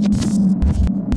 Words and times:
you 0.00 1.11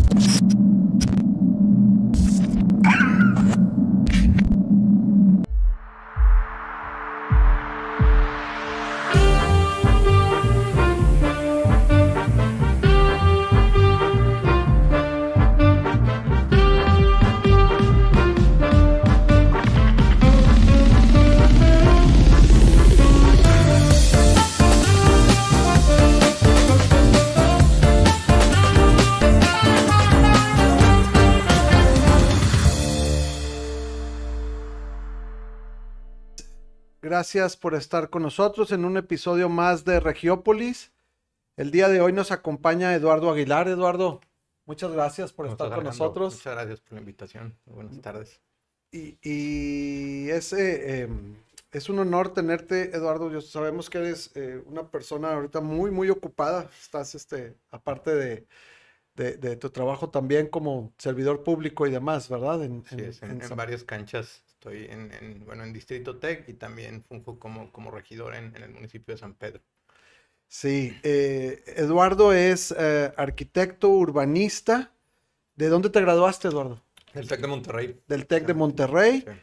Gracias 37.15 37.55
por 37.55 37.75
estar 37.75 38.09
con 38.09 38.23
nosotros 38.23 38.73
en 38.73 38.83
un 38.83 38.97
episodio 38.97 39.47
más 39.47 39.85
de 39.85 40.01
Regiópolis. 40.01 40.91
El 41.55 41.71
día 41.71 41.87
de 41.87 42.01
hoy 42.01 42.11
nos 42.11 42.29
acompaña 42.29 42.93
Eduardo 42.93 43.31
Aguilar. 43.31 43.69
Eduardo, 43.69 44.19
muchas 44.65 44.91
gracias 44.91 45.31
por 45.31 45.47
estar 45.47 45.73
con 45.73 45.85
nosotros. 45.85 46.33
Muchas 46.33 46.53
gracias 46.53 46.81
por 46.81 46.91
la 46.91 46.99
invitación. 46.99 47.57
Buenas 47.67 48.01
tardes. 48.01 48.41
Y, 48.91 50.27
es, 50.29 50.51
eh, 50.51 51.03
em, 51.03 51.37
es 51.71 51.87
un 51.87 51.99
honor 51.99 52.33
tenerte, 52.33 52.93
Eduardo. 52.93 53.31
Yo 53.31 53.39
sabemos 53.39 53.89
que 53.89 53.99
eres 53.99 54.31
eh, 54.35 54.61
una 54.65 54.91
persona 54.91 55.35
ahorita 55.35 55.61
muy, 55.61 55.91
muy 55.91 56.09
ocupada. 56.09 56.69
Estás, 56.81 57.15
este, 57.15 57.55
aparte 57.71 58.13
de, 58.13 58.45
de, 59.15 59.55
tu 59.55 59.69
trabajo 59.69 60.09
también 60.09 60.47
como 60.47 60.91
servidor 60.97 61.45
público 61.45 61.87
y 61.87 61.91
demás, 61.91 62.27
¿verdad? 62.27 62.61
En, 62.65 62.83
en 62.91 63.55
varias 63.55 63.85
canchas 63.85 64.44
Estoy 64.65 64.87
en, 64.89 65.43
bueno, 65.45 65.63
en 65.63 65.73
Distrito 65.73 66.17
Tech 66.17 66.49
y 66.49 66.53
también 66.53 67.03
funjo 67.03 67.37
como, 67.37 67.71
como 67.71 67.91
regidor 67.91 68.33
en, 68.33 68.55
el 68.55 68.71
municipio 68.71 69.13
de 69.13 69.19
San 69.19 69.35
Pedro. 69.35 69.61
Sí, 70.47 70.97
eh, 71.03 71.63
Eduardo 71.75 72.33
es 72.33 72.73
eh, 72.75 73.13
arquitecto 73.15 73.89
urbanista. 73.89 74.91
¿De 75.55 75.69
dónde 75.69 75.91
te 75.91 76.01
graduaste, 76.01 76.47
Eduardo? 76.47 76.81
Del 77.13 77.27
TEC 77.27 77.41
de 77.41 77.47
Monterrey. 77.47 78.01
Del 78.07 78.25
TEC 78.25 78.47
de 78.47 78.53
Monterrey. 78.55 79.21
Sí. 79.21 79.33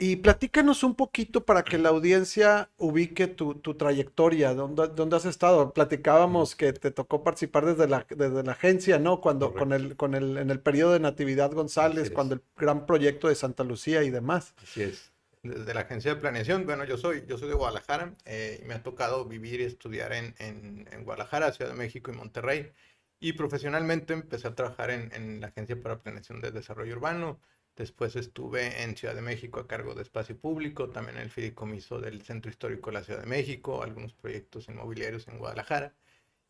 Y 0.00 0.14
platícanos 0.14 0.84
un 0.84 0.94
poquito 0.94 1.44
para 1.44 1.64
que 1.64 1.76
la 1.76 1.88
audiencia 1.88 2.70
ubique 2.76 3.26
tu, 3.26 3.56
trayectoria, 3.56 4.54
¿dónde, 4.54 4.86
¿dónde, 4.94 5.16
has 5.16 5.24
estado? 5.24 5.74
Platicábamos 5.74 6.54
que 6.54 6.72
te 6.72 6.92
tocó 6.92 7.24
participar 7.24 7.66
desde 7.66 7.88
la, 7.88 8.06
desde 8.08 8.44
la 8.44 8.52
agencia, 8.52 9.00
¿no? 9.00 9.20
Cuando, 9.20 9.52
con 9.52 9.72
el, 9.72 9.96
con 9.96 10.14
el, 10.14 10.38
en 10.38 10.50
el 10.50 10.60
periodo 10.60 10.92
de 10.92 11.00
Natividad 11.00 11.50
González, 11.50 12.12
cuando 12.12 12.36
el 12.36 12.42
gran 12.56 12.86
proyecto 12.86 13.26
de 13.26 13.34
Santa 13.34 13.64
Lucía 13.64 14.04
y 14.04 14.10
demás. 14.10 14.54
Así 14.62 14.82
es. 14.82 15.10
Desde 15.42 15.74
la 15.74 15.80
agencia 15.80 16.14
de 16.14 16.20
planeación, 16.20 16.64
bueno, 16.64 16.84
yo 16.84 16.96
soy, 16.96 17.24
yo 17.26 17.36
soy 17.36 17.48
de 17.48 17.54
Guadalajara 17.54 18.14
eh, 18.24 18.60
y 18.62 18.66
me 18.66 18.74
ha 18.74 18.84
tocado 18.84 19.24
vivir 19.24 19.60
y 19.60 19.64
estudiar 19.64 20.12
en, 20.12 20.32
en, 20.38 20.88
en, 20.92 21.04
Guadalajara, 21.04 21.52
Ciudad 21.52 21.72
de 21.72 21.76
México 21.76 22.12
y 22.12 22.16
Monterrey. 22.16 22.70
Y 23.18 23.32
profesionalmente 23.32 24.14
empecé 24.14 24.46
a 24.46 24.54
trabajar 24.54 24.90
en, 24.90 25.12
en 25.12 25.40
la 25.40 25.48
Agencia 25.48 25.80
para 25.80 25.98
Planeación 25.98 26.40
de 26.40 26.52
Desarrollo 26.52 26.94
Urbano 26.94 27.40
Después 27.78 28.16
estuve 28.16 28.82
en 28.82 28.96
Ciudad 28.96 29.14
de 29.14 29.22
México 29.22 29.60
a 29.60 29.68
cargo 29.68 29.94
de 29.94 30.02
espacio 30.02 30.36
público, 30.36 30.90
también 30.90 31.16
en 31.18 31.22
el 31.22 31.30
fideicomiso 31.30 32.00
del 32.00 32.22
Centro 32.22 32.50
Histórico 32.50 32.90
de 32.90 32.94
la 32.94 33.04
Ciudad 33.04 33.20
de 33.20 33.26
México, 33.26 33.84
algunos 33.84 34.12
proyectos 34.14 34.68
inmobiliarios 34.68 35.28
en 35.28 35.38
Guadalajara. 35.38 35.94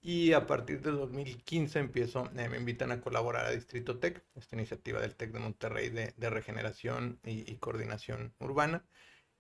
Y 0.00 0.32
a 0.32 0.46
partir 0.46 0.80
de 0.80 0.90
2015 0.90 1.80
empiezo, 1.80 2.30
eh, 2.34 2.48
me 2.48 2.56
invitan 2.56 2.92
a 2.92 3.02
colaborar 3.02 3.44
a 3.44 3.50
Distrito 3.50 3.98
Tech, 3.98 4.24
esta 4.36 4.56
iniciativa 4.56 5.00
del 5.02 5.16
TEC 5.16 5.32
de 5.32 5.38
Monterrey 5.38 5.90
de, 5.90 6.30
regeneración 6.30 7.20
y, 7.22 7.54
coordinación 7.56 8.32
urbana. 8.38 8.86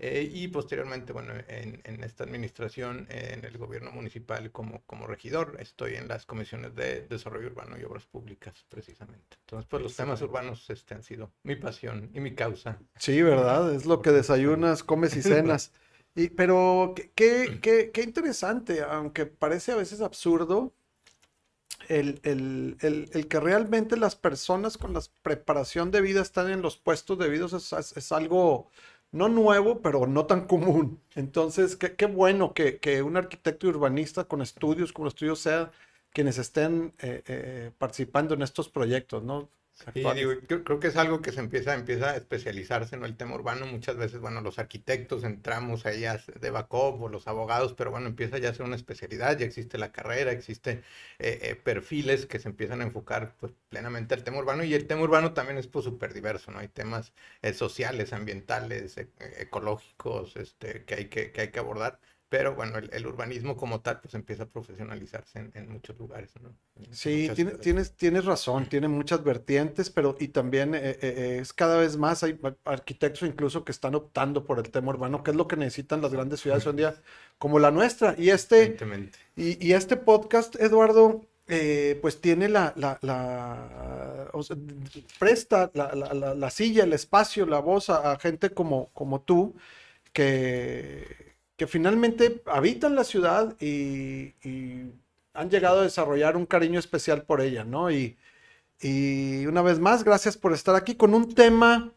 Eh, 0.00 0.30
y 0.32 0.46
posteriormente, 0.46 1.12
bueno, 1.12 1.32
en, 1.48 1.80
en 1.82 2.04
esta 2.04 2.22
administración, 2.22 3.08
en 3.10 3.44
el 3.44 3.58
gobierno 3.58 3.90
municipal 3.90 4.52
como, 4.52 4.82
como 4.86 5.08
regidor, 5.08 5.56
estoy 5.58 5.96
en 5.96 6.06
las 6.06 6.24
comisiones 6.24 6.76
de 6.76 7.02
desarrollo 7.08 7.48
urbano 7.48 7.76
y 7.76 7.82
obras 7.82 8.06
públicas, 8.06 8.64
precisamente. 8.68 9.36
Entonces, 9.40 9.66
pues 9.68 9.82
los 9.82 9.96
temas 9.96 10.22
urbanos 10.22 10.70
este, 10.70 10.94
han 10.94 11.02
sido 11.02 11.32
mi 11.42 11.56
pasión 11.56 12.10
y 12.14 12.20
mi 12.20 12.34
causa. 12.34 12.78
Sí, 12.96 13.22
¿verdad? 13.22 13.74
Es 13.74 13.86
lo 13.86 14.00
que 14.00 14.12
desayunas, 14.12 14.84
comes 14.84 15.16
y 15.16 15.22
cenas. 15.22 15.72
Y, 16.14 16.30
pero 16.30 16.94
qué, 17.14 17.60
qué, 17.62 17.92
qué 17.92 18.02
interesante, 18.02 18.82
aunque 18.82 19.26
parece 19.26 19.70
a 19.70 19.76
veces 19.76 20.00
absurdo, 20.00 20.72
el, 21.86 22.18
el, 22.24 22.76
el, 22.80 23.08
el, 23.12 23.28
que 23.28 23.38
realmente 23.38 23.96
las 23.96 24.16
personas 24.16 24.78
con 24.78 24.94
la 24.94 25.02
preparación 25.22 25.92
de 25.92 26.00
vida 26.00 26.20
están 26.20 26.50
en 26.50 26.60
los 26.60 26.76
puestos 26.76 27.18
debidos 27.18 27.52
es, 27.52 27.72
es, 27.72 27.96
es 27.96 28.10
algo 28.10 28.68
no 29.12 29.28
nuevo, 29.28 29.80
pero 29.82 30.06
no 30.06 30.26
tan 30.26 30.46
común. 30.46 31.00
Entonces, 31.14 31.76
qué, 31.76 32.06
bueno 32.06 32.52
que, 32.54 33.02
un 33.02 33.16
arquitecto 33.16 33.68
urbanista 33.68 34.24
con 34.24 34.42
estudios, 34.42 34.92
como 34.92 35.08
estudios, 35.08 35.40
sea 35.40 35.70
quienes 36.12 36.38
estén 36.38 36.94
eh, 37.00 37.22
eh, 37.26 37.72
participando 37.78 38.34
en 38.34 38.42
estos 38.42 38.68
proyectos, 38.68 39.22
¿no? 39.22 39.50
Sí, 39.94 40.02
digo, 40.14 40.32
creo, 40.64 40.80
que 40.80 40.88
es 40.88 40.96
algo 40.96 41.22
que 41.22 41.30
se 41.30 41.40
empieza, 41.40 41.74
empieza 41.74 42.10
a 42.10 42.16
especializarse 42.16 42.96
en 42.96 43.04
el 43.04 43.16
tema 43.16 43.36
urbano. 43.36 43.64
Muchas 43.66 43.96
veces, 43.96 44.20
bueno, 44.20 44.40
los 44.40 44.58
arquitectos 44.58 45.22
entramos 45.24 45.86
ahí 45.86 46.04
de 46.40 46.50
backup 46.50 47.00
o 47.00 47.08
los 47.08 47.28
abogados, 47.28 47.74
pero 47.74 47.90
bueno, 47.92 48.08
empieza 48.08 48.38
ya 48.38 48.50
a 48.50 48.54
ser 48.54 48.66
una 48.66 48.76
especialidad, 48.76 49.38
ya 49.38 49.46
existe 49.46 49.78
la 49.78 49.92
carrera, 49.92 50.32
existe 50.32 50.82
eh, 51.18 51.38
eh, 51.42 51.54
perfiles 51.54 52.26
que 52.26 52.40
se 52.40 52.48
empiezan 52.48 52.80
a 52.80 52.84
enfocar 52.84 53.34
pues, 53.38 53.52
plenamente 53.68 54.14
al 54.14 54.24
tema 54.24 54.38
urbano 54.38 54.64
y 54.64 54.74
el 54.74 54.86
tema 54.86 55.02
urbano 55.02 55.32
también 55.32 55.58
es 55.58 55.68
pues 55.68 55.84
súper 55.84 56.12
diverso, 56.12 56.50
¿no? 56.50 56.58
Hay 56.58 56.68
temas 56.68 57.12
eh, 57.42 57.52
sociales, 57.54 58.12
ambientales, 58.12 58.98
e, 58.98 59.08
ecológicos, 59.38 60.36
este, 60.36 60.84
que 60.84 60.94
hay 60.96 61.04
que, 61.08 61.32
que 61.32 61.42
hay 61.42 61.50
que 61.50 61.58
abordar 61.60 62.00
pero 62.28 62.54
bueno, 62.54 62.78
el, 62.78 63.06
urbanismo 63.06 63.56
como 63.56 63.80
tal 63.80 64.00
pues 64.00 64.14
empieza 64.14 64.42
a 64.42 64.46
profesionalizarse 64.46 65.50
en, 65.54 65.72
muchos 65.72 65.96
lugares. 65.98 66.30
¿no? 66.42 66.54
sí, 66.90 67.30
tienes, 67.62 67.92
tienes 67.96 68.24
razón, 68.26 68.68
tiene 68.68 68.86
muchas 68.86 69.24
vertientes, 69.24 69.88
pero 69.88 70.14
y 70.20 70.28
también 70.28 70.74
eh, 70.74 70.90
eh, 70.90 70.98
eh, 71.02 71.38
es 71.40 71.54
cada 71.54 71.78
vez 71.78 71.96
más, 71.96 72.22
hay 72.22 72.38
arquitectos 72.64 73.26
incluso 73.26 73.64
que 73.64 73.72
están 73.72 73.94
optando 73.94 74.44
por 74.44 74.58
el 74.58 74.70
tema 74.70 74.90
urbano, 74.90 75.22
que 75.22 75.30
es 75.30 75.36
lo 75.36 75.48
que 75.48 75.56
necesitan 75.56 76.02
las 76.02 76.12
grandes 76.12 76.40
ciudades 76.40 76.66
hoy 76.66 76.72
en 76.72 76.76
día, 76.76 76.94
como 77.38 77.58
la 77.58 77.70
nuestra. 77.70 78.14
Y 78.18 78.28
este, 78.28 78.76
y, 79.34 79.66
y, 79.66 79.72
este 79.72 79.96
podcast, 79.96 80.56
Eduardo, 80.56 81.24
pues 82.02 82.20
tiene 82.20 82.50
la, 82.50 82.74
la, 82.76 82.98
la 83.00 84.30
presta 85.18 85.70
la, 85.72 85.94
la, 85.94 86.50
silla, 86.50 86.84
el 86.84 86.92
espacio, 86.92 87.46
la 87.46 87.60
voz 87.60 87.88
a, 87.88 88.18
gente 88.18 88.50
como, 88.50 88.90
como 88.92 89.22
tú, 89.22 89.54
que 90.12 91.27
que 91.58 91.66
finalmente 91.66 92.40
habitan 92.46 92.94
la 92.94 93.04
ciudad 93.04 93.56
y, 93.60 94.32
han 95.34 95.50
llegado 95.50 95.80
a 95.80 95.84
desarrollar 95.84 96.36
un 96.36 96.46
cariño 96.46 96.80
especial 96.80 97.22
por 97.22 97.40
ella, 97.40 97.64
¿no? 97.64 97.90
Y, 97.90 98.16
una 99.46 99.62
vez 99.62 99.80
más, 99.80 100.04
gracias 100.04 100.36
por 100.36 100.52
estar 100.52 100.74
aquí 100.76 100.94
con 100.94 101.14
un 101.14 101.34
tema 101.34 101.92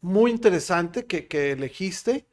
muy 0.00 0.30
interesante 0.30 1.06
que, 1.06 1.52
elegiste, 1.52 2.26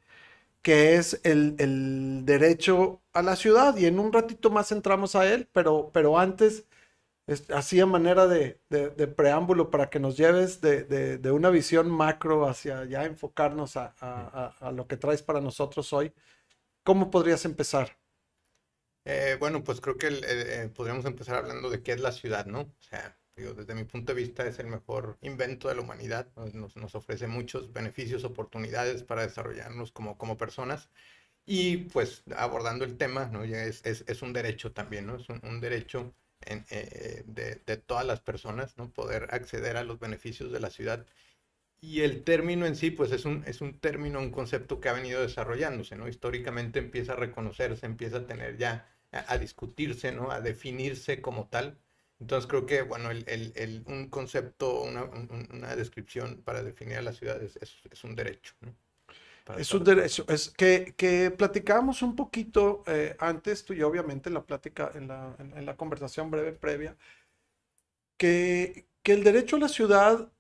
que 0.62 0.96
es 0.96 1.20
el, 1.24 2.26
derecho 2.26 3.02
a 3.14 3.22
la 3.22 3.36
ciudad. 3.36 3.76
Y 3.78 3.86
en 3.86 4.00
un 4.00 4.14
ratito 4.14 4.50
más 4.50 4.72
entramos 4.72 5.16
a 5.16 5.32
él, 5.32 5.50
pero, 5.52 5.92
pero 5.94 6.18
antes, 6.18 6.64
así 7.54 7.80
a 7.80 7.86
manera 7.86 8.28
de, 8.28 8.60
preámbulo 9.16 9.70
para 9.70 9.90
que 9.90 10.00
nos 10.00 10.18
lleves 10.18 10.62
de, 10.62 11.32
una 11.32 11.50
visión 11.50 11.90
macro 11.90 12.48
hacia 12.48 12.86
ya 12.86 13.06
enfocarnos 13.06 13.78
a, 13.78 14.72
lo 14.74 14.88
que 14.88 14.98
traes 14.98 15.22
para 15.24 15.42
nosotros 15.42 15.94
hoy, 15.94 16.14
¿cómo 16.84 17.12
podrías 17.12 17.46
empezar? 17.46 17.98
Eh, 19.06 19.36
bueno, 19.40 19.64
pues 19.64 19.82
creo 19.82 19.98
que 19.98 20.10
eh, 20.12 20.70
podríamos 20.76 21.06
empezar 21.06 21.38
hablando 21.38 21.70
de 21.70 21.82
qué 21.82 21.94
es 21.94 22.02
la 22.02 22.12
ciudad, 22.12 22.46
¿no? 22.46 22.62
O 22.62 22.82
sea, 22.82 23.18
desde 23.36 23.74
mi 23.74 23.84
punto 23.84 24.14
de 24.14 24.22
vista 24.22 24.46
es 24.46 24.60
el 24.60 24.68
mejor 24.68 25.18
invento 25.22 25.68
de 25.68 25.76
la 25.76 25.82
humanidad, 25.82 26.28
nos, 26.54 26.76
nos 26.76 26.96
ofrece 26.96 27.28
muchos 27.28 27.74
beneficios, 27.74 28.24
oportunidades 28.24 29.04
para 29.04 29.24
desarrollarnos 29.24 29.92
como, 29.92 30.18
como 30.18 30.38
personas. 30.38 30.90
Y 31.46 31.78
pues 31.78 32.24
abordando 32.36 32.86
el 32.86 32.98
tema, 32.98 33.26
¿no? 33.26 33.44
Ya 33.46 33.64
es, 33.64 33.84
es, 33.86 34.04
es 34.08 34.22
un 34.22 34.34
derecho 34.34 34.74
también, 34.74 35.08
¿no? 35.08 35.16
Es 35.16 35.28
un, 35.30 35.42
un 35.44 35.60
derecho 35.60 36.14
eh, 36.46 37.24
de, 37.26 37.62
de, 37.66 37.78
todas 37.78 38.06
las 38.06 38.20
personas, 38.20 38.78
¿no? 38.78 38.92
Poder 38.92 39.28
acceder 39.32 39.78
a 39.78 39.84
los 39.84 40.00
beneficios 40.00 40.52
de 40.52 40.60
la 40.60 40.70
ciudad. 40.70 41.06
Y 41.82 42.02
el 42.02 42.24
término 42.24 42.66
en 42.66 42.76
sí, 42.76 42.92
pues 42.92 43.12
es 43.12 43.26
un, 43.26 43.44
es 43.48 43.62
un 43.62 43.80
término, 43.80 44.20
un 44.20 44.32
concepto 44.32 44.80
que 44.80 44.90
ha 44.90 44.94
venido 44.94 45.22
desarrollándose, 45.22 45.96
¿no? 45.96 46.08
Históricamente 46.08 46.80
empieza 46.80 47.14
a 47.14 47.16
reconocerse, 47.16 47.86
empieza 47.86 48.18
a 48.18 48.28
tener 48.28 48.58
ya, 48.58 48.88
a, 49.12 49.38
discutirse, 49.38 50.12
¿no? 50.12 50.32
A 50.32 50.42
definirse 50.42 51.22
como 51.22 51.48
tal. 51.50 51.80
Entonces 52.20 52.48
creo 52.48 52.66
que, 52.68 52.84
bueno, 52.84 53.12
el, 53.12 53.26
el, 53.28 53.84
un 53.88 54.10
concepto, 54.10 54.82
una, 54.84 55.04
una, 55.06 55.76
descripción 55.76 56.44
para 56.44 56.64
definir 56.64 56.98
a 56.98 57.02
la 57.02 57.14
ciudad 57.14 57.42
es, 57.42 57.58
es, 57.58 57.76
es 57.90 58.04
un 58.04 58.16
derecho, 58.16 58.54
¿no? 58.62 58.76
Es 59.58 59.74
un 59.74 59.84
derecho. 59.84 60.26
Es 60.28 60.50
que, 60.50 60.94
que 60.96 61.32
platicábamos 61.32 62.02
un 62.02 62.16
poquito 62.16 62.84
eh, 62.88 63.16
antes, 63.20 63.64
tú 63.66 63.74
y 63.74 63.78
yo, 63.78 63.88
obviamente, 63.88 64.30
en 64.30 64.36
la 64.36 64.44
plática, 64.44 64.92
en 64.94 65.08
la, 65.08 65.36
en, 65.40 65.66
la 65.66 65.76
conversación 65.76 66.30
breve 66.32 66.54
previa, 66.54 66.96
que, 68.18 68.88
que 69.04 69.14
el 69.14 69.24
derecho 69.24 69.56
a 69.56 69.60
la 69.60 69.68
ciudad 69.68 70.32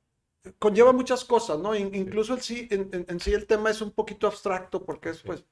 conlleva 0.59 0.91
muchas 0.91 1.23
cosas, 1.23 1.59
¿no? 1.59 1.75
incluso 1.75 2.33
el 2.33 2.41
sí, 2.41 2.67
en, 2.71 3.19
sí 3.19 3.33
el 3.33 3.45
tema 3.45 3.69
es 3.69 3.81
un 3.81 3.91
poquito 3.91 4.27
abstracto 4.27 4.83
porque 4.83 5.09
es, 5.09 5.21
pues, 5.21 5.45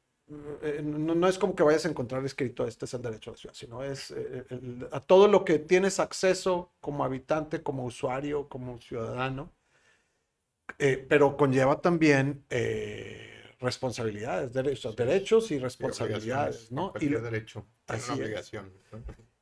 eh, 0.61 0.81
no, 0.83 1.27
es 1.27 1.37
como 1.37 1.55
que 1.55 1.63
vayas 1.63 1.85
a 1.85 1.89
encontrar 1.89 2.23
escrito 2.25 2.65
este 2.65 2.85
es 2.85 2.93
el 2.93 3.01
derecho 3.01 3.31
a 3.31 3.33
la 3.33 3.37
ciudad, 3.37 3.55
sino 3.55 3.83
es 3.83 4.11
eh, 4.11 4.45
a 4.91 4.99
todo 4.99 5.27
lo 5.27 5.45
que 5.45 5.59
tienes 5.59 5.99
acceso 5.99 6.71
como 6.81 7.03
habitante, 7.03 7.61
como 7.61 7.85
usuario, 7.85 8.47
como 8.47 8.79
ciudadano, 8.79 9.51
eh, 10.77 11.03
pero 11.07 11.35
conlleva 11.37 11.81
también 11.81 12.43
responsabilidades, 13.59 14.53
derechos, 14.53 14.95
derechos 14.95 15.51
y 15.51 15.59
responsabilidades, 15.59 16.71
¿no? 16.71 16.93
Y 16.99 17.07
derecho, 17.07 17.67
una 17.87 18.13
obligación. 18.13 18.73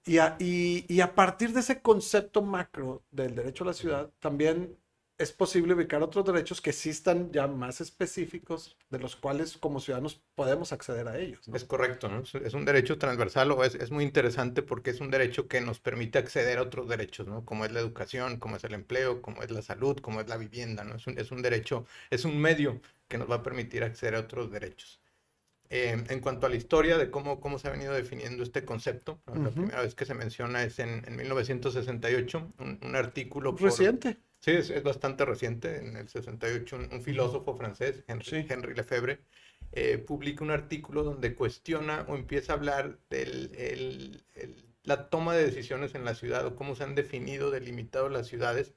Y 0.06 0.20
a, 0.20 0.36
y, 0.40 0.86
y 0.88 1.02
a 1.02 1.14
partir 1.14 1.52
de 1.54 1.60
ese 1.60 1.82
concepto 1.82 2.42
macro 2.42 3.04
del 3.12 3.36
derecho 3.36 3.64
a 3.64 3.68
la 3.68 3.74
ciudad, 3.74 4.12
también 4.20 4.78
es 5.18 5.32
posible 5.32 5.74
ubicar 5.74 6.04
otros 6.04 6.26
derechos 6.26 6.62
que 6.62 6.72
sí 6.72 6.90
están 6.90 7.32
ya 7.32 7.48
más 7.48 7.82
específicos, 7.82 8.78
de 8.90 9.00
los 9.00 9.16
cuales 9.16 9.58
como 9.58 9.80
ciudadanos 9.80 10.22
podemos 10.36 10.72
acceder 10.72 11.08
a 11.08 11.18
ellos. 11.18 11.48
Es 11.52 11.64
correcto, 11.64 12.08
¿no? 12.08 12.22
Es 12.22 12.54
un 12.54 12.66
derecho 12.66 13.00
transversal 13.00 13.52
o 13.52 13.64
es, 13.64 13.74
es, 13.76 13.90
muy 13.90 14.04
interesante 14.04 14.62
porque 14.62 14.92
es 14.92 15.02
un 15.02 15.10
derecho 15.10 15.48
que 15.48 15.60
nos 15.60 15.80
permite 15.80 16.20
acceder 16.20 16.60
a 16.60 16.64
otros 16.64 16.88
derechos, 16.88 17.28
¿no? 17.28 17.44
Como 17.46 17.66
es 17.66 17.72
la 17.72 17.80
educación, 17.80 18.38
como 18.38 18.58
es 18.58 18.64
el 18.64 18.76
empleo, 18.76 19.22
como 19.22 19.42
es 19.42 19.50
la 19.50 19.64
salud, 19.64 19.98
como 19.98 20.22
es 20.22 20.28
la 20.28 20.38
vivienda, 20.38 20.84
¿no? 20.84 20.96
Es 20.96 21.08
un, 21.08 21.18
es 21.18 21.32
un 21.32 21.42
derecho, 21.42 21.86
es 22.12 22.24
un 22.24 22.40
medio 22.40 22.80
que 23.08 23.18
nos 23.18 23.30
va 23.30 23.36
a 23.36 23.44
permitir 23.44 23.84
acceder 23.84 24.16
a 24.16 24.20
otros 24.20 24.52
derechos. 24.52 25.02
Eh, 25.70 26.02
en 26.08 26.20
cuanto 26.22 26.46
a 26.46 26.50
la 26.50 26.56
historia 26.56 26.98
de 26.98 27.10
cómo, 27.10 27.42
cómo 27.42 27.60
se 27.60 27.68
ha 27.68 27.72
venido 27.72 27.94
definiendo 27.94 28.42
este 28.42 28.64
concepto, 28.64 29.20
la 29.26 29.50
primera 29.50 29.82
vez 29.82 29.96
que 29.96 30.06
se 30.06 30.14
menciona 30.14 30.64
es 30.64 30.80
en, 30.80 31.04
en 31.06 31.16
1968, 31.18 32.54
un, 32.60 32.80
un 32.82 32.96
artículo... 32.96 33.54
Reciente. 33.58 34.18
Sí, 34.40 34.52
es, 34.52 34.84
bastante 34.84 35.26
reciente. 35.26 35.78
En 35.78 35.98
el 35.98 36.08
68, 36.08 36.78
un, 36.92 37.02
filósofo 37.02 37.56
francés, 37.56 38.04
Henry, 38.08 38.74
Lefebvre, 38.76 39.20
eh, 39.72 39.98
publica 39.98 40.44
un 40.44 40.52
artículo 40.52 41.04
donde 41.04 41.36
cuestiona 41.36 42.06
o 42.08 42.16
empieza 42.16 42.54
a 42.54 42.56
hablar 42.56 43.00
de 43.10 44.22
la 44.84 45.10
toma 45.10 45.36
de 45.36 45.46
decisiones 45.46 45.96
en 45.96 46.06
la 46.06 46.16
ciudad 46.16 46.46
o 46.46 46.56
cómo 46.56 46.76
se 46.76 46.84
han 46.84 46.96
definido, 46.96 47.52
delimitado 47.52 48.10
las 48.10 48.28
ciudades, 48.28 48.74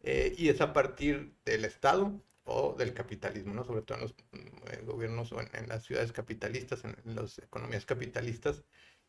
eh, 0.00 0.34
y 0.36 0.48
es 0.48 0.60
a 0.60 0.72
partir 0.72 1.34
del 1.44 1.64
Estado 1.64 2.20
o 2.44 2.74
del 2.76 2.94
capitalismo, 2.94 3.54
¿no? 3.54 3.64
sobre 3.64 3.82
todo 3.82 3.98
en 3.98 4.04
los 4.04 4.14
eh, 4.72 4.82
gobiernos 4.84 5.30
o 5.32 5.40
en, 5.40 5.68
las 5.68 5.84
ciudades 5.84 6.12
capitalistas, 6.12 6.84
en, 6.84 6.96
en 7.04 7.14
las 7.14 7.38
economías 7.38 7.86
capitalistas, 7.86 8.64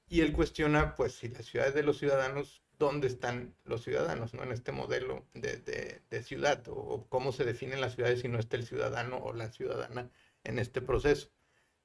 y 0.08 0.22
él 0.22 0.34
cuestiona, 0.34 0.96
pues, 0.96 1.14
si 1.14 1.30
las 1.30 1.46
ciudades 1.46 1.74
de 1.74 1.84
los 1.84 1.98
ciudadanos 1.98 2.63
dónde 2.80 3.08
están 3.08 3.56
los 3.66 3.84
ciudadanos, 3.84 4.34
¿no? 4.34 4.44
En 4.44 4.52
este 4.52 4.72
modelo 4.72 5.26
de, 5.34 6.02
de, 6.10 6.24
ciudad, 6.24 6.64
o, 6.68 7.06
cómo 7.10 7.32
se 7.32 7.46
definen 7.46 7.82
las 7.82 7.96
ciudades 7.96 8.22
si 8.22 8.28
no 8.28 8.40
está 8.40 8.58
el 8.58 8.66
ciudadano 8.66 9.18
o 9.18 9.34
la 9.34 9.50
ciudadana 9.52 10.10
en 10.44 10.60
este 10.60 10.82
proceso. 10.82 11.30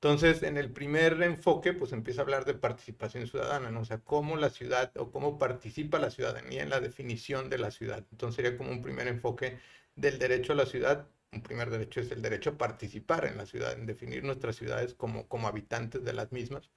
Entonces, 0.00 0.42
en 0.44 0.56
el 0.56 0.70
primer 0.72 1.20
enfoque, 1.22 1.72
pues 1.72 1.92
empieza 1.92 2.20
a 2.20 2.24
hablar 2.24 2.44
de 2.44 2.54
participación 2.54 3.26
ciudadana, 3.26 3.70
¿no? 3.70 3.80
O 3.80 3.84
sea, 3.84 3.98
cómo 3.98 4.36
la 4.36 4.50
ciudad 4.50 4.92
o 4.96 5.10
cómo 5.10 5.38
participa 5.38 5.98
la 5.98 6.10
ciudadanía 6.10 6.62
en 6.62 6.70
la 6.70 6.80
definición 6.80 7.50
de 7.50 7.58
la 7.58 7.70
ciudad. 7.72 8.04
Entonces, 8.12 8.36
sería 8.36 8.56
como 8.56 8.70
un 8.70 8.82
primer 8.82 9.08
enfoque 9.08 9.58
del 9.96 10.18
derecho 10.18 10.52
a 10.52 10.56
la 10.56 10.66
ciudad. 10.66 11.08
Un 11.32 11.42
primer 11.42 11.70
derecho 11.70 12.00
es 12.00 12.10
el 12.12 12.22
derecho 12.22 12.50
a 12.50 12.58
participar 12.58 13.26
en 13.26 13.36
la 13.36 13.46
ciudad, 13.46 13.72
en 13.72 13.86
definir 13.86 14.24
nuestras 14.24 14.56
ciudades 14.56 14.94
como, 14.94 15.28
como 15.28 15.48
habitantes 15.48 16.04
de 16.04 16.12
las 16.12 16.32
mismas. 16.32 16.70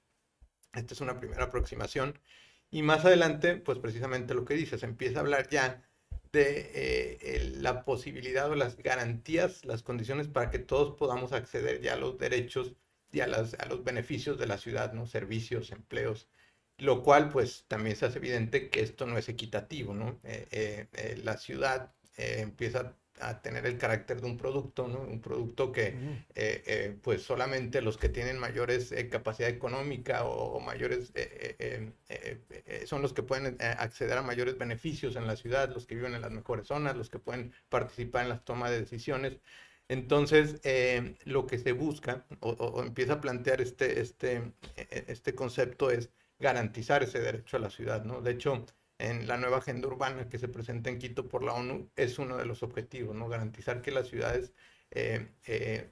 Esta 0.74 0.94
es 0.94 1.00
una 1.00 1.18
primera 1.18 1.44
aproximación. 1.44 2.18
Y 2.72 2.82
más 2.82 3.04
adelante, 3.04 3.56
pues 3.56 3.78
precisamente 3.78 4.34
lo 4.34 4.44
que 4.44 4.54
dices, 4.54 4.82
empieza 4.82 5.18
a 5.18 5.20
hablar 5.20 5.48
ya 5.48 5.84
de 6.32 6.70
eh, 6.74 7.52
la 7.58 7.84
posibilidad 7.84 8.50
o 8.50 8.56
las 8.56 8.76
garantías, 8.78 9.64
las 9.66 9.82
condiciones 9.82 10.26
para 10.28 10.50
que 10.50 10.58
todos 10.58 10.96
podamos 10.96 11.32
acceder 11.32 11.82
ya 11.82 11.94
a 11.94 11.96
los 11.98 12.18
derechos 12.18 12.74
y 13.12 13.20
a, 13.20 13.26
las, 13.26 13.54
a 13.54 13.66
los 13.66 13.84
beneficios 13.84 14.38
de 14.38 14.46
la 14.46 14.56
ciudad, 14.58 14.94
¿no? 14.94 15.06
Servicios, 15.06 15.70
empleos, 15.70 16.28
lo 16.78 17.02
cual 17.02 17.28
pues 17.28 17.66
también 17.68 17.94
se 17.94 18.06
hace 18.06 18.18
evidente 18.18 18.70
que 18.70 18.80
esto 18.80 19.06
no 19.06 19.18
es 19.18 19.28
equitativo, 19.28 19.94
¿no? 19.94 20.18
Eh, 20.24 20.88
eh, 20.92 21.20
la 21.22 21.36
ciudad 21.36 21.94
empieza 22.16 22.96
a 23.22 23.40
tener 23.40 23.66
el 23.66 23.78
carácter 23.78 24.20
de 24.20 24.26
un 24.26 24.36
producto, 24.36 24.88
¿no? 24.88 25.00
Un 25.00 25.20
producto 25.20 25.72
que, 25.72 25.88
eh, 26.34 26.62
eh, 26.66 26.96
pues, 27.02 27.22
solamente 27.22 27.82
los 27.82 27.96
que 27.96 28.08
tienen 28.08 28.38
mayores 28.38 28.92
eh, 28.92 29.08
capacidad 29.08 29.48
económica 29.48 30.24
o, 30.24 30.60
mayores, 30.60 31.12
son 32.86 33.02
los 33.02 33.12
que 33.12 33.22
pueden 33.22 33.56
acceder 33.60 34.18
a 34.18 34.22
mayores 34.22 34.58
beneficios 34.58 35.16
en 35.16 35.26
la 35.26 35.36
ciudad, 35.36 35.72
los 35.72 35.86
que 35.86 35.94
viven 35.94 36.14
en 36.14 36.22
las 36.22 36.30
mejores 36.30 36.66
zonas, 36.66 36.96
los 36.96 37.10
que 37.10 37.18
pueden 37.18 37.52
participar 37.68 38.24
en 38.24 38.30
las 38.30 38.44
tomas 38.44 38.70
de 38.70 38.80
decisiones. 38.80 39.38
Entonces, 39.88 40.60
lo 41.24 41.46
que 41.46 41.58
se 41.58 41.72
busca 41.72 42.26
o, 42.40 42.50
o, 42.50 42.82
empieza 42.82 43.14
a 43.14 43.20
plantear 43.20 43.60
este, 43.60 44.00
este, 44.00 44.52
este 44.76 45.34
concepto 45.34 45.90
es 45.90 46.10
garantizar 46.38 47.02
ese 47.02 47.20
derecho 47.20 47.56
a 47.56 47.60
la 47.60 47.70
ciudad, 47.70 48.04
¿no? 48.04 48.20
De 48.20 48.32
hecho, 48.32 48.66
en 49.02 49.26
la 49.26 49.36
nueva 49.36 49.58
agenda 49.58 49.88
urbana 49.88 50.28
que 50.28 50.38
se 50.38 50.48
presenta 50.48 50.88
en 50.88 50.98
Quito 50.98 51.28
por 51.28 51.42
la 51.42 51.54
ONU 51.54 51.90
es 51.96 52.18
uno 52.20 52.36
de 52.36 52.46
los 52.46 52.62
objetivos, 52.62 53.16
¿no? 53.16 53.28
Garantizar 53.28 53.82
que 53.82 53.90
las 53.90 54.06
ciudades 54.08 54.52
eh, 54.92 55.28
eh, 55.46 55.90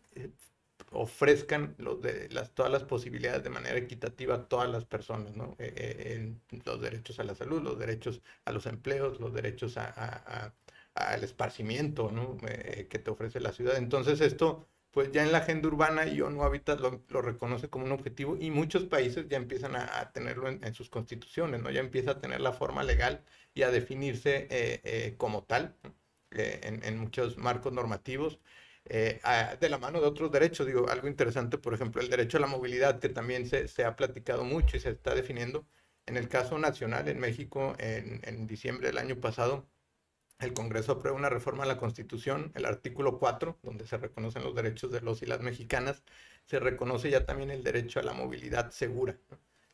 ofrezcan 0.93 1.75
de, 1.77 2.29
las, 2.31 2.55
todas 2.55 2.71
las 2.71 2.85
posibilidades 2.85 3.43
de 3.43 3.51
manera 3.51 3.77
equitativa 3.79 4.37
a 4.37 4.49
todas 4.49 4.71
las 4.71 4.85
personas, 4.85 5.35
¿no? 5.35 5.57
Eh, 5.59 6.35
los 6.65 6.81
derechos 6.81 7.19
a 7.19 7.25
la 7.25 7.35
salud, 7.35 7.61
los 7.63 7.79
derechos 7.79 8.23
a 8.45 8.53
los 8.53 8.67
empleos, 8.67 9.19
los 9.19 9.35
derechos 9.35 9.77
al 9.77 11.25
esparcimiento, 11.25 12.13
¿no? 12.13 12.37
que 12.39 12.99
te 12.99 13.11
ofrece 13.11 13.41
la 13.41 13.53
ciudad. 13.53 13.77
Entonces 13.77 14.21
esto 14.21 14.69
pues 14.91 15.13
ya 15.13 15.23
en 15.23 15.33
la 15.33 15.39
agenda 15.39 15.69
urbana 15.69 16.07
y 16.07 16.21
ONU 16.21 16.43
Habitat 16.43 16.81
lo, 16.81 17.03
lo, 17.09 17.23
reconoce 17.23 17.69
como 17.69 17.85
un 17.85 17.93
objetivo 17.93 18.37
y 18.39 18.51
muchos 18.51 18.85
países 18.85 19.29
ya 19.29 19.37
empiezan 19.37 19.77
a, 19.77 20.11
tenerlo 20.13 20.49
en, 20.49 20.75
sus 20.75 20.91
constituciones, 20.91 21.63
¿no? 21.63 21.71
Ya 21.71 21.81
empieza 21.81 22.13
a 22.13 22.21
tener 22.21 22.41
la 22.41 22.53
forma 22.53 22.83
legal 22.83 23.25
y 23.55 23.63
a 23.63 23.71
definirse 23.71 24.49
eh, 24.51 24.81
eh, 24.85 25.15
como 25.17 25.45
tal 25.45 25.77
eh, 26.33 26.61
en, 26.63 26.99
muchos 26.99 27.39
marcos 27.39 27.73
normativos. 27.73 28.41
de 28.85 29.69
la 29.71 29.79
mano 29.79 30.01
de 30.01 30.07
otros 30.07 30.33
derechos, 30.33 30.67
digo, 30.67 30.89
algo 30.89 31.09
interesante, 31.09 31.59
por 31.59 31.75
ejemplo, 31.75 32.03
el 32.03 32.11
derecho 32.11 32.39
a 32.39 32.41
la 32.41 32.47
movilidad, 32.47 32.99
que 33.01 33.09
también 33.09 33.47
se, 33.47 33.69
se 33.69 33.85
ha 33.85 33.97
platicado 33.97 34.45
mucho 34.45 34.77
y 34.77 34.81
se 34.81 34.91
está 34.91 35.15
definiendo. 35.15 35.67
En 36.07 36.17
el 36.17 36.29
caso 36.29 36.59
nacional, 36.59 37.09
en 37.09 37.21
México, 37.21 37.77
en, 37.79 38.21
en 38.25 38.47
diciembre 38.47 38.89
del 38.89 38.99
año 38.99 39.21
pasado, 39.21 39.69
el 40.41 40.53
Congreso 40.55 40.93
aprueba 40.93 41.19
una 41.19 41.29
reforma 41.29 41.65
a 41.65 41.67
la 41.67 41.77
Constitución, 41.77 42.53
el 42.55 42.65
artículo 42.65 43.19
4, 43.19 43.59
donde 43.63 43.87
se 43.87 43.99
reconocen 43.99 44.43
los 44.43 44.55
derechos 44.55 44.91
de 44.91 45.01
los 45.01 45.23
y 45.23 45.27
las 45.27 45.41
mexicanas, 45.41 46.03
se 46.47 46.59
reconoce 46.59 47.11
ya 47.11 47.25
también 47.27 47.51
el 47.51 47.63
derecho 47.63 48.01
a 48.01 48.03
la 48.03 48.13
movilidad 48.13 48.71
segura. 48.71 49.17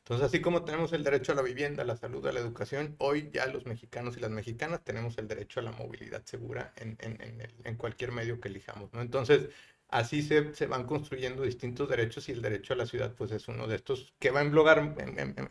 Entonces, 0.07 0.27
así 0.27 0.41
como 0.41 0.65
tenemos 0.65 0.93
el 0.93 1.03
derecho 1.03 1.33
a 1.33 1.35
la 1.35 1.43
vivienda, 1.43 1.83
a 1.83 1.87
la 1.87 1.97
salud, 1.97 2.25
a 2.27 2.33
la 2.33 2.39
educación, 2.39 2.95
hoy 2.99 3.29
ya 3.33 3.47
los 3.47 3.67
mexicanos 3.67 4.17
y 4.17 4.21
las 4.21 4.31
mexicanas 4.31 4.85
tenemos 4.85 5.19
el 5.19 5.27
derecho 5.27 5.59
a 5.59 5.65
la 5.65 5.73
movilidad 5.73 6.25
segura 6.25 6.73
en, 6.77 6.97
en, 7.01 7.77
cualquier 7.77 8.13
medio 8.13 8.41
que 8.41 8.47
elijamos. 8.47 8.93
¿no? 8.93 9.01
Entonces, 9.01 9.49
así 9.89 10.23
se, 10.23 10.55
se, 10.55 10.67
van 10.67 10.85
construyendo 10.85 11.43
distintos 11.43 11.89
derechos 11.89 12.29
y 12.29 12.33
el 12.33 12.43
derecho 12.43 12.75
a 12.75 12.77
la 12.77 12.87
ciudad 12.87 13.15
pues 13.15 13.31
es 13.33 13.49
uno 13.49 13.67
de 13.67 13.77
estos 13.77 14.15
que 14.19 14.31
va 14.31 14.41
a 14.41 14.43
englobar, 14.43 14.95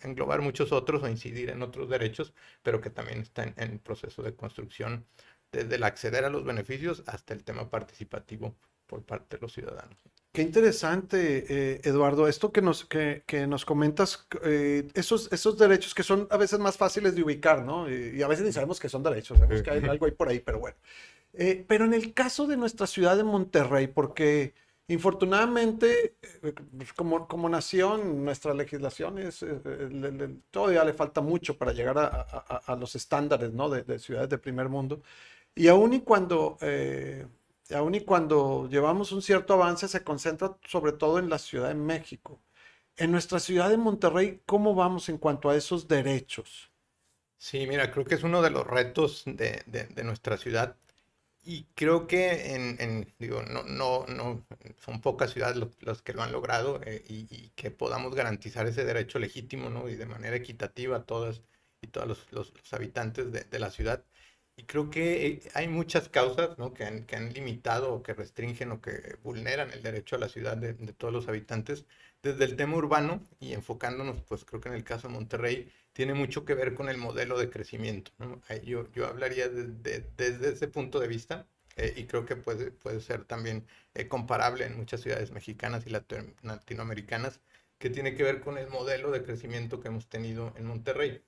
englobar 0.04 0.42
muchos 0.42 0.72
otros 0.72 1.04
o 1.04 1.08
incidir 1.08 1.50
en 1.50 1.62
otros 1.62 1.90
derechos, 1.90 2.34
pero 2.64 2.82
que 2.82 2.90
también 2.90 3.20
está 3.20 3.44
en, 3.44 3.54
en 3.58 3.80
proceso 3.80 4.22
de 4.24 4.36
construcción 4.36 5.06
desde 5.52 5.76
el 5.76 5.84
acceder 5.84 6.26
a 6.26 6.30
los 6.30 6.44
beneficios 6.44 7.04
hasta 7.08 7.34
el 7.34 7.44
tema 7.44 7.70
participativo 7.70 8.56
por 8.88 9.04
parte 9.04 9.38
de 9.38 9.42
los 9.42 9.54
ciudadanos. 9.54 9.98
Qué 10.32 10.42
interesante, 10.42 11.46
eh, 11.48 11.82
Eduardo, 11.86 12.28
esto 12.28 12.52
que 12.52 12.62
nos, 12.62 12.84
que, 12.84 13.24
que 13.26 13.48
nos 13.48 13.64
comentas, 13.64 14.28
eh, 14.44 14.86
esos, 14.94 15.32
esos 15.32 15.58
derechos 15.58 15.94
que 15.94 16.04
son 16.04 16.28
a 16.30 16.36
veces 16.36 16.60
más 16.60 16.76
fáciles 16.76 17.16
de 17.16 17.24
ubicar, 17.24 17.64
¿no? 17.64 17.90
Y, 17.90 18.18
y 18.18 18.22
a 18.22 18.28
veces 18.28 18.46
ni 18.46 18.52
sabemos 18.52 18.78
que 18.78 18.90
son 18.90 19.02
derechos, 19.02 19.38
sabemos 19.40 19.64
que 19.64 19.72
hay 19.72 19.84
algo 19.86 20.06
ahí 20.06 20.12
por 20.12 20.28
ahí, 20.28 20.40
pero 20.40 20.60
bueno. 20.60 20.76
Eh, 21.38 21.66
pero 21.68 21.86
en 21.86 21.94
el 21.94 22.14
caso 22.14 22.48
de 22.48 22.58
nuestra 22.58 22.88
ciudad 22.88 23.18
de 23.18 23.24
Monterrey, 23.24 23.88
porque 23.88 24.54
infortunadamente, 24.88 26.16
eh, 26.22 26.54
pues, 26.78 26.94
como, 26.94 27.28
como 27.28 27.50
nación, 27.50 28.24
nuestra 28.24 28.54
legislación 28.54 29.18
es, 29.20 29.44
eh, 29.44 30.38
todavía 30.52 30.84
le 30.86 30.94
falta 30.94 31.22
mucho 31.22 31.58
para 31.58 31.74
llegar 31.74 31.98
a, 31.98 32.08
a, 32.10 32.76
los 32.78 32.96
estándares 32.96 33.52
¿no? 33.52 33.70
de, 33.70 33.84
de, 33.84 34.00
ciudades 34.00 34.30
de 34.30 34.38
primer 34.38 34.70
mundo. 34.70 35.02
Y 35.56 35.68
aún 35.68 35.94
y 35.94 36.02
cuando... 36.02 36.58
aún 37.74 37.96
y 37.96 38.02
cuando 38.02 38.68
llevamos 38.70 39.12
un 39.12 39.22
cierto 39.22 39.54
avance, 39.54 39.88
se 39.88 40.04
concentra 40.04 40.58
sobre 40.68 40.92
todo 40.94 41.20
en 41.20 41.30
la 41.30 41.40
Ciudad 41.40 41.70
de 41.70 41.76
México. 41.76 42.42
En 42.98 43.12
nuestra 43.12 43.40
ciudad 43.40 43.70
de 43.70 43.78
Monterrey, 43.78 44.42
¿cómo 44.46 44.76
vamos 44.76 45.10
en 45.10 45.18
cuanto 45.18 45.50
a 45.50 45.56
esos 45.56 45.88
derechos? 45.88 46.72
Sí, 47.38 47.68
mira, 47.68 47.92
creo 47.92 48.06
que 48.06 48.16
es 48.16 48.24
uno 48.24 48.42
de 48.42 48.50
los 48.50 48.66
retos 48.66 49.24
de, 49.26 49.64
de, 49.68 49.86
de 49.88 50.04
nuestra 50.04 50.38
ciudad 50.38 50.78
y 51.46 51.66
creo 51.76 52.08
que 52.08 52.56
en, 52.56 53.14
digo, 53.20 53.44
no, 53.44 53.64
no, 53.64 54.06
no, 54.08 54.46
son 54.80 55.00
pocas 55.02 55.32
ciudades 55.32 55.58
las 55.82 56.02
que 56.02 56.14
lo 56.14 56.24
han 56.24 56.32
logrado 56.32 56.82
eh, 56.84 57.04
y, 57.08 57.50
que 57.56 57.72
podamos 57.72 58.16
garantizar 58.16 58.68
ese 58.68 58.84
derecho 58.84 59.20
legítimo, 59.20 59.70
¿no? 59.70 59.88
Y 59.88 59.96
de 59.96 60.08
manera 60.08 60.36
equitativa 60.36 60.98
a 60.98 61.04
todas 61.06 61.42
y 61.82 61.88
todos 61.88 62.08
los, 62.08 62.32
los, 62.32 62.74
habitantes 62.74 63.32
de, 63.32 63.44
de, 63.44 63.60
la 63.60 63.70
ciudad. 63.72 64.04
Y 64.58 64.64
creo 64.64 64.90
que 64.90 65.28
eh, 65.28 65.42
hay 65.54 65.68
muchas 65.68 66.10
causas 66.10 66.58
¿no? 66.58 66.74
que, 66.74 66.86
han, 66.86 67.06
que 67.06 67.16
han 67.16 67.34
limitado 67.34 67.94
o 67.94 68.04
que 68.04 68.14
restringen 68.14 68.72
o 68.72 68.82
que 68.82 69.18
vulneran 69.24 69.72
el 69.72 69.84
derecho 69.84 70.16
a 70.16 70.20
la 70.20 70.30
ciudad 70.30 70.58
de, 70.58 70.74
de, 70.74 70.94
todos 70.94 71.14
los 71.14 71.28
habitantes. 71.28 71.86
Desde 72.24 72.46
el 72.46 72.56
tema 72.56 72.78
urbano 72.78 73.22
y 73.40 73.54
enfocándonos, 73.54 74.22
pues 74.24 74.46
creo 74.46 74.62
que 74.62 74.70
en 74.70 74.76
el 74.76 74.84
caso 74.84 75.08
de 75.08 75.14
Monterrey, 75.14 75.72
tiene 75.96 76.14
mucho 76.14 76.44
que 76.44 76.56
ver 76.56 76.76
con 76.76 76.90
el 76.90 76.98
modelo 76.98 77.40
de 77.40 77.50
crecimiento. 77.50 78.12
¿no? 78.20 78.42
Yo, 78.64 78.92
yo 78.92 79.08
hablaría 79.08 79.48
de, 79.48 79.64
de, 79.68 80.06
desde 80.18 80.50
ese 80.52 80.68
punto 80.68 81.00
de 81.00 81.08
vista 81.08 81.48
eh, 81.78 81.94
y 81.96 82.04
creo 82.06 82.26
que 82.26 82.36
puede, 82.36 82.72
puede 82.72 83.00
ser 83.00 83.24
también 83.24 83.66
eh, 83.94 84.10
comparable 84.10 84.66
en 84.66 84.76
muchas 84.76 85.02
ciudades 85.02 85.32
mexicanas 85.32 85.88
y 85.88 85.92
latinoamericanas, 85.92 87.40
que 87.78 87.90
tiene 87.90 88.14
que 88.16 88.24
ver 88.24 88.42
con 88.42 88.58
el 88.58 88.68
modelo 88.68 89.10
de 89.12 89.24
crecimiento 89.24 89.80
que 89.80 89.88
hemos 89.88 90.10
tenido 90.10 90.54
en 90.58 90.66
Monterrey 90.66 91.24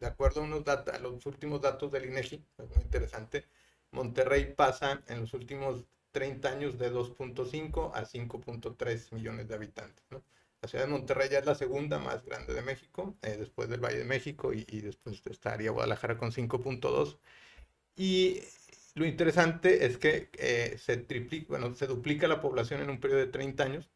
de 0.00 0.06
acuerdo 0.06 0.40
a, 0.40 0.44
unos 0.44 0.66
a 0.66 0.98
los 0.98 1.26
últimos 1.26 1.60
datos 1.60 1.92
del 1.92 2.06
INEGI, 2.06 2.44
es 2.58 2.68
muy 2.70 2.82
interesante, 2.82 3.46
Monterrey 3.92 4.52
pasa 4.54 5.02
en 5.06 5.20
los 5.20 5.34
últimos 5.34 5.84
30 6.12 6.48
años 6.48 6.78
de 6.78 6.92
2.5 6.92 7.92
a 7.94 8.04
5.3 8.04 9.12
millones 9.12 9.48
de 9.48 9.54
habitantes. 9.54 10.04
¿no? 10.10 10.22
La 10.60 10.68
ciudad 10.68 10.84
de 10.84 10.90
Monterrey 10.90 11.28
ya 11.30 11.38
es 11.38 11.46
la 11.46 11.54
segunda 11.54 11.98
más 11.98 12.24
grande 12.24 12.52
de 12.52 12.62
México, 12.62 13.16
eh, 13.22 13.36
después 13.38 13.68
del 13.68 13.80
Valle 13.80 13.98
de 13.98 14.04
México 14.04 14.52
y, 14.52 14.66
y 14.68 14.80
después 14.80 15.22
estaría 15.26 15.70
Guadalajara 15.70 16.18
con 16.18 16.32
5.2. 16.32 17.18
Y 17.96 18.40
lo 18.94 19.06
interesante 19.06 19.86
es 19.86 19.98
que 19.98 20.30
eh, 20.34 20.76
se, 20.78 20.96
triplica, 20.96 21.46
bueno, 21.48 21.74
se 21.74 21.86
duplica 21.86 22.28
la 22.28 22.40
población 22.40 22.80
en 22.82 22.90
un 22.90 23.00
periodo 23.00 23.20
de 23.20 23.28
30 23.28 23.62
años, 23.64 23.90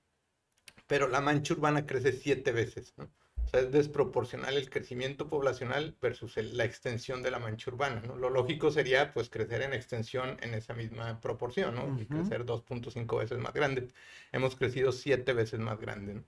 pero 0.87 1.09
la 1.09 1.21
mancha 1.21 1.54
urbana 1.54 1.87
crece 1.87 2.12
siete 2.12 2.52
veces. 2.52 2.95
¿no? 2.97 3.11
sea, 3.52 3.61
es 3.61 3.73
desproporcional 3.73 4.57
el 4.57 4.71
crecimiento 4.71 5.28
poblacional 5.28 5.97
versus 6.00 6.37
la 6.37 6.64
extensión 6.64 7.23
de 7.23 7.31
la 7.31 7.38
mancha 7.38 7.71
urbana, 7.71 8.00
¿no? 8.00 8.16
Lo 8.16 8.31
lógico 8.31 8.71
sería, 8.71 9.12
pues, 9.12 9.28
crecer 9.28 9.62
en 9.62 9.75
extensión 9.75 10.38
en 10.40 10.54
esa 10.54 10.75
misma 10.75 11.21
proporción, 11.21 11.75
¿no? 11.75 12.00
Y 12.00 12.07
crecer 12.07 12.45
2.5 12.45 13.19
veces 13.19 13.38
más 13.38 13.52
grande. 13.52 13.88
Hemos 14.33 14.57
crecido 14.57 14.92
7 14.92 15.33
veces 15.33 15.61
más 15.61 15.78
grande, 15.78 16.14
¿no? 16.14 16.25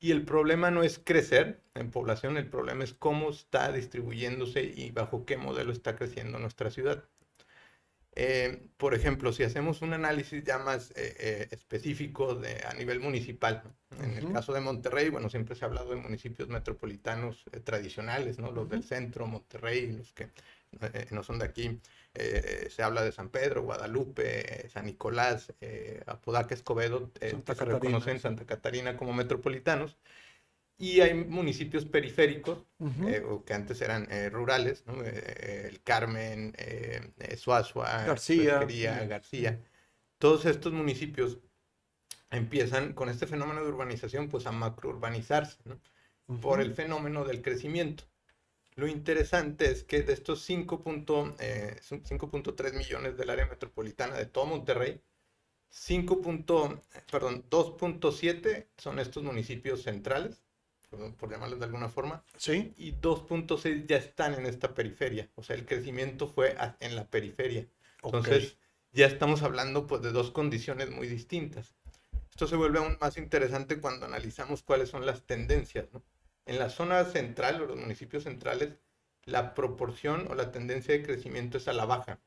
Y 0.00 0.12
el 0.12 0.24
problema 0.24 0.70
no 0.70 0.82
es 0.82 0.98
crecer 0.98 1.62
en 1.74 1.90
población, 1.90 2.38
el 2.38 2.48
problema 2.48 2.84
es 2.84 2.94
cómo 2.94 3.30
está 3.30 3.70
distribuyéndose 3.70 4.62
y 4.64 4.90
bajo 4.92 5.26
qué 5.26 5.36
modelo 5.36 5.72
está 5.72 5.94
creciendo 5.94 6.38
nuestra 6.38 6.70
ciudad. 6.70 7.04
Eh, 8.16 8.68
por 8.76 8.94
ejemplo, 8.94 9.32
si 9.32 9.44
hacemos 9.44 9.82
un 9.82 9.92
análisis 9.92 10.42
ya 10.42 10.58
más 10.58 10.90
eh, 10.92 11.14
eh, 11.18 11.48
específico 11.50 12.34
de, 12.34 12.64
a 12.66 12.72
nivel 12.74 12.98
municipal, 12.98 13.62
en 14.02 14.14
el 14.14 14.32
caso 14.32 14.52
de 14.54 14.60
Monterrey, 14.60 15.10
bueno, 15.10 15.28
siempre 15.28 15.54
se 15.54 15.64
ha 15.64 15.68
hablado 15.68 15.90
de 15.90 15.96
municipios 15.96 16.48
metropolitanos 16.48 17.44
tradicionales, 17.64 18.38
¿no? 18.38 18.50
Los 18.50 18.68
del 18.68 18.82
centro, 18.82 19.26
Monterrey, 19.26 19.92
los 19.92 20.12
que 20.12 20.30
no 21.10 21.22
son 21.22 21.38
de 21.38 21.44
aquí. 21.44 21.80
Se 22.14 22.82
habla 22.82 23.02
de 23.02 23.12
San 23.12 23.28
Pedro, 23.28 23.62
Guadalupe, 23.62 24.68
San 24.68 24.86
Nicolás, 24.86 25.52
Apodaca, 26.06 26.54
Escobedo, 26.54 27.10
que 27.12 27.54
se 27.54 27.64
reconocen 27.64 28.20
Santa 28.20 28.44
Catarina 28.46 28.96
como 28.96 29.12
metropolitanos. 29.12 29.96
Y 30.80 31.02
hay 31.02 31.12
municipios 31.12 31.84
periféricos, 31.84 32.64
eh, 33.06 33.22
que 33.44 33.52
antes 33.52 33.82
eran 33.82 34.10
eh, 34.10 34.30
rurales, 34.30 34.82
¿no? 34.86 34.94
Eh, 35.04 35.68
el 35.68 35.82
Carmen, 35.82 36.54
Suazua, 37.36 38.04
García. 38.04 39.04
García. 39.06 39.60
Todos 40.16 40.46
estos 40.46 40.72
municipios 40.72 41.38
empiezan 42.30 42.94
con 42.94 43.10
este 43.10 43.26
fenómeno 43.26 43.62
de 43.62 43.68
urbanización 43.68 44.30
pues 44.30 44.46
a 44.46 44.52
macrourbanizarse, 44.52 45.58
¿no? 45.66 45.78
Por 46.40 46.62
el 46.62 46.72
fenómeno 46.72 47.26
del 47.26 47.42
crecimiento. 47.42 48.04
Lo 48.80 48.88
interesante 48.88 49.70
es 49.70 49.84
que 49.84 50.02
de 50.02 50.14
estos 50.14 50.48
5.3 50.48 52.72
millones 52.72 53.18
del 53.18 53.28
área 53.28 53.44
metropolitana 53.44 54.16
de 54.16 54.24
todo 54.24 54.46
Monterrey, 54.46 55.02
5. 55.68 56.22
perdón, 57.10 57.44
2.7 57.50 58.68
son 58.78 58.98
estos 58.98 59.22
municipios 59.22 59.82
centrales 59.82 60.42
por 61.18 61.30
llamarles 61.30 61.58
de 61.58 61.66
alguna 61.66 61.90
forma. 61.90 62.24
Sí. 62.38 62.72
Y 62.78 62.92
2.6 62.92 63.86
ya 63.86 63.98
están 63.98 64.32
en 64.32 64.46
esta 64.46 64.72
periferia. 64.72 65.28
O 65.34 65.42
sea, 65.42 65.56
el 65.56 65.66
crecimiento 65.66 66.26
fue 66.26 66.56
en 66.80 66.96
la 66.96 67.06
periferia. 67.06 67.68
Entonces, 68.02 68.56
ya 68.92 69.04
estamos 69.04 69.42
hablando 69.42 69.86
pues 69.86 70.00
de 70.00 70.10
dos 70.10 70.30
condiciones 70.30 70.88
muy 70.88 71.06
distintas. 71.06 71.74
Esto 72.30 72.46
se 72.46 72.56
vuelve 72.56 72.78
aún 72.78 72.96
más 72.98 73.18
interesante 73.18 73.78
cuando 73.78 74.06
analizamos 74.06 74.62
cuáles 74.62 74.88
son 74.88 75.04
las 75.04 75.26
tendencias. 75.26 75.92
¿no? 75.92 76.02
En 76.46 76.58
la 76.58 76.70
zona 76.70 77.04
central 77.04 77.62
o 77.62 77.66
los 77.66 77.76
municipios 77.76 78.24
centrales, 78.24 78.74
la 79.24 79.54
proporción 79.54 80.26
o 80.30 80.34
la 80.34 80.52
tendencia 80.52 80.94
de 80.94 81.02
crecimiento 81.02 81.58
es 81.58 81.68
a 81.68 81.72
la 81.72 81.84
baja. 81.84 82.20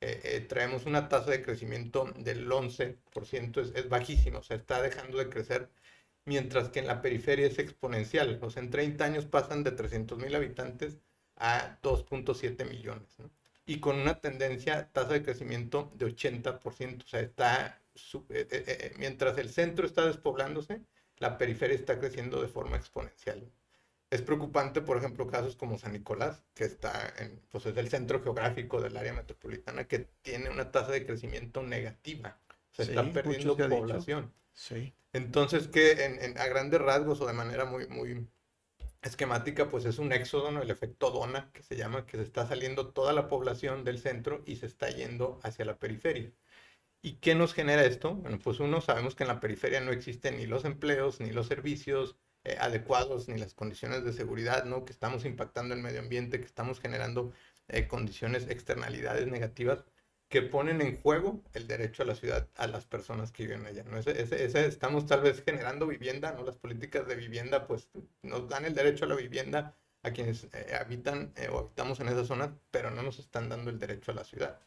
Eh, 0.00 0.20
eh, 0.24 0.40
traemos 0.48 0.86
una 0.86 1.08
tasa 1.08 1.30
de 1.30 1.42
crecimiento 1.42 2.12
del 2.16 2.50
11%, 2.50 3.60
es, 3.60 3.72
es 3.74 3.88
bajísima, 3.88 4.40
o 4.40 4.42
sea, 4.42 4.56
está 4.56 4.82
dejando 4.82 5.18
de 5.18 5.28
crecer 5.28 5.70
mientras 6.24 6.68
que 6.70 6.80
en 6.80 6.86
la 6.86 7.02
periferia 7.02 7.46
es 7.46 7.58
exponencial. 7.58 8.38
O 8.42 8.50
sea, 8.50 8.62
en 8.62 8.70
30 8.70 9.04
años 9.04 9.26
pasan 9.26 9.62
de 9.64 9.72
300 9.72 10.18
mil 10.18 10.34
habitantes 10.34 10.98
a 11.36 11.78
2.7 11.82 12.68
millones. 12.68 13.18
¿no? 13.18 13.30
Y 13.66 13.80
con 13.80 13.96
una 13.98 14.20
tendencia, 14.20 14.90
tasa 14.92 15.12
de 15.14 15.22
crecimiento 15.22 15.92
de 15.94 16.06
80%. 16.06 17.04
O 17.04 17.08
sea, 17.08 17.20
está, 17.20 17.82
eh, 18.30 18.46
eh, 18.50 18.64
eh, 18.66 18.94
mientras 18.98 19.38
el 19.38 19.50
centro 19.50 19.86
está 19.86 20.06
despoblándose, 20.06 20.82
la 21.22 21.38
periferia 21.38 21.76
está 21.76 22.00
creciendo 22.00 22.42
de 22.42 22.48
forma 22.48 22.76
exponencial. 22.76 23.48
Es 24.10 24.22
preocupante, 24.22 24.80
por 24.80 24.96
ejemplo, 24.96 25.28
casos 25.28 25.54
como 25.54 25.78
San 25.78 25.92
Nicolás, 25.92 26.42
que 26.52 26.64
está 26.64 27.14
en, 27.16 27.40
pues 27.48 27.64
es 27.64 27.76
el 27.76 27.88
centro 27.88 28.20
geográfico 28.20 28.80
del 28.80 28.96
área 28.96 29.12
metropolitana, 29.12 29.86
que 29.86 30.00
tiene 30.22 30.50
una 30.50 30.72
tasa 30.72 30.90
de 30.90 31.06
crecimiento 31.06 31.62
negativa. 31.62 32.40
Se 32.72 32.82
está 32.82 33.08
perdiendo 33.12 33.56
población. 33.56 34.32
Sí. 34.52 34.92
Entonces, 35.12 35.68
que 35.68 35.92
en, 35.92 36.36
a 36.36 36.46
grandes 36.48 36.80
rasgos 36.80 37.20
o 37.20 37.26
de 37.26 37.34
manera 37.34 37.66
muy, 37.66 37.86
muy 37.86 38.26
esquemática, 39.00 39.68
pues 39.68 39.84
es 39.84 40.00
un 40.00 40.12
éxodo, 40.12 40.50
¿no? 40.50 40.60
El 40.60 40.72
efecto 40.72 41.12
dona, 41.12 41.52
que 41.52 41.62
se 41.62 41.76
llama, 41.76 42.04
que 42.04 42.16
se 42.16 42.24
está 42.24 42.48
saliendo 42.48 42.88
toda 42.88 43.12
la 43.12 43.28
población 43.28 43.84
del 43.84 44.00
centro 44.00 44.42
y 44.44 44.56
se 44.56 44.66
está 44.66 44.90
yendo 44.90 45.38
hacia 45.44 45.64
la 45.64 45.76
periferia. 45.76 46.32
¿Y 47.02 47.14
qué 47.16 47.34
nos 47.34 47.52
genera 47.52 47.84
esto? 47.84 48.14
Bueno, 48.14 48.38
pues 48.38 48.60
uno, 48.60 48.80
sabemos 48.80 49.14
que 49.14 49.24
en 49.24 49.28
la 49.28 49.40
periferia 49.40 49.80
no 49.80 49.92
existen 49.92 50.36
ni 50.36 50.46
los 50.46 50.64
empleos, 50.64 51.20
ni 51.20 51.30
los 51.32 51.48
servicios 51.48 52.16
eh, 52.44 52.56
adecuados, 52.60 53.28
ni 53.28 53.38
las 53.38 53.54
condiciones 53.54 54.04
de 54.04 54.12
seguridad, 54.12 54.64
¿no? 54.64 54.84
Que 54.84 54.92
estamos 54.92 55.24
impactando 55.24 55.74
el 55.74 55.82
medio 55.82 56.00
ambiente, 56.00 56.38
que 56.38 56.46
estamos 56.46 56.80
generando 56.80 57.32
eh, 57.68 57.88
condiciones, 57.88 58.48
externalidades 58.48 59.26
negativas 59.28 59.84
que 60.32 60.42
ponen 60.42 60.80
en 60.80 60.96
juego 60.96 61.42
el 61.52 61.66
derecho 61.68 62.02
a 62.02 62.06
la 62.06 62.14
ciudad 62.14 62.48
a 62.56 62.66
las 62.66 62.86
personas 62.86 63.32
que 63.32 63.44
viven 63.44 63.66
allá. 63.66 63.84
¿no? 63.84 63.98
Ese, 63.98 64.66
estamos 64.66 65.06
tal 65.06 65.20
vez 65.20 65.42
generando 65.44 65.86
vivienda, 65.86 66.32
¿no? 66.32 66.42
Las 66.42 66.56
políticas 66.56 67.06
de 67.06 67.16
vivienda 67.16 67.66
pues 67.66 67.90
nos 68.22 68.48
dan 68.48 68.64
el 68.64 68.74
derecho 68.74 69.04
a 69.04 69.08
la 69.08 69.14
vivienda 69.14 69.76
a 70.02 70.10
quienes 70.12 70.44
eh, 70.54 70.74
habitan 70.80 71.34
eh, 71.36 71.48
o 71.52 71.58
habitamos 71.58 72.00
en 72.00 72.08
esa 72.08 72.24
zona, 72.24 72.56
pero 72.70 72.90
no 72.90 73.02
nos 73.02 73.18
están 73.18 73.50
dando 73.50 73.70
el 73.70 73.78
derecho 73.78 74.12
a 74.12 74.14
la 74.14 74.24
ciudad. 74.24 74.58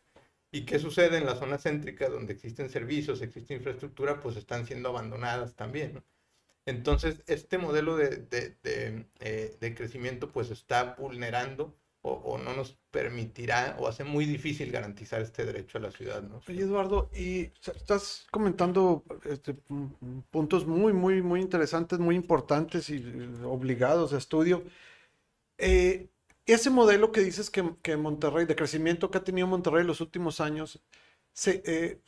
¿Y 0.55 0.61
qué 0.61 0.79
sucede 0.79 1.17
en 1.17 1.25
la 1.25 1.35
zona 1.35 1.57
céntrica 1.57 2.07
donde 2.07 2.31
existen 2.31 2.69
servicios, 2.69 3.21
existe 3.21 3.53
infraestructura? 3.53 4.21
Pues 4.21 4.37
están 4.37 4.65
siendo 4.65 4.87
abandonadas 4.87 5.53
también. 5.53 5.95
¿no? 5.95 6.03
Entonces, 6.65 7.23
este 7.27 7.57
modelo 7.57 7.97
de, 7.97 8.07
de, 8.15 8.55
de, 8.63 9.05
eh, 9.19 9.57
de 9.59 9.75
crecimiento 9.75 10.31
pues 10.31 10.51
está 10.51 10.95
vulnerando 10.97 11.75
o, 12.07 12.37
no 12.37 12.53
nos 12.53 12.77
permitirá 12.89 13.75
o 13.79 13.87
hace 13.87 14.05
muy 14.05 14.25
difícil 14.25 14.71
garantizar 14.71 15.21
este 15.21 15.43
derecho 15.43 15.77
a 15.77 15.81
la 15.81 15.91
ciudad. 15.91 16.23
¿no? 16.23 16.41
Oye, 16.47 16.61
Eduardo, 16.61 17.09
y 17.13 17.51
estás 17.75 18.25
comentando 18.31 19.03
este, 19.25 19.55
puntos 20.29 20.65
muy, 20.65 20.93
muy, 20.93 21.21
muy 21.21 21.41
interesantes, 21.41 21.99
muy 21.99 22.15
importantes 22.15 22.89
y 22.89 23.03
obligados 23.43 24.11
de 24.11 24.19
estudio. 24.19 24.63
Eh, 25.57 26.07
ese 26.53 26.69
modelo 26.69 27.11
que 27.11 27.21
dices 27.21 27.49
que, 27.49 27.75
que, 27.81 27.97
Monterrey, 27.97 28.45
de 28.45 28.55
crecimiento 28.55 29.11
que 29.11 29.17
ha 29.17 29.23
tenido 29.23 29.47
Monterrey 29.47 29.81
en 29.81 29.87
los 29.87 30.01
últimos 30.01 30.41
años, 30.41 30.81
se, 31.33 31.63
eh, 31.65 31.99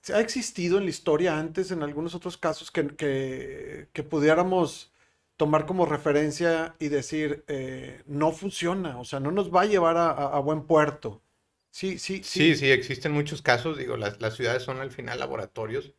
¿se 0.00 0.14
ha 0.14 0.20
existido 0.20 0.78
en 0.78 0.84
la 0.84 0.90
historia 0.90 1.38
antes, 1.38 1.70
en 1.70 1.82
algunos 1.82 2.14
otros 2.14 2.36
casos, 2.36 2.70
que, 2.70 2.88
que, 2.96 3.88
que 3.92 4.02
pudiéramos 4.02 4.92
tomar 5.36 5.66
como 5.66 5.86
referencia 5.86 6.76
y 6.78 6.88
decir, 6.88 7.44
eh, 7.48 8.02
no 8.06 8.32
funciona, 8.32 8.98
o 8.98 9.04
sea, 9.04 9.18
no 9.20 9.30
nos 9.32 9.52
va 9.52 9.62
a 9.62 9.66
llevar 9.66 9.96
a, 9.96 10.38
buen 10.38 10.66
puerto. 10.66 11.22
Sí, 11.70 11.98
sí, 11.98 12.22
sí. 12.22 12.54
Sí, 12.54 12.54
sí, 12.54 12.70
existen 12.70 13.12
muchos 13.12 13.42
casos, 13.42 13.78
digo, 13.78 13.96
las, 13.96 14.20
las, 14.20 14.36
ciudades 14.36 14.62
son 14.62 14.78
al 14.78 14.90
final 14.90 15.18
laboratorios 15.18 15.94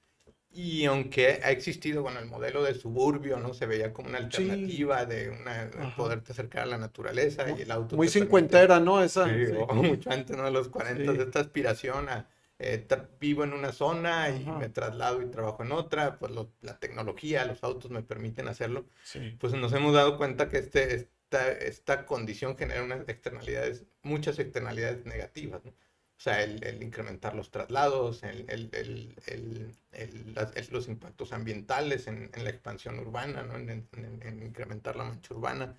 y 0.54 0.86
aunque 0.86 1.40
ha 1.44 1.52
existido, 1.52 2.04
bueno, 2.04 2.20
el 2.20 2.28
modelo 2.28 2.64
de 2.64 2.76
suburbio, 2.76 3.40
¿no? 3.40 3.54
Se 3.54 3.66
veía 3.66 3.92
como 3.92 4.10
una 4.10 4.20
alternativa 4.20 5.06
de 5.06 5.30
una, 5.30 5.70
poderte 5.96 6.32
acercar 6.32 6.64
a 6.64 6.66
la 6.68 6.78
naturaleza 6.78 7.50
y 7.58 7.64
el 7.64 7.72
auto. 7.72 7.96
Muy 7.96 8.08
cincuentera, 8.08 8.80
¿no? 8.80 9.04
Esa. 9.04 9.28
Sí, 9.28 9.52
O 9.68 9.74
mucho 9.74 10.12
antes, 10.12 10.38
¿no? 10.38 10.44
De 10.44 10.52
los 10.52 10.70
40, 10.70 11.12
esta 11.24 11.40
aspiración 11.40 12.08
a 12.10 12.28
eh, 12.60 12.88
vivo 13.20 13.44
en 13.44 13.54
una 13.54 13.72
zona 13.72 14.30
y 14.30 14.46
me 14.46 14.70
traslado 14.70 15.22
y 15.22 15.26
trabajo 15.26 15.64
en 15.64 15.72
otra, 15.72 16.18
pues 16.20 16.32
la 16.62 16.80
tecnología, 16.80 17.46
los 17.46 17.64
autos 17.64 17.92
me 17.92 18.04
permiten 18.04 18.48
hacerlo, 18.48 18.86
pues 19.40 19.54
nos 19.54 19.74
hemos 19.74 19.94
dado 19.94 20.18
cuenta 20.18 20.50
que 20.50 20.60
este, 20.60 20.96
esta, 20.96 21.52
esta 21.52 22.06
condición 22.06 22.56
genera 22.56 22.84
unas 22.84 23.10
externalidades, 23.10 23.86
muchas 24.02 24.40
externalidades 24.40 25.06
negativas, 25.06 25.66
¿no? 25.66 25.74
O 26.18 26.22
sea, 26.24 26.42
el, 26.44 26.82
incrementar 26.82 27.36
los 27.36 27.52
traslados, 27.52 28.24
el, 28.24 28.46
el, 28.50 29.76
los 30.72 30.88
impactos 30.88 31.34
ambientales 31.34 32.08
en, 32.08 32.32
la 32.36 32.50
expansión 32.50 33.00
urbana, 33.00 33.44
¿no? 33.44 33.56
en, 33.56 34.44
incrementar 34.44 34.96
la 34.96 35.04
mancha 35.06 35.34
urbana. 35.34 35.76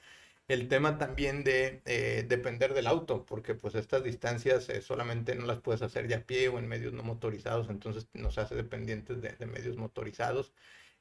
El 0.47 0.69
tema 0.69 0.99
también 0.99 1.43
de 1.43 1.81
eh, 1.87 2.27
depender 2.29 2.75
del 2.75 2.87
auto, 2.87 3.25
porque 3.25 3.55
pues 3.55 3.75
estas 3.75 4.05
distancias 4.05 4.69
eh, 4.69 4.83
solamente 4.83 5.35
no 5.35 5.47
las 5.47 5.61
puedes 5.61 5.81
hacer 5.81 6.07
ya 6.07 6.19
a 6.19 6.21
pie 6.27 6.49
o 6.49 6.59
en 6.59 6.69
medios 6.69 6.93
no 6.93 7.03
motorizados, 7.03 7.71
entonces 7.71 8.09
nos 8.13 8.37
hace 8.37 8.55
dependientes 8.55 9.23
de, 9.23 9.47
medios 9.47 9.77
motorizados. 9.79 10.53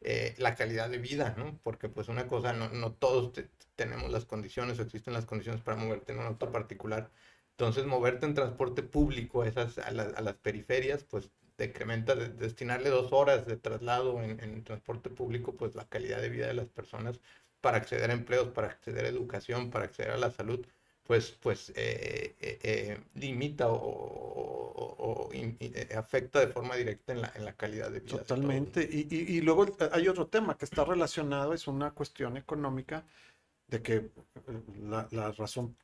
Eh, 0.02 0.36
la 0.38 0.56
calidad 0.56 0.90
de 0.90 0.98
vida, 0.98 1.34
¿no? 1.38 1.60
Porque 1.64 1.90
pues 1.90 2.10
una 2.10 2.28
cosa, 2.28 2.54
no, 2.54 2.70
no 2.70 2.94
todos 2.94 3.34
tenemos 3.76 4.12
las 4.12 4.26
condiciones 4.26 4.80
o 4.80 4.84
existen 4.84 5.14
las 5.14 5.26
condiciones 5.26 5.62
para 5.62 5.78
moverte 5.78 6.14
en 6.14 6.20
un 6.20 6.26
auto 6.26 6.52
particular. 6.52 7.12
Entonces, 7.58 7.86
moverte 7.86 8.26
en 8.26 8.34
transporte 8.34 8.84
público 8.84 9.44
a, 9.44 9.48
esas, 9.48 9.78
a, 9.78 9.92
las 9.92 10.36
periferias, 10.36 11.04
pues 11.04 11.30
decrementa, 11.58 12.16
destinarle 12.16 12.90
dos 12.90 13.14
horas 13.14 13.46
de 13.46 13.58
traslado 13.58 14.22
en, 14.24 14.40
en, 14.40 14.64
transporte 14.64 15.10
público, 15.10 15.56
pues 15.56 15.76
la 15.76 15.88
calidad 15.88 16.20
de 16.20 16.30
vida 16.30 16.48
de 16.48 16.56
las 16.56 16.68
personas 16.68 17.20
para 17.62 17.78
acceder 17.78 18.10
a 18.10 18.14
empleos, 18.14 18.50
para 18.50 18.68
acceder 18.68 19.06
a 19.06 19.10
educación, 19.10 19.70
para 19.70 19.86
acceder 19.86 20.12
a 20.12 20.18
la 20.18 20.32
salud, 20.32 20.66
pues, 21.04 21.32
pues 21.32 21.70
eh, 21.76 22.36
eh, 22.40 22.60
eh, 22.64 23.00
limita 23.16 23.68
o, 23.70 25.30
afecta 25.96 26.40
de 26.40 26.48
forma 26.48 26.76
directa 26.76 27.14
en 27.14 27.22
la, 27.22 27.32
en 27.36 27.46
la 27.46 27.54
calidad 27.54 27.92
de 27.92 28.00
vida. 28.00 28.18
Totalmente. 28.20 28.88
y, 28.90 29.08
y, 29.10 29.38
y, 29.38 29.42
luego 29.42 29.66
hay 29.92 30.08
otro 30.08 30.28
tema 30.28 30.58
que 30.58 30.66
está 30.66 30.86
relacionado, 30.86 31.54
es 31.54 31.68
una 31.68 31.92
cuestión 31.92 32.38
económica 32.38 33.06
de 33.74 33.82
que 33.82 34.12
la, 34.84 35.08
la 35.12 35.32
razón, 35.32 35.76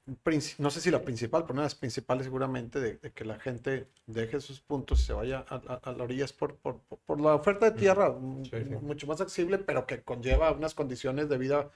no 0.59 0.69
sé 0.69 0.79
si 0.79 0.91
la 0.91 1.01
principal, 1.01 1.41
pero 1.41 1.53
una 1.53 1.63
de 1.63 1.65
las 1.65 1.75
principales 1.75 2.25
seguramente, 2.25 2.79
de, 2.79 2.99
que 2.99 3.25
la 3.25 3.39
gente 3.39 3.87
deje 4.05 4.39
sus 4.41 4.61
puntos 4.61 5.01
y 5.01 5.05
se 5.05 5.13
vaya 5.13 5.43
a, 5.49 5.55
a, 5.83 5.91
la 5.93 6.03
orilla 6.03 6.25
es 6.25 6.33
por, 6.33 6.57
por, 6.57 6.81
por, 6.81 7.19
la 7.19 7.33
oferta 7.33 7.71
de 7.71 7.79
tierra, 7.79 8.11
mucho 8.11 9.07
más 9.07 9.21
accesible, 9.21 9.57
pero 9.57 9.87
que 9.87 10.03
conlleva 10.03 10.51
unas 10.51 10.75
condiciones 10.75 11.29
de 11.29 11.39
vida 11.39 11.71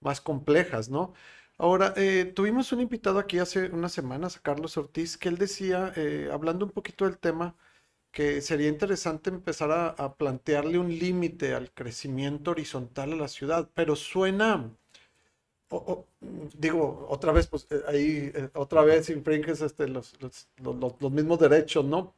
más 0.00 0.20
complejas, 0.20 0.90
¿no? 0.90 1.14
Ahora, 1.56 1.94
eh, 1.96 2.30
tuvimos 2.34 2.72
un 2.72 2.80
invitado 2.80 3.18
aquí 3.18 3.38
hace 3.38 3.66
unas 3.70 3.92
semanas, 3.92 4.36
a 4.36 4.40
Carlos 4.40 4.76
Ortiz, 4.76 5.16
que 5.16 5.30
él 5.30 5.38
decía, 5.38 5.92
eh, 5.96 6.28
hablando 6.30 6.66
un 6.66 6.72
poquito 6.72 7.06
del 7.06 7.18
tema, 7.18 7.56
que 8.12 8.40
sería 8.42 8.68
interesante 8.68 9.30
empezar 9.30 9.70
a, 9.72 10.16
plantearle 10.16 10.78
un 10.78 10.88
límite 10.98 11.54
al 11.54 11.72
crecimiento 11.72 12.52
horizontal 12.52 13.12
a 13.12 13.16
la 13.16 13.28
ciudad, 13.28 13.70
pero 13.74 13.96
suena, 13.96 14.70
digo, 16.58 17.06
otra 17.08 17.32
vez, 17.32 17.46
pues 17.46 17.66
eh, 17.70 17.82
ahí, 17.88 18.32
otra 18.54 18.82
vez 18.82 19.10
infringes 19.10 19.60
este, 19.60 19.88
los, 19.88 20.14
los, 20.20 20.48
los, 21.00 21.12
mismos 21.12 21.38
derechos, 21.38 21.84
¿no? 21.84 22.14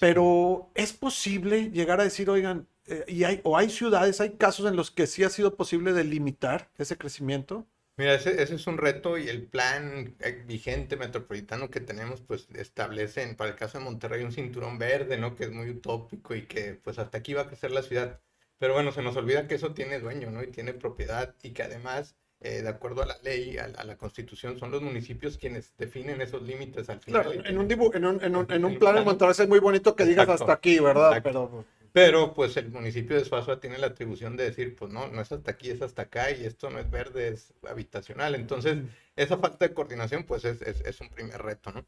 Pero 0.00 0.70
es 0.74 0.92
posible 0.92 1.70
llegar 1.70 2.00
a 2.00 2.04
decir, 2.04 2.30
oigan, 2.30 2.66
y 3.06 3.24
hay, 3.24 3.40
o 3.44 3.56
hay 3.56 3.70
ciudades, 3.70 4.20
hay 4.20 4.30
casos 4.30 4.66
en 4.66 4.76
los 4.76 4.90
que 4.90 5.06
sí 5.06 5.24
ha 5.24 5.30
sido 5.30 5.56
posible 5.56 5.92
delimitar 5.92 6.70
ese 6.78 6.96
crecimiento. 6.96 7.66
Mira, 7.96 8.14
ese, 8.14 8.42
ese, 8.42 8.54
es 8.54 8.66
un 8.66 8.78
reto 8.78 9.18
y 9.18 9.28
el 9.28 9.46
plan 9.46 10.16
eh, 10.20 10.42
vigente 10.46 10.96
metropolitano 10.96 11.70
que 11.70 11.80
tenemos, 11.80 12.22
pues 12.22 12.48
establece, 12.54 13.34
para 13.34 13.50
el 13.50 13.56
caso 13.56 13.78
de 13.78 13.84
Monterrey, 13.84 14.24
un 14.24 14.32
cinturón 14.32 14.78
verde, 14.78 15.18
¿no? 15.18 15.36
Que 15.36 15.44
es 15.44 15.50
muy 15.50 15.68
utópico 15.70 16.34
y 16.34 16.46
que 16.46 16.74
pues 16.74 16.98
hasta 16.98 17.18
aquí 17.18 17.34
va 17.34 17.42
a 17.42 17.46
crecer 17.48 17.70
la 17.70 17.82
ciudad. 17.82 18.20
Pero 18.58 18.74
bueno, 18.74 18.92
se 18.92 19.02
nos 19.02 19.16
olvida 19.16 19.46
que 19.46 19.56
eso 19.56 19.74
tiene 19.74 20.00
dueño, 20.00 20.30
¿no? 20.30 20.42
Y 20.42 20.48
tiene 20.50 20.72
propiedad 20.72 21.34
y 21.42 21.50
que 21.50 21.62
además, 21.64 22.16
eh, 22.42 22.62
de 22.62 22.68
acuerdo 22.68 23.02
a 23.02 23.06
la 23.06 23.16
ley, 23.22 23.56
a, 23.58 23.84
la 23.84 23.96
constitución, 23.96 24.58
son 24.58 24.70
los 24.70 24.82
municipios 24.82 25.38
quienes 25.38 25.76
definen 25.76 26.20
esos 26.20 26.42
límites 26.42 26.88
al 26.88 27.00
final. 27.00 27.22
Claro, 27.22 27.46
en 27.46 27.58
un, 27.58 27.70
en 27.70 28.04
un, 28.04 28.22
en 28.22 28.36
un, 28.36 28.52
en 28.52 28.64
un 28.64 28.78
plan 28.78 28.98
en 28.98 29.04
Monterrey 29.04 29.34
es 29.38 29.48
muy 29.48 29.60
bonito 29.60 29.94
que 29.94 30.04
digas 30.04 30.28
hasta 30.28 30.52
aquí, 30.52 30.78
¿verdad? 30.78 31.20
Pero 31.22 31.64
pero 31.92 32.32
pues 32.32 32.56
el 32.56 32.70
municipio 32.70 33.16
de 33.16 33.24
Suazua 33.24 33.60
tiene 33.60 33.76
la 33.78 33.88
atribución 33.88 34.36
de 34.36 34.44
decir, 34.44 34.74
pues 34.74 34.90
no, 34.90 35.08
no 35.08 35.20
es 35.20 35.30
hasta 35.30 35.50
aquí, 35.50 35.70
es 35.70 35.82
hasta 35.82 36.02
acá 36.02 36.30
y 36.30 36.44
esto 36.44 36.70
no 36.70 36.78
es 36.78 36.90
verde, 36.90 37.28
es 37.28 37.52
habitacional. 37.68 38.34
Entonces, 38.34 38.78
esa 39.14 39.36
falta 39.36 39.68
de 39.68 39.74
coordinación 39.74 40.24
pues 40.24 40.46
es, 40.46 40.62
es, 40.62 41.00
un 41.02 41.10
primer 41.10 41.42
reto, 41.42 41.70
¿no? 41.70 41.84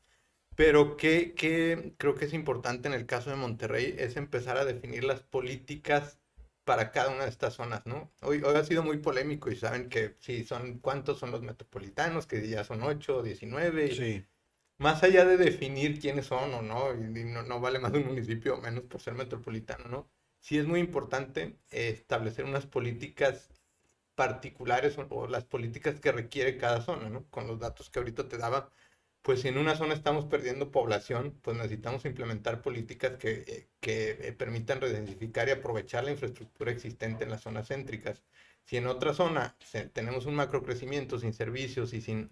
Pero 0.57 0.97
que, 0.97 1.33
que, 1.35 1.95
creo 1.97 2.15
que 2.15 2.27
es 2.27 2.35
importante 2.35 2.87
en 2.87 2.95
el 2.95 3.07
caso 3.07 3.31
de 3.31 3.37
Monterrey 3.37 3.95
es 3.99 4.17
empezar 4.17 4.59
a 4.59 4.65
definir 4.67 5.05
las 5.05 5.23
políticas 5.23 6.19
para 6.65 6.91
cada 6.91 7.11
una 7.11 7.25
de 7.25 7.31
estas 7.31 7.55
zonas, 7.55 7.87
¿no? 7.87 8.13
Hoy, 8.23 8.43
hoy 8.43 8.57
ha 8.57 8.65
sido 8.65 8.83
muy 8.83 8.99
polémico 8.99 9.51
y 9.51 9.57
saben 9.57 9.89
que 9.89 10.17
sí, 10.21 10.45
son, 10.45 10.79
¿cuántos 10.79 11.19
son 11.19 11.31
los 11.31 11.43
metropolitanos? 11.43 12.27
Que 12.27 12.47
ya 12.49 12.65
son 12.65 12.83
8, 12.83 13.23
19. 13.23 13.95
Sí 13.95 14.27
más 14.79 15.03
allá 15.03 15.25
de 15.25 15.37
definir 15.37 16.01
quiénes 16.01 16.27
son 16.27 16.53
o 16.55 16.63
no, 16.63 16.93
y 16.95 17.25
no, 17.25 17.61
vale 17.61 17.79
más 17.79 17.93
un 17.93 18.07
municipio 18.07 18.55
o 18.57 18.61
menos 18.61 18.85
por 18.85 19.01
ser 19.01 19.15
metropolitano, 19.15 19.89
¿no? 19.89 20.11
Sí 20.41 20.59
es 20.59 20.67
muy 20.67 20.81
importante 20.81 21.59
establecer 21.71 22.45
unas 22.45 22.67
políticas 22.67 23.51
particulares 24.15 24.97
o, 25.11 25.27
las 25.29 25.45
políticas 25.45 26.01
que 26.01 26.13
requiere 26.13 26.59
cada 26.59 26.83
zona, 26.83 27.09
¿no? 27.09 27.29
Con 27.31 27.47
los 27.47 27.59
datos 27.59 27.91
que 27.91 27.99
ahorita 28.01 28.29
te 28.29 28.39
daba, 28.39 28.71
pues 29.25 29.41
si 29.41 29.49
en 29.49 29.59
una 29.59 29.75
zona 29.77 29.95
estamos 29.95 30.27
perdiendo 30.27 30.71
población, 30.71 31.41
pues 31.43 31.57
necesitamos 31.57 32.05
implementar 32.05 32.61
políticas 32.63 33.17
que, 33.19 33.71
que 33.81 34.11
eh, 34.21 34.33
permitan 34.35 34.83
redensificar 34.83 35.49
y 35.49 35.53
aprovechar 35.53 36.05
la 36.05 36.11
infraestructura 36.13 36.71
existente 36.73 37.25
en 37.25 37.31
las 37.31 37.43
zonas 37.43 37.69
céntricas. 37.69 38.23
Si 38.65 38.77
en 38.77 38.87
otra 38.87 39.15
zona 39.15 39.57
tenemos 39.95 40.27
un 40.27 40.35
macrocrecimiento 40.37 41.19
sin 41.19 41.33
servicios 41.33 41.95
y 41.95 42.03
sin 42.03 42.29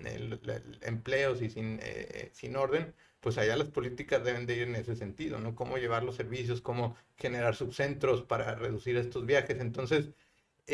empleos 0.83 1.43
y 1.43 1.49
sin, 1.51 1.79
eh, 1.83 2.31
sin 2.35 2.57
orden, 2.57 2.95
pues 3.21 3.39
allá 3.39 3.57
las 3.57 3.69
políticas 3.69 4.25
deben 4.25 4.47
de 4.47 4.57
ir 4.57 4.63
en 4.65 4.77
ese 4.77 4.95
sentido, 4.97 5.39
¿no? 5.39 5.55
Cómo 5.55 5.79
llevar 5.79 6.05
los 6.05 6.17
servicios, 6.17 6.61
cómo 6.61 6.97
generar 7.17 7.55
subcentros 7.55 8.23
para 8.23 8.55
reducir 8.55 8.97
estos 8.99 9.25
viajes. 9.27 9.61
Entonces, 9.61 10.11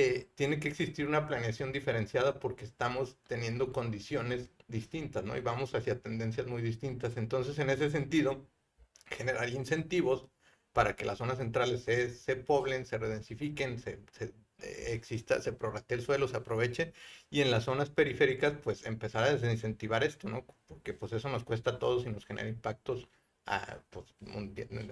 eh, 0.01 0.31
tiene 0.37 0.61
que 0.61 0.69
existir 0.69 1.09
una 1.09 1.27
planeación 1.27 1.73
diferenciada 1.73 2.39
porque 2.39 2.65
estamos 2.65 3.19
teniendo 3.27 3.73
condiciones 3.73 4.51
distintas, 4.69 5.25
¿no? 5.25 5.37
Y 5.37 5.41
vamos 5.41 5.75
hacia 5.75 6.01
tendencias 6.01 6.47
muy 6.47 6.63
distintas. 6.63 7.17
Entonces, 7.17 7.59
en 7.59 7.69
ese 7.69 7.91
sentido, 7.91 8.47
generar 9.07 9.49
incentivos 9.51 10.29
para 10.73 10.95
que 10.95 11.05
las 11.05 11.19
zonas 11.19 11.39
centrales 11.39 11.83
se, 11.83 12.11
se 12.11 12.37
poblen, 12.37 12.87
se 12.87 12.99
redensifiquen, 12.99 13.81
se, 13.81 14.01
eh, 14.59 14.93
exista, 14.93 15.43
se 15.43 15.53
prorratee 15.53 15.97
el 15.97 16.05
suelo, 16.05 16.29
se 16.29 16.37
aproveche 16.37 16.93
y 17.29 17.41
en 17.41 17.51
las 17.51 17.65
zonas 17.65 17.91
periféricas 17.91 18.55
pues 18.63 18.87
empezar 18.87 19.25
a 19.25 19.33
desincentivar 19.35 20.05
esto, 20.05 20.29
¿no? 20.29 20.47
Porque 20.69 20.95
pues 20.95 21.13
eso 21.13 21.29
nos 21.29 21.43
cuesta 21.45 21.73
a 21.73 21.79
todos 21.81 22.07
y 22.07 22.11
nos 22.11 22.25
genera 22.25 22.49
impactos 22.49 23.09
a, 23.49 23.81
pues, 23.91 24.15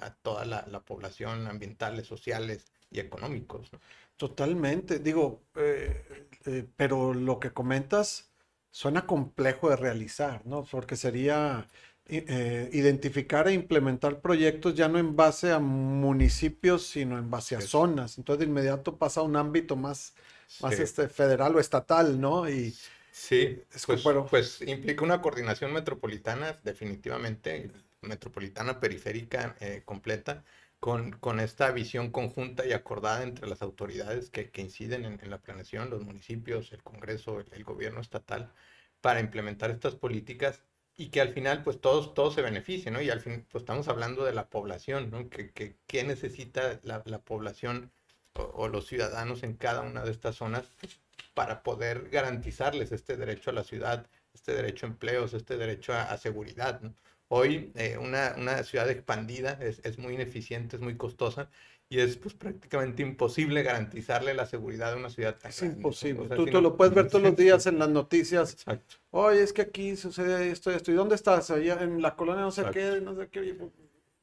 a 0.01 0.15
toda 0.17 0.45
la, 0.45 0.81
población 0.85 1.47
ambientales, 1.47 2.07
sociales 2.07 2.73
y 2.91 3.01
económicos. 3.01 3.71
Totalmente, 4.17 4.99
digo, 4.99 5.45
eh, 5.57 6.29
eh, 6.47 6.67
pero 6.77 7.13
lo 7.13 7.39
que 7.39 7.53
comentas 7.53 8.31
suena 8.71 9.07
complejo 9.07 9.69
de 9.69 9.77
realizar, 9.77 10.47
¿no? 10.47 10.65
Porque 10.65 10.97
sería 10.97 11.67
eh, 12.07 12.71
identificar 12.73 13.49
e 13.49 13.53
implementar 13.53 14.21
proyectos 14.21 14.75
ya 14.75 14.89
no 14.89 14.99
en 14.99 15.17
base 15.17 15.53
a 15.53 15.59
municipios, 15.59 16.87
sino 16.87 17.19
en 17.19 17.31
base 17.31 17.57
a 17.57 17.61
zonas. 17.61 18.17
Entonces 18.17 18.41
de 18.41 18.47
inmediato 18.47 18.97
pasa 18.97 19.21
a 19.21 19.25
un 19.25 19.37
ámbito 19.37 19.77
más, 19.77 20.15
más 20.61 20.79
este, 20.79 21.09
federal 21.09 21.57
o 21.57 21.61
estatal, 21.61 22.21
¿no? 22.21 22.49
Y, 22.49 22.75
sí, 23.11 23.61
pues, 23.87 24.03
pues, 24.31 24.63
implica 24.63 25.05
una 25.05 25.21
coordinación 25.21 25.73
metropolitana, 25.73 26.59
definitivamente, 26.63 27.71
metropolitana 28.03 28.79
periférica 28.79 29.57
eh, 29.61 29.83
completa, 29.85 30.45
con, 30.87 31.41
esta 31.41 31.73
visión 31.73 32.13
conjunta 32.13 32.65
y 32.65 32.73
acordada 32.73 33.25
entre 33.25 33.49
las 33.49 33.61
autoridades 33.61 34.31
que, 34.31 34.51
que 34.53 34.63
inciden 34.63 35.05
en, 35.05 35.31
la 35.31 35.39
planeación, 35.39 35.91
los 35.91 36.05
municipios, 36.05 36.73
el 36.73 36.81
Congreso, 36.85 37.41
el, 37.41 37.65
gobierno 37.65 38.01
estatal, 38.01 38.53
para 39.01 39.19
implementar 39.19 39.73
estas 39.73 39.97
políticas 39.97 40.63
y 40.97 41.09
que 41.09 41.21
al 41.21 41.31
final 41.35 41.65
pues 41.65 41.81
todos, 41.81 42.15
todos 42.15 42.35
se 42.35 42.43
beneficien, 42.43 42.95
¿no? 42.95 43.03
Y 43.03 43.11
al 43.11 43.21
fin 43.21 43.45
pues 43.51 43.63
estamos 43.63 43.89
hablando 43.89 44.25
de 44.25 44.33
la 44.33 44.49
población, 44.49 45.11
¿no? 45.11 45.29
Que, 45.29 45.51
que, 45.53 46.05
necesita 46.05 46.79
la, 46.85 47.03
la 47.05 47.19
población 47.19 47.91
o, 48.35 48.69
los 48.69 48.87
ciudadanos 48.87 49.43
en 49.43 49.55
cada 49.57 49.81
una 49.81 50.05
de 50.05 50.13
estas 50.13 50.37
zonas 50.37 50.71
para 51.35 51.65
poder 51.65 52.11
garantizarles 52.11 52.93
este 52.93 53.17
derecho 53.17 53.51
a 53.51 53.55
la 53.55 53.65
ciudad, 53.65 54.07
este 54.35 54.55
derecho 54.55 54.87
a 54.87 54.91
empleos, 54.91 55.35
este 55.35 55.57
derecho 55.57 55.95
a, 55.95 56.17
seguridad, 56.17 56.81
¿no? 56.81 56.95
Hoy 57.29 57.73
eh, 57.75 57.99
una, 57.99 58.35
una, 58.37 58.63
ciudad 58.63 58.89
expandida 58.89 59.59
es, 59.61 59.81
es 59.85 59.99
muy 59.99 60.15
ineficiente, 60.15 60.77
es 60.77 60.83
muy 60.83 60.97
costosa 60.97 61.51
y 61.89 62.01
es 62.01 62.17
pues 62.17 62.35
prácticamente 62.35 63.03
imposible 63.03 63.63
garantizarle 63.63 64.35
la 64.35 64.47
seguridad 64.47 64.93
de 64.93 64.99
una 64.99 65.11
ciudad 65.11 65.37
Es 65.45 65.63
imposible. 65.63 66.29
tú, 66.35 66.47
lo 66.61 66.77
puedes 66.77 66.95
ver 66.95 67.09
todos 67.09 67.23
los 67.23 67.37
días 67.37 67.67
en 67.67 67.79
las 67.79 67.89
noticias. 67.89 68.53
Exacto. 68.53 68.97
Oye, 69.11 69.43
es 69.43 69.53
que 69.53 69.63
aquí 69.63 69.97
sucede 69.97 70.51
esto, 70.51 70.71
esto. 70.71 70.91
¿Y 70.91 70.95
dónde 70.95 71.15
estás? 71.15 71.51
Allá 71.51 71.79
en 71.81 72.03
la 72.03 72.17
colonia 72.17 72.43
no 72.43 72.51
sé 72.51 72.65
qué, 72.73 73.01
no 73.01 73.15
sé 73.15 73.29
qué. 73.29 73.57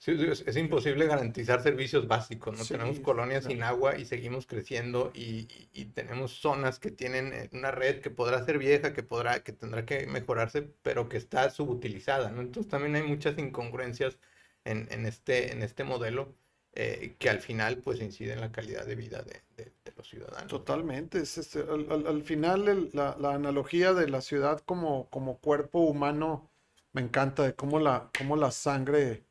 Pues, 0.06 0.44
es, 0.46 0.58
imposible 0.58 1.08
garantizar 1.08 1.62
servicios 1.62 2.08
básicos, 2.08 2.58
¿no? 2.58 2.66
tenemos 2.66 3.00
colonias 3.00 3.46
sin 3.46 3.64
agua 3.64 3.98
y 3.98 4.06
seguimos 4.06 4.46
creciendo 4.46 5.12
y, 5.14 5.46
tenemos 5.94 6.32
zonas 6.32 6.80
que 6.80 6.92
tienen 6.92 7.32
eh, 7.34 7.50
una 7.54 7.72
red 7.72 8.02
que 8.02 8.10
podrá 8.10 8.44
ser 8.44 8.58
vieja, 8.58 8.94
que 8.94 9.04
podrá, 9.04 9.44
que 9.44 9.54
tendrá 9.54 9.86
que 9.86 10.08
mejorarse, 10.08 10.64
pero 10.82 11.08
que 11.08 11.18
está 11.18 11.50
subutilizada, 11.52 12.32
¿no? 12.32 12.42
Entonces 12.42 12.70
también 12.70 12.96
hay 12.96 13.04
muchas 13.04 13.38
incongruencias 13.38 14.18
en, 14.66 14.88
en 14.92 15.06
este, 15.06 15.52
en 15.54 15.62
este 15.62 15.84
modelo 15.84 16.36
eh, 16.74 17.16
que 17.20 17.30
al 17.30 17.40
final 17.40 17.78
pues 17.78 18.02
incide 18.02 18.34
en 18.34 18.42
la 18.42 18.52
calidad 18.52 18.86
de 18.86 18.96
vida 18.96 19.22
de, 19.22 19.42
de, 19.56 19.72
los 19.96 20.10
ciudadanos. 20.10 20.48
Totalmente, 20.48 21.20
es, 21.20 21.38
este, 21.38 21.60
al, 21.60 22.08
al, 22.08 22.24
final 22.24 22.90
la, 22.94 23.16
la, 23.20 23.34
analogía 23.36 23.94
de 23.94 24.10
la 24.10 24.22
ciudad 24.22 24.60
como, 24.62 25.10
como 25.10 25.38
cuerpo 25.38 25.80
humano 25.82 26.50
me 26.94 27.02
encanta, 27.02 27.44
de 27.44 27.56
cómo 27.56 27.80
la, 27.80 28.10
cómo 28.18 28.36
la 28.36 28.52
sangre 28.52 29.24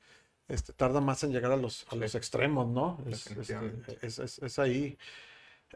este, 0.49 0.73
tarda 0.73 1.01
más 1.01 1.23
en 1.25 1.33
llegar 1.33 1.53
a 1.53 1.57
los, 1.57 1.87
a 1.91 1.97
los 1.97 2.15
extremos, 2.15 2.69
¿no? 2.69 2.99
Es, 3.07 3.27
este, 3.27 4.47
es 4.47 4.59
ahí. 4.59 4.99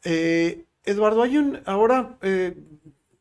Eh, 0.05 0.67
Eduardo, 0.85 1.23
hay 1.23 1.37
un, 1.39 1.63
ahora 1.67 2.19
eh, 2.23 2.57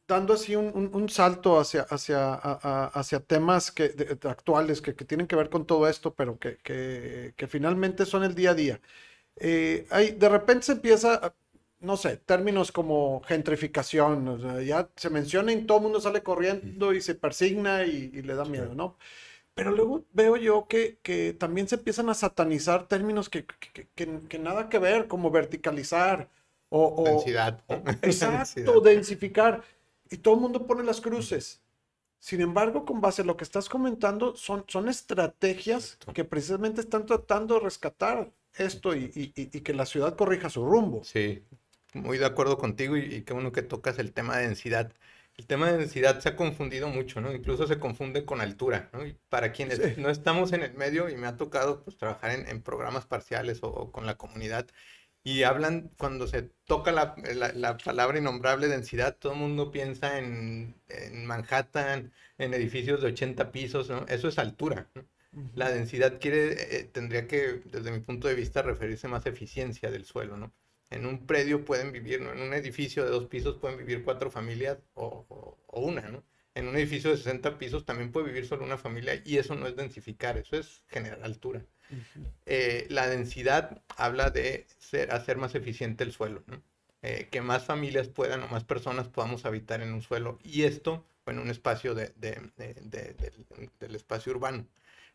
dando 0.07 0.33
así 0.33 0.55
un, 0.55 0.91
un, 0.93 1.09
salto 1.09 1.59
hacia, 1.59 1.81
hacia, 1.83 2.33
hacia 2.33 3.19
temas 3.21 3.71
que, 3.71 4.17
actuales 4.23 4.81
que, 4.81 4.95
que, 4.95 5.05
tienen 5.05 5.27
que 5.27 5.35
ver 5.35 5.49
con 5.49 5.65
todo 5.65 5.87
esto, 5.87 6.13
pero 6.13 6.37
que, 6.37 6.57
que 7.35 7.47
finalmente 7.47 8.05
son 8.05 8.23
el 8.23 8.35
día 8.35 8.51
a 8.51 8.55
día. 8.55 8.81
Eh, 9.37 9.85
hay, 9.89 10.11
de 10.11 10.29
repente 10.29 10.65
se 10.65 10.71
empieza, 10.73 11.35
no 11.79 11.97
sé, 11.97 12.17
términos 12.17 12.71
como 12.71 13.21
gentrificación, 13.25 14.65
ya 14.65 14.89
se 14.95 15.09
menciona 15.09 15.51
y 15.51 15.65
todo 15.65 15.79
el 15.79 15.83
mundo 15.83 16.01
sale 16.01 16.23
corriendo 16.23 16.93
y 16.93 17.01
se 17.01 17.15
persigna 17.15 17.85
y, 17.85 18.11
y 18.13 18.21
le 18.21 18.35
da 18.35 18.45
miedo, 18.45 18.75
¿no? 18.75 18.97
Pero 19.55 19.71
luego 19.71 20.05
veo 20.13 20.37
yo 20.37 20.67
que, 20.67 20.99
que, 21.01 21.33
también 21.33 21.67
se 21.67 21.75
empiezan 21.75 22.09
a 22.09 22.13
satanizar 22.13 22.87
términos 22.87 23.29
que, 23.29 23.45
que 23.95 24.39
nada 24.39 24.69
que 24.69 24.79
ver, 24.79 25.07
como 25.07 25.31
verticalizar 25.31 26.29
o... 26.69 27.03
densidad. 27.03 27.63
exacto, 28.01 28.81
densificar. 28.81 29.63
Y 30.09 30.17
todo 30.17 30.35
el 30.35 30.41
mundo 30.41 30.67
pone 30.67 30.83
las 30.83 31.01
cruces. 31.01 31.61
Sin 32.19 32.41
embargo, 32.41 32.85
con 32.85 33.01
base 33.01 33.21
a 33.21 33.25
lo 33.25 33.37
que 33.37 33.43
estás 33.43 33.69
comentando, 33.69 34.35
son, 34.35 34.65
son 34.67 34.89
estrategias 34.89 35.97
que 36.13 36.23
precisamente 36.23 36.81
están 36.81 37.05
tratando 37.05 37.55
de 37.55 37.61
rescatar 37.61 38.31
esto 38.55 38.95
y, 38.95 39.11
y, 39.15 39.33
y, 39.35 39.61
que 39.61 39.73
la 39.73 39.85
ciudad 39.85 40.15
corrija 40.15 40.49
su 40.49 40.65
rumbo. 40.65 41.03
Sí, 41.03 41.43
muy 41.93 42.17
de 42.17 42.25
acuerdo 42.25 42.57
contigo 42.57 42.97
y, 42.97 43.21
qué 43.21 43.33
bueno 43.33 43.51
que 43.51 43.61
tocas 43.61 43.99
el 43.99 44.13
tema 44.13 44.37
de 44.37 44.47
densidad 44.47 44.93
el 45.37 45.47
tema 45.47 45.71
de 45.71 45.77
densidad 45.77 46.19
se 46.19 46.29
ha 46.29 46.35
confundido 46.35 46.89
mucho, 46.89 47.19
¿no? 47.21 47.33
Incluso 47.33 47.67
se 47.67 47.79
confunde 47.79 48.25
con 48.25 48.41
altura, 48.41 48.89
¿no? 48.93 49.05
Y 49.05 49.17
para 49.29 49.51
quienes 49.51 49.97
no 49.97 50.09
estamos 50.09 50.53
en 50.53 50.63
el 50.63 50.73
medio 50.75 51.09
y 51.09 51.15
me 51.17 51.27
ha 51.27 51.37
tocado 51.37 51.83
pues 51.83 51.97
trabajar 51.97 52.31
en, 52.31 52.61
programas 52.61 53.05
parciales 53.05 53.59
o, 53.61 53.91
con 53.91 54.05
la 54.05 54.15
comunidad 54.15 54.67
y 55.23 55.43
hablan, 55.43 55.91
cuando 55.97 56.27
se 56.27 56.43
toca 56.65 56.91
la, 56.91 57.15
la, 57.55 57.77
palabra 57.77 58.19
innombrable 58.19 58.67
densidad, 58.67 59.17
todo 59.17 59.33
el 59.33 59.39
mundo 59.39 59.71
piensa 59.71 60.19
en, 60.19 60.75
en, 60.87 61.25
Manhattan, 61.25 62.13
en 62.37 62.53
edificios 62.53 63.01
de 63.01 63.07
80 63.07 63.51
pisos, 63.51 63.89
¿no? 63.89 64.05
Eso 64.07 64.27
es 64.27 64.37
altura, 64.37 64.89
¿no? 64.95 65.05
La 65.53 65.69
densidad 65.69 66.19
quiere, 66.19 66.77
eh, 66.77 66.83
tendría 66.85 67.27
que, 67.27 67.61
desde 67.65 67.91
mi 67.91 67.99
punto 67.99 68.27
de 68.27 68.35
vista, 68.35 68.61
referirse 68.61 69.07
más 69.09 69.25
a 69.25 69.29
eficiencia 69.29 69.91
del 69.91 70.05
suelo, 70.05 70.37
¿no? 70.37 70.53
En 70.89 71.05
un 71.05 71.25
predio 71.25 71.65
pueden 71.65 71.91
vivir, 71.91 72.21
¿no? 72.21 72.31
En 72.31 72.41
un 72.41 72.53
edificio 72.53 73.03
de 73.03 73.09
dos 73.09 73.25
pisos 73.25 73.57
pueden 73.57 73.77
vivir 73.77 74.03
cuatro 74.03 74.29
familias 74.31 74.77
o, 74.93 75.57
una, 75.73 76.09
¿no? 76.09 76.23
En 76.53 76.67
un 76.67 76.77
edificio 76.77 77.11
de 77.11 77.17
60 77.17 77.57
pisos 77.57 77.85
también 77.85 78.11
puede 78.11 78.27
vivir 78.27 78.47
solo 78.47 78.63
una 78.63 78.77
familia 78.77 79.21
y 79.25 79.37
eso 79.37 79.55
no 79.55 79.67
es 79.67 79.75
densificar, 79.75 80.37
eso 80.37 80.57
es 80.57 80.83
generar 80.87 81.21
altura. 81.23 81.65
Eh, 82.45 82.87
la 82.89 83.07
densidad 83.07 83.81
habla 83.97 84.29
de 84.29 84.65
ser, 84.79 85.11
hacer 85.11 85.37
más 85.37 85.53
eficiente 85.53 86.03
el 86.03 86.13
suelo, 86.13 86.43
¿no? 86.47 86.61
Eh, 87.01 87.27
que 87.29 87.41
más 87.41 87.65
familias 87.65 88.07
puedan 88.07 88.41
o 88.41 88.47
más 88.47 88.63
personas 88.63 89.07
podamos 89.09 89.45
habitar 89.45 89.81
en 89.81 89.93
un 89.93 90.01
suelo 90.01 90.39
y 90.43 90.63
esto 90.63 91.05
en 91.27 91.39
un 91.39 91.49
espacio 91.49 91.93
de, 91.93 92.13
del 92.17 93.95
espacio 93.95 94.31
urbano. 94.31 94.67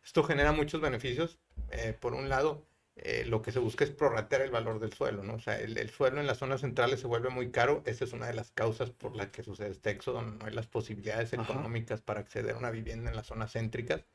Esto 0.03 0.23
genera 0.23 0.51
muchos 0.51 0.81
beneficios. 0.81 1.37
Eh, 1.71 1.93
por 1.99 2.13
un 2.13 2.29
lado, 2.29 2.65
eh, 2.95 3.23
lo 3.25 3.41
que 3.41 3.51
se 3.51 3.59
busca 3.59 3.83
es 3.83 3.91
prorratear 3.91 4.41
el 4.41 4.51
valor 4.51 4.79
del 4.79 4.93
suelo, 4.93 5.23
¿no? 5.23 5.35
O 5.35 5.39
sea, 5.39 5.59
el, 5.59 5.89
suelo 5.89 6.19
en 6.19 6.27
las 6.27 6.39
zonas 6.39 6.61
centrales 6.61 6.99
se 6.99 7.07
vuelve 7.07 7.29
muy 7.29 7.51
caro. 7.51 7.83
Esa 7.85 8.03
es 8.05 8.13
una 8.13 8.27
de 8.27 8.33
las 8.33 8.51
causas 8.51 8.91
por 8.91 9.15
la 9.15 9.31
que 9.31 9.43
sucede 9.43 9.69
este 9.69 9.91
éxodo. 9.91 10.21
No 10.21 10.45
hay 10.45 10.53
las 10.53 10.67
posibilidades 10.67 11.33
económicas 11.33 12.01
para 12.01 12.19
acceder 12.19 12.55
a 12.55 12.57
una 12.57 12.71
vivienda 12.71 13.09
en 13.09 13.15
las 13.15 13.27
zonas 13.27 13.53
céntricas. 13.53 14.05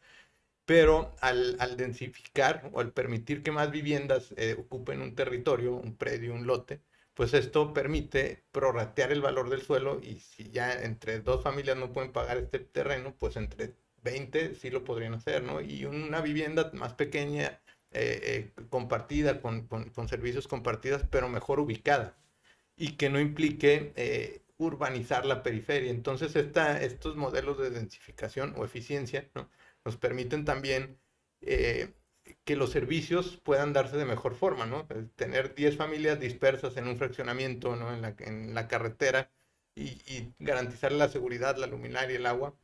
Pero 0.67 1.15
al, 1.21 1.57
densificar 1.77 2.71
o 2.73 2.81
al 2.81 2.93
permitir 2.93 3.43
que 3.43 3.53
más 3.53 3.71
viviendas 3.71 4.35
eh, 4.37 4.57
ocupen 4.59 5.01
un 5.01 5.15
territorio, 5.15 5.75
un 5.75 5.97
predio, 5.97 6.35
un 6.35 6.47
lote, 6.47 6.81
pues 7.15 7.35
esto 7.35 7.73
permite 7.73 8.45
prorratear 8.53 9.13
el 9.13 9.23
valor 9.23 9.49
del 9.49 9.63
suelo 9.63 10.01
y 10.03 10.21
si 10.21 10.51
ya 10.51 10.73
entre 10.83 11.21
dos 11.21 11.43
familias 11.43 11.77
no 11.77 11.93
pueden 11.93 12.13
pagar 12.13 12.37
este 12.39 12.59
terreno, 12.59 13.15
pues 13.19 13.37
entre 13.37 13.75
20 14.03 14.55
sí 14.55 14.71
lo 14.71 14.85
podrían 14.85 15.15
hacer, 15.15 15.43
¿no? 15.43 15.61
Y 15.61 15.85
una 15.87 16.21
vivienda 16.21 16.71
más 16.75 16.95
pequeña 16.95 17.61
eh, 17.99 18.51
eh, 18.57 18.65
compartida, 18.69 19.41
con, 19.41 19.69
servicios 20.09 20.47
compartidas, 20.49 21.05
pero 21.11 21.31
mejor 21.31 21.61
ubicada 21.61 22.15
y 22.77 22.97
que 22.99 23.09
no 23.09 23.19
implique 23.21 23.95
eh, 23.97 24.43
urbanizar 24.59 25.25
la 25.25 25.43
periferia. 25.43 25.91
Entonces, 25.91 26.37
estos 26.37 27.17
modelos 27.17 27.59
de 27.59 27.71
densificación 27.71 28.55
o 28.59 28.67
eficiencia 28.67 29.31
¿no? 29.35 29.51
nos 29.85 29.97
permiten 29.97 30.45
también 30.45 30.99
que 31.41 32.57
los 32.57 32.71
servicios 32.71 33.41
puedan 33.43 33.73
darse 33.73 33.97
de 33.97 34.05
mejor 34.05 34.35
forma, 34.35 34.67
¿no? 34.67 34.87
Tener 35.17 35.55
10 35.55 35.77
familias 35.77 36.21
dispersas 36.21 36.77
en 36.77 36.89
un 36.89 36.99
fraccionamiento, 36.99 37.77
¿no? 37.77 37.95
En 37.95 38.55
la, 38.55 38.69
carretera 38.69 39.31
y, 39.75 39.85
y 40.07 40.35
garantizar 40.39 40.93
la 40.93 41.09
seguridad, 41.09 41.57
la 41.57 41.67
luminaria, 41.67 42.17
el 42.17 42.27
agua, 42.27 42.55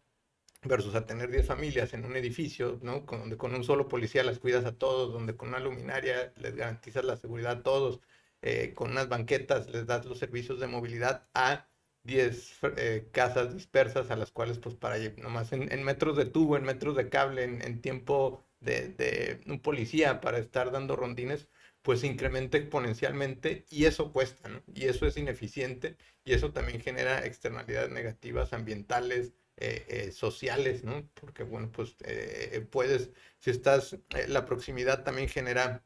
versus 0.64 0.94
a 0.94 1.07
tener 1.07 1.31
10 1.31 1.46
familias 1.46 1.94
en 1.94 2.05
un 2.05 2.16
edificio, 2.16 2.79
¿no? 2.83 3.05
Con, 3.07 3.20
donde 3.20 3.37
con 3.37 3.55
un 3.55 3.64
solo 3.64 3.88
policía 3.88 4.22
las 4.25 4.38
cuidas 4.38 4.64
a 4.64 4.77
todos, 4.77 5.12
donde 5.12 5.37
con 5.37 5.48
una 5.48 5.59
luminaria 5.61 6.33
les 6.37 6.55
garantizas 6.57 7.05
la 7.05 7.16
seguridad 7.16 7.53
a 7.59 7.62
todos, 7.62 8.01
eh, 8.42 8.72
con 8.75 8.90
unas 8.92 9.09
banquetas 9.09 9.68
les 9.70 9.87
das 9.87 10.05
los 10.07 10.18
servicios 10.18 10.61
de 10.61 10.66
movilidad 10.66 11.29
a 11.35 11.68
10 12.05 12.59
eh, 12.77 13.09
casas 13.12 13.55
dispersas 13.55 14.11
a 14.11 14.16
las 14.16 14.33
cuales 14.33 14.59
pues 14.59 14.75
para 14.75 14.98
nomás 15.18 15.53
en, 15.53 15.70
en, 15.72 15.85
metros 15.85 16.16
de 16.16 16.25
tubo, 16.27 16.57
en 16.57 16.64
metros 16.64 16.96
de 16.96 17.09
cable, 17.09 17.44
en, 17.44 17.81
tiempo 17.81 18.44
de, 18.61 19.40
un 19.46 19.61
policía 19.61 20.20
para 20.20 20.38
estar 20.38 20.70
dando 20.72 20.96
rondines, 20.96 21.48
pues 21.83 22.01
se 22.01 22.07
incrementa 22.09 22.59
exponencialmente 22.59 23.64
y 23.70 23.85
eso 23.87 24.12
cuesta, 24.12 24.48
¿no? 24.48 24.62
Y 24.75 24.87
eso 24.87 25.07
es 25.07 25.16
ineficiente 25.16 25.96
y 26.25 26.33
eso 26.35 26.53
también 26.53 26.81
genera 26.81 27.25
externalidades 27.27 27.90
negativas 27.90 28.53
ambientales, 28.53 29.35
eh, 29.64 29.85
eh, 29.87 30.11
sociales, 30.11 30.83
¿no? 30.83 31.09
Porque, 31.14 31.44
bueno, 31.44 31.70
pues 31.70 31.94
eh, 32.01 32.66
puedes, 32.68 33.11
si 33.38 33.51
estás, 33.51 33.96
la 34.27 34.44
proximidad 34.44 35.05
también 35.05 35.29
genera 35.29 35.85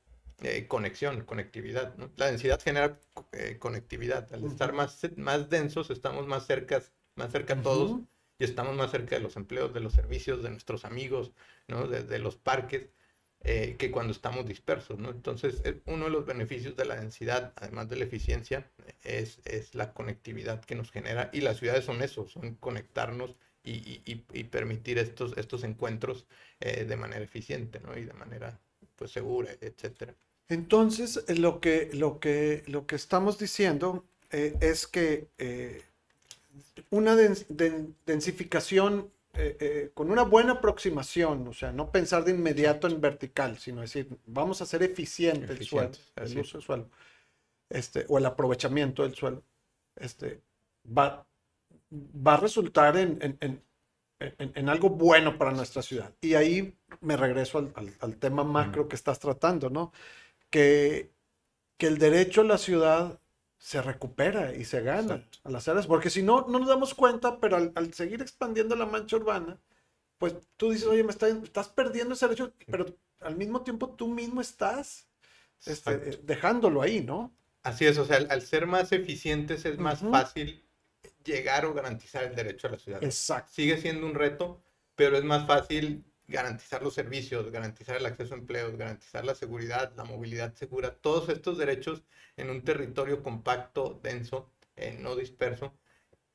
conexión, 0.67 1.25
conectividad, 1.27 1.95
¿no? 1.99 2.11
La 2.17 2.27
densidad 2.27 2.59
genera 2.59 2.99
conectividad. 3.59 4.33
Al 4.33 4.45
estar 4.45 4.73
más, 4.73 5.03
más 5.17 5.51
densos, 5.51 5.91
estamos 5.91 6.27
más 6.27 6.47
cerca, 6.47 6.83
más 7.17 7.33
cerca 7.33 7.61
todos 7.61 8.01
y 8.39 8.45
estamos 8.45 8.75
más 8.77 8.93
cerca 8.93 9.17
de 9.17 9.23
los 9.23 9.37
empleos, 9.37 9.75
de 9.75 9.81
los 9.81 9.93
servicios, 9.93 10.43
de 10.43 10.49
nuestros 10.49 10.87
amigos, 10.87 11.33
¿no? 11.69 11.87
De, 11.87 12.19
los 12.19 12.37
parques. 12.37 12.89
que 13.43 13.91
cuando 13.93 14.13
estamos 14.13 14.47
dispersos, 14.47 14.99
¿no? 14.99 15.11
Entonces, 15.11 15.63
uno 15.85 16.05
de 16.05 16.11
los 16.11 16.25
beneficios 16.25 16.77
de 16.77 16.87
la 16.87 16.97
densidad, 16.97 17.53
además 17.57 17.91
de 17.91 17.97
la 17.97 18.05
eficiencia, 18.05 18.71
es, 19.05 19.43
es 19.45 19.75
la 19.75 19.93
conectividad 19.93 20.65
que 20.65 20.77
nos 20.77 20.91
genera. 20.91 21.29
Y 21.35 21.43
las 21.43 21.59
ciudades 21.59 21.85
son 21.85 22.01
eso, 22.01 22.27
son 22.27 22.55
conectarnos 22.55 23.37
y, 23.67 24.45
permitir 24.45 24.99
estos, 24.99 25.37
estos 25.37 25.65
encuentros 25.65 26.27
eh, 26.61 26.85
de 26.85 26.97
manera 26.97 27.25
eficiente 27.25 27.81
¿no? 27.81 27.97
y 27.99 28.05
de 28.05 28.13
manera 28.13 28.59
pues, 28.95 29.11
segura, 29.11 29.51
etcétera. 29.61 30.15
Entonces, 30.49 31.25
eh, 31.27 31.35
lo 31.35 31.61
que, 31.61 31.91
lo 31.93 32.21
que, 32.21 32.63
lo 32.67 32.87
que 32.87 32.97
estamos 32.97 33.39
diciendo 33.39 34.05
eh, 34.31 34.57
es 34.61 34.87
que 34.87 35.27
una 36.91 37.17
densificación 38.07 39.11
con 39.93 40.11
una 40.11 40.23
buena 40.23 40.53
aproximación, 40.53 41.47
o 41.47 41.53
sea, 41.53 41.71
no 41.71 41.93
pensar 41.93 42.25
de 42.25 42.31
inmediato 42.31 42.87
en 42.87 43.03
vertical, 43.03 43.59
sino 43.59 43.83
decir, 43.83 44.09
vamos 44.25 44.63
a 44.63 44.65
hacer 44.65 44.83
eficiente, 44.83 45.53
el 45.53 45.63
suelo, 45.63 45.91
el 46.17 46.39
uso 46.39 46.57
del 46.57 46.65
suelo, 46.65 46.89
este, 47.69 48.07
o 48.09 48.17
el 48.17 48.25
aprovechamiento 48.25 49.03
del 49.03 49.15
suelo, 49.15 49.43
este, 49.97 50.41
va, 50.87 51.27
va 51.91 52.35
a 52.35 52.39
resultar 52.39 52.97
en, 52.97 53.19
en, 53.21 53.39
en, 53.41 54.53
en, 54.55 54.69
algo 54.69 54.91
bueno 54.91 55.39
para 55.39 55.53
nuestra 55.53 55.83
ciudad. 55.83 56.15
Y 56.21 56.35
ahí 56.35 56.77
me 57.01 57.17
regreso 57.17 57.59
al, 57.59 57.95
al, 58.01 58.17
tema 58.17 58.45
macro 58.45 58.89
que 58.89 58.97
estás 58.97 59.19
tratando, 59.19 59.71
¿no? 59.71 59.93
Que, 60.51 61.13
que 61.77 61.87
el 61.87 61.99
derecho 61.99 62.41
a 62.41 62.45
la 62.45 62.59
ciudad 62.59 63.21
se 63.59 63.83
recupera 63.83 64.55
y 64.55 64.65
se 64.65 64.83
gana 64.83 65.27
a 65.45 65.51
las 65.51 65.69
áreas, 65.69 65.87
porque 65.87 66.11
si 66.11 66.23
no, 66.23 66.47
no 66.49 66.59
nos 66.59 66.69
damos 66.69 66.95
cuenta, 66.95 67.41
pero 67.41 67.57
al, 67.57 67.73
al, 67.75 67.95
seguir 67.95 68.21
expandiendo 68.21 68.77
la 68.77 68.87
mancha 68.87 69.17
urbana, 69.17 69.59
pues 70.19 70.35
tú 70.57 70.71
dices, 70.71 70.87
oye, 70.87 71.05
me 71.05 71.13
estás 71.13 71.69
perdiendo 71.69 72.15
ese 72.15 72.27
derecho, 72.27 72.53
pero 72.67 72.87
al 73.21 73.37
mismo 73.37 73.63
tiempo 73.63 73.91
tú 73.91 74.09
mismo 74.09 74.41
estás 74.41 75.09
este, 75.65 76.19
dejándolo 76.23 76.83
ahí, 76.83 77.03
¿no? 77.03 77.35
Así 77.63 77.87
es, 77.87 77.99
o 77.99 78.05
sea, 78.05 78.19
al, 78.19 78.43
ser 78.43 78.67
más 78.67 78.93
eficientes 78.93 79.65
es 79.65 79.79
más 79.79 80.01
fácil 80.01 80.66
llegar 81.27 81.67
o 81.67 81.75
garantizar 81.75 82.25
el 82.25 82.35
derecho 82.35 82.69
a 82.69 82.71
la 82.71 82.79
ciudad. 82.79 83.05
Exacto. 83.05 83.53
Sigue 83.53 83.79
siendo 83.79 84.07
un 84.07 84.15
reto, 84.15 84.63
pero 84.95 85.17
es 85.17 85.25
más 85.25 85.47
fácil 85.47 86.05
garantizar 86.29 86.83
los 86.83 86.95
servicios, 86.95 87.51
garantizar 87.51 87.97
el 87.97 88.07
acceso 88.07 88.35
a 88.35 88.39
empleos, 88.39 88.77
garantizar 88.77 89.25
la 89.25 89.35
seguridad, 89.35 89.93
la 89.97 90.05
movilidad 90.05 90.55
segura, 90.55 90.97
todos 90.97 91.29
estos 91.29 91.59
derechos 91.59 92.03
en 92.37 92.51
un 92.51 92.63
territorio 92.63 93.23
compacto, 93.23 94.01
denso, 94.03 94.51
eh, 94.77 94.97
no 95.01 95.17
disperso, 95.17 95.75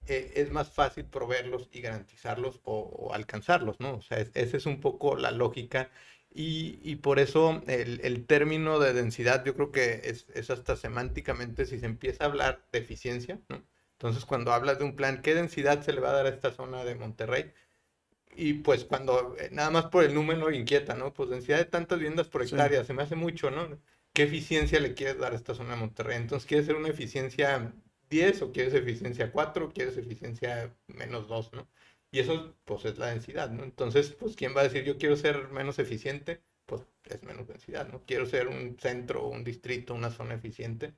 eh, 0.07 0.33
es 0.35 0.51
más 0.51 0.71
fácil 0.71 1.05
proveerlos 1.05 1.69
y 1.71 1.81
garantizarlos 1.81 2.59
o, 2.63 3.11
alcanzarlos, 3.13 3.79
¿no? 3.79 3.97
O 3.97 4.01
sea, 4.01 4.19
esa 4.19 4.57
es 4.57 4.65
un 4.65 4.79
poco 4.79 5.15
la 5.15 5.31
lógica 5.31 5.91
y, 6.33 6.79
y 6.83 6.95
por 6.95 7.19
eso 7.19 7.61
el, 7.67 7.99
el, 8.03 8.25
término 8.25 8.79
de 8.79 8.93
densidad 8.93 9.43
yo 9.45 9.53
creo 9.55 9.71
que 9.71 10.01
es, 10.05 10.27
es, 10.33 10.49
hasta 10.49 10.75
semánticamente 10.77 11.65
si 11.65 11.79
se 11.79 11.85
empieza 11.85 12.23
a 12.23 12.27
hablar 12.27 12.65
de 12.71 12.79
eficiencia, 12.79 13.39
¿no? 13.49 13.63
Entonces 14.01 14.25
cuando 14.25 14.51
hablas 14.51 14.79
de 14.79 14.85
un 14.85 14.95
plan, 14.95 15.21
¿qué 15.21 15.35
densidad 15.35 15.83
se 15.83 15.93
le 15.93 16.01
va 16.01 16.09
a 16.09 16.13
dar 16.13 16.25
a 16.25 16.29
esta 16.29 16.51
zona 16.51 16.83
de 16.83 16.95
Monterrey? 16.95 17.53
Y 18.35 18.53
pues 18.53 18.83
cuando 18.83 19.35
eh, 19.37 19.49
nada 19.51 19.69
más 19.69 19.85
por 19.85 20.03
el 20.03 20.15
número 20.15 20.51
inquieta, 20.51 20.95
¿no? 20.95 21.13
Pues 21.13 21.29
densidad 21.29 21.59
de 21.59 21.65
tantas 21.65 21.99
viviendas 21.99 22.27
por 22.27 22.41
hectárea, 22.41 22.83
se 22.83 22.93
me 22.95 23.03
hace 23.03 23.15
mucho, 23.15 23.51
¿no? 23.51 23.79
¿Qué 24.11 24.23
eficiencia 24.23 24.79
le 24.79 24.95
quieres 24.95 25.19
dar 25.19 25.33
a 25.33 25.35
esta 25.35 25.53
zona 25.53 25.75
de 25.75 25.81
Monterrey? 25.81 26.17
Entonces, 26.17 26.47
¿quieres 26.47 26.65
ser 26.65 26.77
una 26.77 26.89
eficiencia 26.89 27.73
10 28.09 28.41
o 28.41 28.51
quieres 28.51 28.73
eficiencia 28.73 29.31
4 29.31 29.65
o 29.65 29.69
quieres 29.71 29.95
eficiencia 29.97 30.75
menos 30.87 31.27
2, 31.27 31.53
¿no? 31.53 31.69
Y 32.11 32.19
eso, 32.21 32.55
pues, 32.65 32.85
es 32.85 32.97
la 32.97 33.07
densidad, 33.07 33.51
¿no? 33.51 33.63
Entonces, 33.63 34.11
pues, 34.19 34.35
¿quién 34.35 34.55
va 34.55 34.61
a 34.61 34.63
decir 34.63 34.83
yo 34.83 34.97
quiero 34.97 35.15
ser 35.15 35.49
menos 35.49 35.77
eficiente? 35.77 36.41
Pues 36.65 36.81
es 37.05 37.21
menos 37.23 37.47
densidad, 37.47 37.87
¿no? 37.87 38.01
Quiero 38.07 38.25
ser 38.25 38.47
un 38.47 38.77
centro, 38.79 39.27
un 39.27 39.43
distrito, 39.43 39.93
una 39.93 40.09
zona 40.09 40.33
eficiente. 40.33 40.95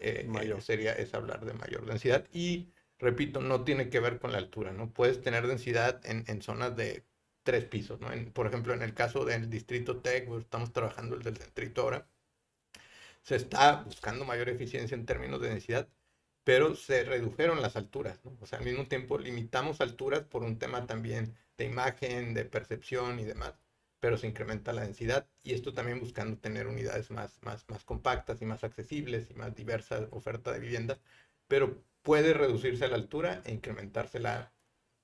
Eh, 0.00 0.24
mayor. 0.28 0.62
sería, 0.62 0.92
es 0.94 1.14
hablar 1.14 1.44
de 1.44 1.52
mayor 1.54 1.86
densidad. 1.86 2.26
Y, 2.32 2.72
repito, 2.98 3.40
no 3.40 3.64
tiene 3.64 3.90
que 3.90 4.00
ver 4.00 4.18
con 4.18 4.32
la 4.32 4.38
altura, 4.38 4.72
¿no? 4.72 4.92
Puedes 4.92 5.20
tener 5.22 5.46
densidad 5.46 6.00
en, 6.06 6.24
en 6.26 6.42
zonas 6.42 6.76
de 6.76 7.04
tres 7.42 7.64
pisos, 7.66 8.00
¿no? 8.00 8.12
En, 8.12 8.32
por 8.32 8.46
ejemplo, 8.46 8.74
en 8.74 8.82
el 8.82 8.94
caso 8.94 9.24
del 9.24 9.50
distrito 9.50 10.00
TEC, 10.00 10.26
pues, 10.28 10.44
estamos 10.44 10.72
trabajando 10.72 11.16
el 11.16 11.22
del 11.22 11.34
distrito 11.34 11.82
ahora, 11.82 12.08
se 13.22 13.36
está 13.36 13.82
buscando 13.82 14.24
mayor 14.24 14.48
eficiencia 14.48 14.94
en 14.94 15.06
términos 15.06 15.40
de 15.40 15.48
densidad, 15.50 15.88
pero 16.44 16.74
se 16.74 17.04
redujeron 17.04 17.62
las 17.62 17.76
alturas, 17.76 18.24
¿no? 18.24 18.36
O 18.40 18.46
sea, 18.46 18.58
al 18.58 18.64
mismo 18.64 18.86
tiempo 18.86 19.18
limitamos 19.18 19.80
alturas 19.80 20.22
por 20.24 20.42
un 20.42 20.58
tema 20.58 20.86
también 20.86 21.36
de 21.56 21.64
imagen, 21.66 22.34
de 22.34 22.44
percepción 22.44 23.18
y 23.20 23.24
demás, 23.24 23.54
pero 24.00 24.16
se 24.16 24.26
incrementa 24.26 24.72
la 24.72 24.82
densidad 24.82 25.26
y 25.42 25.52
esto 25.52 25.72
también 25.72 26.00
buscando 26.00 26.38
tener 26.38 26.66
unidades 26.66 27.10
más, 27.10 27.38
más, 27.42 27.64
más 27.68 27.84
compactas 27.84 28.40
y 28.42 28.46
más 28.46 28.64
accesibles 28.64 29.30
y 29.30 29.34
más 29.34 29.54
diversa 29.54 30.08
oferta 30.10 30.52
de 30.52 30.60
vivienda, 30.60 30.98
pero 31.46 31.82
puede 32.02 32.32
reducirse 32.32 32.88
la 32.88 32.96
altura 32.96 33.42
e 33.44 33.52
incrementarse 33.52 34.18
la 34.18 34.52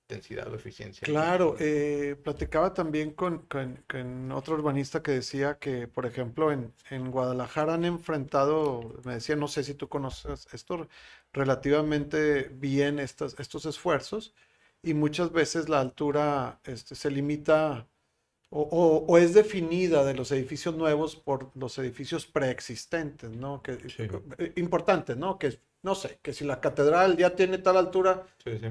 densidad 0.09 0.51
o 0.53 0.55
eficiencia. 0.55 1.05
Claro, 1.05 1.57
eh, 1.59 2.17
platicaba 2.23 2.73
también 2.73 3.13
con, 3.13 3.47
otro 4.33 4.55
urbanista 4.55 5.03
que 5.03 5.13
decía 5.13 5.59
que, 5.59 5.89
por 5.89 6.07
ejemplo, 6.07 6.53
en, 6.53 6.73
en, 6.91 7.11
Guadalajara 7.11 7.75
han 7.75 7.85
enfrentado, 7.85 8.95
me 9.05 9.15
decía, 9.15 9.37
no 9.37 9.49
sé 9.49 9.65
si 9.65 9.75
tú 9.75 9.89
conoces 9.89 10.47
esto, 10.53 10.89
relativamente 11.33 12.51
bien 12.53 12.99
estos, 12.99 13.39
estos 13.39 13.67
esfuerzos 13.67 14.35
y 14.83 14.95
muchas 14.95 15.33
veces 15.33 15.69
la 15.69 15.81
altura 15.81 16.61
este, 16.65 16.95
se 16.95 17.11
limita 17.11 17.89
o, 18.59 19.05
o, 19.07 19.19
es 19.19 19.35
definida 19.35 20.05
de 20.05 20.15
los 20.15 20.33
edificios 20.33 20.75
nuevos 20.77 21.17
por 21.17 21.51
los 21.55 21.79
edificios 21.79 22.27
preexistentes, 22.27 23.31
¿no? 23.31 23.63
Que, 23.63 23.79
eh, 24.39 24.53
Importante, 24.57 25.17
¿no? 25.17 25.39
Que, 25.39 25.59
no 25.83 25.95
sé, 25.95 26.19
que 26.23 26.33
si 26.33 26.45
la 26.45 26.61
catedral 26.61 27.17
ya 27.17 27.35
tiene 27.35 27.59
tal 27.59 27.77
altura, 27.77 28.27
sí, 28.45 28.59
sí 28.59 28.69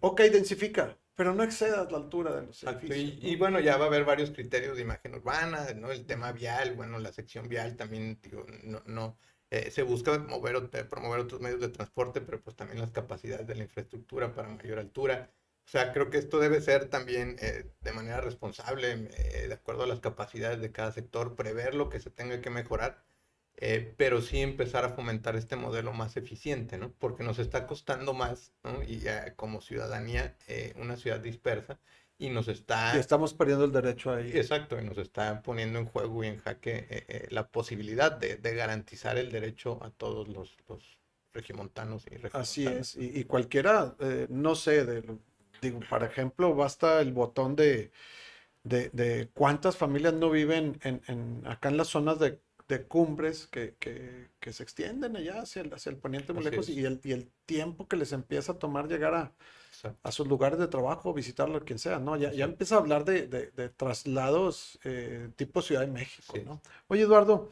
ok, 0.00 0.20
densifica, 0.22 0.96
pero 1.14 1.34
no 1.34 1.42
excedas 1.42 1.90
la 1.90 1.98
altura 1.98 2.34
de 2.34 2.46
los 2.46 2.62
edificios. 2.62 3.18
Y, 3.22 3.36
bueno, 3.36 3.60
ya 3.60 3.76
va 3.76 3.84
a 3.84 3.88
haber 3.88 4.04
varios 4.04 4.30
criterios 4.30 4.76
de 4.76 4.82
imagen 4.82 5.14
urbana, 5.14 5.66
¿no? 5.74 5.92
El 5.92 6.06
tema 6.06 6.32
vial, 6.32 6.74
bueno, 6.74 6.98
la 6.98 7.12
sección 7.12 7.48
vial 7.48 7.76
también, 7.76 8.18
digo, 8.22 8.46
no, 8.64 8.82
no 8.86 9.16
eh, 9.50 9.70
se 9.70 9.82
busca 9.82 10.18
mover, 10.18 10.68
promover 10.88 11.20
otros 11.20 11.40
medios 11.40 11.60
de 11.60 11.68
transporte, 11.68 12.20
pero 12.20 12.40
pues 12.40 12.56
también 12.56 12.80
las 12.80 12.90
capacidades 12.90 13.46
de 13.46 13.54
la 13.54 13.64
infraestructura 13.64 14.34
para 14.34 14.48
mayor 14.48 14.78
altura. 14.78 15.30
O 15.66 15.68
sea, 15.68 15.92
creo 15.92 16.10
que 16.10 16.18
esto 16.18 16.38
debe 16.38 16.60
ser 16.60 16.88
también 16.90 17.36
eh, 17.40 17.66
de 17.80 17.92
manera 17.92 18.20
responsable, 18.20 18.92
eh, 18.92 19.48
de 19.48 19.54
acuerdo 19.54 19.84
a 19.84 19.86
las 19.86 20.00
capacidades 20.00 20.60
de 20.60 20.72
cada 20.72 20.92
sector, 20.92 21.36
prever 21.36 21.74
lo 21.74 21.88
que 21.88 22.00
se 22.00 22.10
tenga 22.10 22.40
que 22.40 22.50
mejorar 22.50 23.02
eh, 23.56 23.94
pero 23.96 24.20
sí 24.20 24.40
empezar 24.40 24.84
a 24.84 24.90
fomentar 24.90 25.36
este 25.36 25.54
modelo 25.54 25.92
más 25.92 26.16
eficiente, 26.16 26.76
¿no? 26.76 26.92
Porque 26.98 27.22
nos 27.22 27.38
está 27.38 27.66
costando 27.66 28.12
más, 28.12 28.52
¿no? 28.64 28.82
Y 28.82 29.04
como 29.36 29.60
ciudadanía, 29.60 30.36
eh, 30.48 30.74
una 30.76 30.96
ciudad 30.96 31.20
dispersa, 31.20 31.78
y 32.18 32.30
nos 32.30 32.48
está... 32.48 32.96
Y 32.96 32.98
estamos 32.98 33.32
perdiendo 33.32 33.64
el 33.64 33.72
derecho 33.72 34.12
ahí. 34.12 34.32
Exacto, 34.34 34.78
y 34.80 34.84
nos 34.84 34.98
está 34.98 35.40
poniendo 35.42 35.78
en 35.78 35.86
juego 35.86 36.24
y 36.24 36.28
en 36.28 36.38
jaque 36.38 36.86
eh, 36.90 37.28
la 37.30 37.48
posibilidad 37.48 38.10
de, 38.10 38.36
garantizar 38.54 39.18
el 39.18 39.30
derecho 39.30 39.82
a 39.84 39.90
todos 39.90 40.26
los, 40.28 40.56
los 40.68 40.98
regiomontanos 41.32 42.06
y 42.06 42.26
Así 42.32 42.66
es, 42.66 42.96
y, 42.96 43.24
cualquiera, 43.24 43.96
no 44.28 44.54
sé, 44.56 44.84
de, 44.84 45.18
digo, 45.64 45.80
por 45.88 46.04
ejemplo, 46.04 46.54
basta 46.54 47.00
el 47.00 47.12
botón 47.12 47.56
de... 47.56 47.92
De, 48.64 48.88
de, 48.94 49.28
cuántas 49.34 49.76
familias 49.76 50.14
no 50.14 50.30
viven 50.30 50.80
en, 50.84 51.02
en, 51.06 51.46
acá 51.46 51.68
en 51.68 51.76
las 51.76 51.88
zonas 51.88 52.18
de 52.18 52.40
de 52.68 52.86
cumbres 52.86 53.46
que, 53.46 53.76
que, 53.78 54.52
se 54.52 54.62
extienden 54.62 55.16
allá 55.16 55.42
hacia 55.42 55.62
el, 55.62 55.72
hacia 55.72 55.90
el 55.90 55.96
poniente 55.96 56.32
muy 56.32 56.44
lejos 56.44 56.68
y 56.68 56.84
el, 56.84 57.00
y 57.04 57.12
el, 57.12 57.30
tiempo 57.46 57.88
que 57.88 57.96
les 57.96 58.12
empieza 58.12 58.52
a 58.52 58.58
tomar 58.58 58.88
llegar 58.88 59.14
a, 59.14 59.32
a 60.02 60.12
sus 60.12 60.26
lugares 60.26 60.58
de 60.58 60.66
trabajo, 60.66 61.12
visitarlo, 61.12 61.62
quien 61.64 61.78
sea, 61.78 61.98
¿no? 61.98 62.16
Ya, 62.16 62.32
ya 62.32 62.46
empieza 62.46 62.76
a 62.76 62.78
hablar 62.78 63.04
de, 63.04 63.26
de, 63.26 63.68
traslados 63.68 64.78
eh, 64.84 65.28
tipo 65.36 65.60
Ciudad 65.60 65.82
de 65.82 65.88
México, 65.88 66.38
¿no? 66.42 66.62
Oye, 66.88 67.02
Eduardo, 67.02 67.50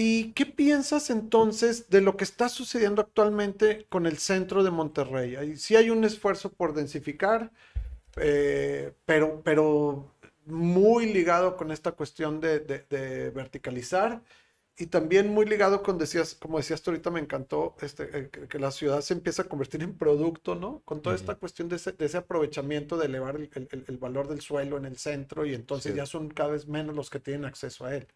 ¿y 0.00 0.32
qué 0.32 0.46
piensas 0.46 1.10
entonces 1.10 1.90
de 1.90 2.00
lo 2.00 2.16
que 2.16 2.22
está 2.22 2.48
sucediendo 2.48 3.02
actualmente 3.02 3.84
con 3.88 4.06
el 4.06 4.18
centro 4.18 4.62
de 4.62 4.70
Monterrey? 4.70 5.56
Sí 5.56 5.74
hay 5.74 5.90
un 5.90 6.04
esfuerzo 6.04 6.52
por 6.52 6.72
densificar, 6.72 7.50
eh, 8.16 8.92
pero, 9.04 9.42
pero 9.42 10.14
muy 10.46 11.12
ligado 11.12 11.56
con 11.56 11.72
esta 11.72 11.90
cuestión 11.92 12.40
de, 12.40 12.60
verticalizar 13.34 14.22
y 14.76 14.86
también 14.86 15.34
muy 15.34 15.46
ligado 15.46 15.82
con, 15.82 15.98
decías, 15.98 16.36
como 16.36 16.58
decías 16.58 16.80
tú 16.80 16.92
ahorita, 16.92 17.10
me 17.10 17.18
encantó 17.18 17.74
este, 17.80 18.04
eh, 18.16 18.30
que, 18.30 18.58
la 18.60 18.70
ciudad 18.70 19.00
se 19.00 19.14
empieza 19.14 19.42
a 19.42 19.46
convertir 19.46 19.82
en 19.82 19.98
producto, 19.98 20.54
¿no? 20.54 20.80
Con 20.84 21.02
toda 21.02 21.16
esta 21.16 21.34
cuestión 21.34 21.68
de 21.68 21.74
ese, 21.74 22.16
aprovechamiento 22.16 22.96
de 22.98 23.06
elevar 23.06 23.34
el, 23.34 23.98
valor 23.98 24.28
del 24.28 24.42
suelo 24.42 24.76
en 24.76 24.84
el 24.84 24.96
centro 24.96 25.44
y 25.44 25.54
entonces 25.54 25.92
ya 25.96 26.06
son 26.06 26.28
cada 26.28 26.50
vez 26.50 26.68
menos 26.68 26.94
los 26.94 27.10
que 27.10 27.18
tienen 27.18 27.46
acceso 27.46 27.84
a 27.84 27.96
él. 27.96 28.06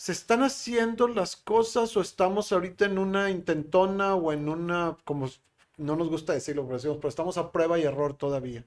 ¿Se 0.00 0.12
están 0.12 0.42
haciendo 0.42 1.08
las 1.08 1.36
cosas 1.36 1.94
o 1.94 2.00
estamos 2.00 2.52
ahorita 2.52 2.86
en 2.86 2.96
una 2.96 3.28
intentona 3.28 4.14
o 4.14 4.32
en 4.32 4.48
una, 4.48 4.96
como 5.04 5.28
no 5.76 5.94
nos 5.94 6.08
gusta 6.08 6.32
decirlo, 6.32 6.66
pero, 6.66 6.96
pero 6.96 7.08
estamos 7.10 7.36
a 7.36 7.52
prueba 7.52 7.78
y 7.78 7.82
error 7.82 8.16
todavía? 8.16 8.64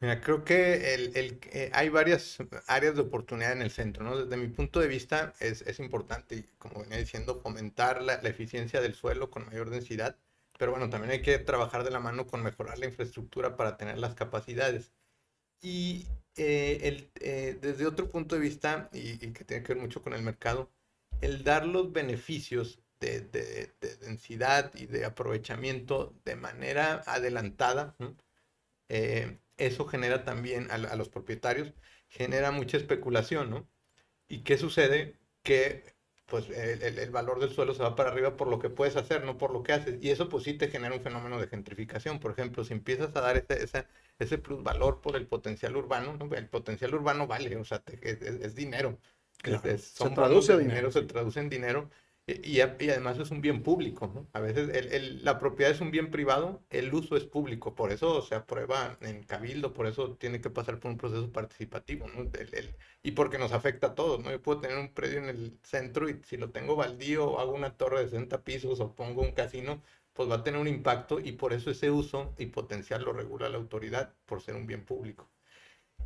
Mira, 0.00 0.20
creo 0.20 0.44
que 0.44 0.92
el, 0.92 1.40
eh, 1.50 1.70
hay 1.72 1.88
varias 1.88 2.36
áreas 2.66 2.94
de 2.94 3.00
oportunidad 3.00 3.52
en 3.52 3.62
el 3.62 3.70
centro, 3.70 4.04
¿no? 4.04 4.18
Desde 4.18 4.36
mi 4.36 4.48
punto 4.48 4.80
de 4.80 4.88
vista 4.88 5.32
es, 5.40 5.62
es 5.62 5.80
importante, 5.80 6.44
como 6.58 6.82
venía 6.82 6.98
diciendo, 6.98 7.40
fomentar 7.40 8.02
la, 8.02 8.20
la, 8.20 8.28
eficiencia 8.28 8.82
del 8.82 8.92
suelo 8.92 9.30
con 9.30 9.46
mayor 9.46 9.70
densidad, 9.70 10.18
pero 10.58 10.72
bueno, 10.72 10.90
también 10.90 11.12
hay 11.12 11.22
que 11.22 11.38
trabajar 11.38 11.84
de 11.84 11.90
la 11.90 12.00
mano 12.00 12.26
con 12.26 12.42
mejorar 12.42 12.78
la 12.78 12.84
infraestructura 12.84 13.56
para 13.56 13.78
tener 13.78 13.96
las 13.96 14.14
capacidades. 14.14 14.92
Y 15.60 16.06
eh, 16.36 16.80
el, 16.82 17.10
eh, 17.20 17.58
desde 17.60 17.86
otro 17.86 18.10
punto 18.10 18.34
de 18.34 18.40
vista, 18.42 18.88
y, 18.92 19.18
que 19.32 19.44
tiene 19.44 19.62
que 19.62 19.74
ver 19.74 19.82
mucho 19.82 20.02
con 20.02 20.14
el 20.14 20.22
mercado, 20.22 20.70
el 21.20 21.44
dar 21.44 21.66
los 21.66 21.92
beneficios 21.92 22.80
de, 23.00 23.20
de, 23.20 23.74
de 23.80 23.96
densidad 23.96 24.72
y 24.74 24.86
de 24.86 25.04
aprovechamiento 25.04 26.14
de 26.24 26.36
manera 26.36 27.02
adelantada, 27.06 27.94
¿no? 27.98 28.16
eso 29.60 29.86
genera 29.86 30.24
también 30.24 30.70
a, 30.70 30.78
los 30.96 31.08
propietarios, 31.08 31.72
genera 32.08 32.50
mucha 32.50 32.76
especulación, 32.76 33.50
¿no? 33.50 33.68
¿Y 34.28 34.42
qué 34.44 34.58
sucede? 34.58 35.18
Que 35.42 35.94
pues 36.26 36.48
el, 36.50 37.10
valor 37.10 37.40
del 37.40 37.50
suelo 37.50 37.74
se 37.74 37.82
va 37.82 37.96
para 37.96 38.10
arriba 38.10 38.36
por 38.36 38.48
lo 38.48 38.58
que 38.60 38.70
puedes 38.70 38.96
hacer, 38.96 39.24
no 39.24 39.38
por 39.38 39.52
lo 39.52 39.62
que 39.62 39.72
haces. 39.72 39.98
Y 40.02 40.10
eso 40.10 40.28
pues 40.28 40.44
sí 40.44 40.54
te 40.54 40.68
genera 40.68 40.94
un 40.94 41.02
fenómeno 41.02 41.40
de 41.40 41.48
gentrificación. 41.48 42.20
Por 42.20 42.32
ejemplo, 42.32 42.64
si 42.64 42.72
empiezas 42.74 43.14
a 43.16 43.20
dar 43.20 43.36
ese, 43.36 43.64
ese, 43.64 43.86
ese 44.20 44.38
plusvalor 44.38 45.00
por 45.00 45.16
el 45.16 45.26
potencial 45.26 45.76
urbano, 45.76 46.16
el 46.36 46.48
potencial 46.48 46.94
urbano 46.94 47.26
vale, 47.26 47.56
o 47.56 47.64
sea, 47.64 47.82
es, 48.02 48.54
dinero. 48.54 48.98
se 49.42 50.10
traduce 50.10 50.56
dinero, 50.58 50.92
se 50.92 51.02
traduce 51.02 51.40
en 51.40 51.48
dinero 51.48 51.90
Y, 52.26 52.60
además 52.60 53.18
es 53.18 53.30
un 53.30 53.40
bien 53.40 53.62
público, 53.62 54.06
¿no? 54.14 54.28
A 54.34 54.40
veces 54.40 55.22
la 55.22 55.38
propiedad 55.38 55.72
es 55.72 55.80
un 55.80 55.90
bien 55.90 56.10
privado, 56.10 56.62
el 56.70 56.92
uso 56.92 57.16
es 57.16 57.24
público, 57.24 57.74
por 57.74 57.92
eso 57.92 58.20
se 58.22 58.34
aprueba 58.34 58.98
en 59.00 59.24
cabildo, 59.24 59.72
por 59.72 59.86
eso 59.86 60.14
tiene 60.16 60.40
que 60.40 60.50
pasar 60.50 60.78
por 60.78 60.90
un 60.90 60.98
proceso 60.98 61.32
participativo, 61.32 62.06
¿no? 62.08 62.30
y 63.02 63.12
porque 63.12 63.38
nos 63.38 63.52
afecta 63.52 63.88
a 63.88 63.94
todos, 63.94 64.22
¿no? 64.22 64.30
Yo 64.30 64.42
puedo 64.42 64.60
tener 64.60 64.76
un 64.78 64.92
predio 64.92 65.18
en 65.18 65.30
el 65.30 65.58
centro 65.62 66.08
y 66.10 66.20
si 66.24 66.36
lo 66.36 66.50
tengo 66.50 66.76
baldío, 66.76 67.40
hago 67.40 67.52
una 67.52 67.76
torre 67.76 68.00
de 68.00 68.10
60 68.10 68.44
pisos 68.44 68.80
o 68.80 68.94
pongo 68.94 69.22
un 69.22 69.32
casino, 69.32 69.82
pues 70.20 70.30
va 70.30 70.34
a 70.34 70.44
tener 70.44 70.60
un 70.60 70.68
impacto 70.68 71.18
y 71.18 71.32
por 71.32 71.54
eso 71.54 71.70
ese 71.70 71.90
uso 71.90 72.34
y 72.36 72.44
potencial 72.44 73.04
lo 73.04 73.14
regula 73.14 73.48
la 73.48 73.56
autoridad 73.56 74.14
por 74.26 74.42
ser 74.42 74.54
un 74.54 74.66
bien 74.66 74.84
público. 74.84 75.30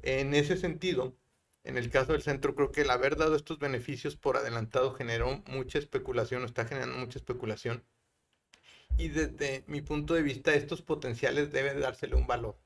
En 0.02 0.34
ese 0.34 0.56
sentido, 0.56 1.16
en 1.64 1.76
el 1.78 1.90
caso 1.90 2.12
del 2.12 2.22
centro, 2.22 2.54
creo 2.54 2.70
que 2.70 2.82
el 2.82 2.90
haber 2.90 3.16
dado 3.16 3.34
estos 3.34 3.58
beneficios 3.58 4.14
por 4.14 4.36
adelantado 4.36 4.94
generó 4.94 5.42
mucha 5.48 5.80
especulación, 5.80 6.42
o 6.42 6.46
está 6.46 6.64
generando 6.64 6.96
mucha 6.96 7.18
especulación. 7.18 7.82
Y 8.96 9.08
desde 9.08 9.64
mi 9.66 9.80
punto 9.80 10.14
de 10.14 10.22
vista, 10.22 10.54
estos 10.54 10.80
potenciales 10.80 11.50
deben 11.50 11.80
dársele 11.80 12.14
un 12.14 12.28
valor. 12.28 12.56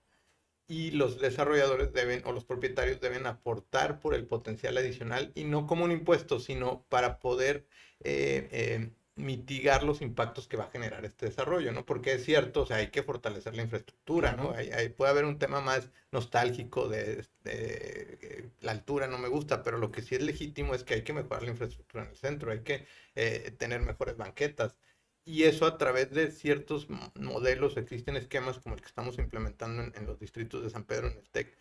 Y 0.66 0.90
los 0.90 1.18
desarrolladores 1.18 1.94
deben, 1.94 2.26
o 2.26 2.32
los 2.32 2.44
propietarios 2.44 3.00
deben 3.00 3.26
aportar 3.26 4.00
por 4.00 4.14
el 4.14 4.26
potencial 4.26 4.76
adicional, 4.76 5.32
y 5.34 5.44
no 5.44 5.66
como 5.66 5.84
un 5.86 5.92
impuesto, 5.92 6.40
sino 6.40 6.84
para 6.90 7.20
poder 7.20 7.66
eh, 8.00 8.50
eh, 8.52 8.90
mitigar 9.18 9.82
los 9.82 10.00
impactos 10.00 10.48
que 10.48 10.56
va 10.56 10.64
a 10.64 10.70
generar 10.70 11.04
este 11.04 11.26
desarrollo, 11.26 11.72
¿no? 11.72 11.84
Porque 11.84 12.12
es 12.14 12.24
cierto, 12.24 12.62
o 12.62 12.66
sea, 12.66 12.78
hay 12.78 12.88
que 12.90 13.02
fortalecer 13.02 13.54
la 13.56 13.62
infraestructura, 13.62 14.32
¿no? 14.32 14.52
Hay, 14.52 14.88
puede 14.90 15.10
haber 15.10 15.24
un 15.24 15.38
tema 15.38 15.60
más 15.60 15.90
nostálgico 16.12 16.88
de, 16.88 17.26
de, 17.42 18.50
la 18.60 18.72
altura, 18.72 19.08
no 19.08 19.18
me 19.18 19.28
gusta, 19.28 19.62
pero 19.62 19.78
lo 19.78 19.90
que 19.90 20.02
sí 20.02 20.14
es 20.14 20.22
legítimo 20.22 20.74
es 20.74 20.84
que 20.84 20.94
hay 20.94 21.02
que 21.02 21.12
mejorar 21.12 21.42
la 21.42 21.50
infraestructura 21.50 22.04
en 22.04 22.10
el 22.10 22.16
centro, 22.16 22.52
hay 22.52 22.60
que 22.62 22.86
eh, 23.16 23.52
tener 23.58 23.80
mejores 23.82 24.16
banquetas. 24.16 24.78
Y 25.24 25.44
eso 25.44 25.66
a 25.66 25.76
través 25.78 26.10
de 26.10 26.30
ciertos 26.30 26.88
modelos, 27.14 27.76
existen 27.76 28.16
esquemas 28.16 28.58
como 28.58 28.74
el 28.76 28.80
que 28.80 28.86
estamos 28.86 29.18
implementando 29.18 29.82
en, 29.82 29.92
en 29.96 30.06
los 30.06 30.18
distritos 30.18 30.62
de 30.62 30.70
San 30.70 30.84
Pedro 30.84 31.08
en 31.08 31.18
el 31.18 31.28
TEC, 31.30 31.54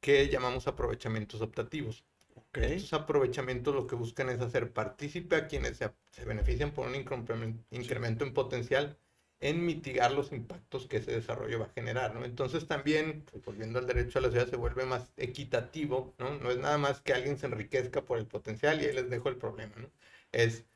que 0.00 0.28
llamamos 0.28 0.68
aprovechamientos 0.68 1.40
optativos. 1.40 2.04
Estos 2.52 2.92
aprovechamientos 2.94 3.74
lo 3.74 3.86
que 3.86 3.94
buscan 3.94 4.30
es 4.30 4.40
hacer 4.40 4.72
partícipe 4.72 5.36
a 5.36 5.46
quienes 5.46 5.76
se, 5.76 6.24
benefician 6.24 6.72
por 6.72 6.88
un 6.88 6.94
incremento, 6.94 8.24
en 8.24 8.34
potencial 8.34 8.98
en 9.40 9.64
mitigar 9.64 10.12
los 10.12 10.32
impactos 10.32 10.86
que 10.86 10.96
ese 10.98 11.12
desarrollo 11.12 11.60
va 11.60 11.66
a 11.66 11.72
generar, 11.72 12.14
¿no? 12.14 12.24
Entonces 12.24 12.66
también, 12.66 13.24
pues, 13.30 13.44
volviendo 13.44 13.78
al 13.78 13.86
derecho 13.86 14.18
a 14.18 14.22
la 14.22 14.30
ciudad, 14.30 14.48
se 14.48 14.56
vuelve 14.56 14.84
más 14.84 15.12
equitativo, 15.16 16.14
¿no? 16.18 16.38
No 16.38 16.50
es 16.50 16.58
nada 16.58 16.78
más 16.78 17.00
que 17.00 17.12
alguien 17.12 17.38
se 17.38 17.46
enriquezca 17.46 18.04
por 18.04 18.18
el 18.18 18.26
potencial 18.26 18.82
y 18.82 18.86
ahí 18.86 18.94
les 18.94 19.10
dejo 19.10 19.28
el 19.28 19.36
problema, 19.36 19.76
¿no? 19.76 19.90
Es 20.32 20.66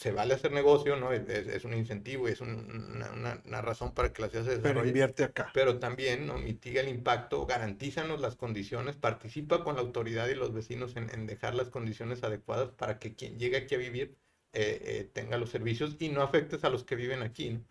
se 0.00 0.12
vale 0.12 0.32
hacer 0.32 0.50
negocio, 0.50 0.96
¿no? 0.96 1.12
Es, 1.12 1.62
un 1.66 1.74
incentivo 1.74 2.26
y 2.26 2.32
es 2.32 2.40
una, 2.40 3.60
razón 3.60 3.92
para 3.92 4.10
que 4.10 4.22
la 4.22 4.30
ciudad 4.30 4.46
se 4.46 4.52
desarrolle. 4.52 4.74
Pero 4.74 4.86
invierte 4.86 5.24
acá. 5.24 5.50
Pero 5.52 5.78
también, 5.78 6.26
¿no? 6.26 6.38
Mitiga 6.38 6.80
el 6.80 6.88
impacto, 6.88 7.44
garantízanos 7.44 8.18
las 8.18 8.34
condiciones, 8.34 8.96
participa 8.96 9.62
con 9.62 9.74
la 9.74 9.82
autoridad 9.82 10.26
y 10.28 10.34
los 10.34 10.54
vecinos 10.54 10.96
en, 10.96 11.26
dejar 11.26 11.54
las 11.54 11.68
condiciones 11.68 12.24
adecuadas 12.24 12.70
para 12.70 12.98
que 12.98 13.14
quien 13.14 13.38
llegue 13.38 13.58
aquí 13.58 13.74
a 13.74 13.78
vivir 13.78 14.16
eh, 14.54 14.80
eh, 14.82 15.10
tenga 15.12 15.36
los 15.36 15.50
servicios 15.50 15.96
y 15.98 16.08
no 16.08 16.22
afectes 16.22 16.64
a 16.64 16.70
los 16.70 16.82
que 16.82 16.96
viven 16.96 17.22
aquí, 17.22 17.50
¿no? 17.50 17.64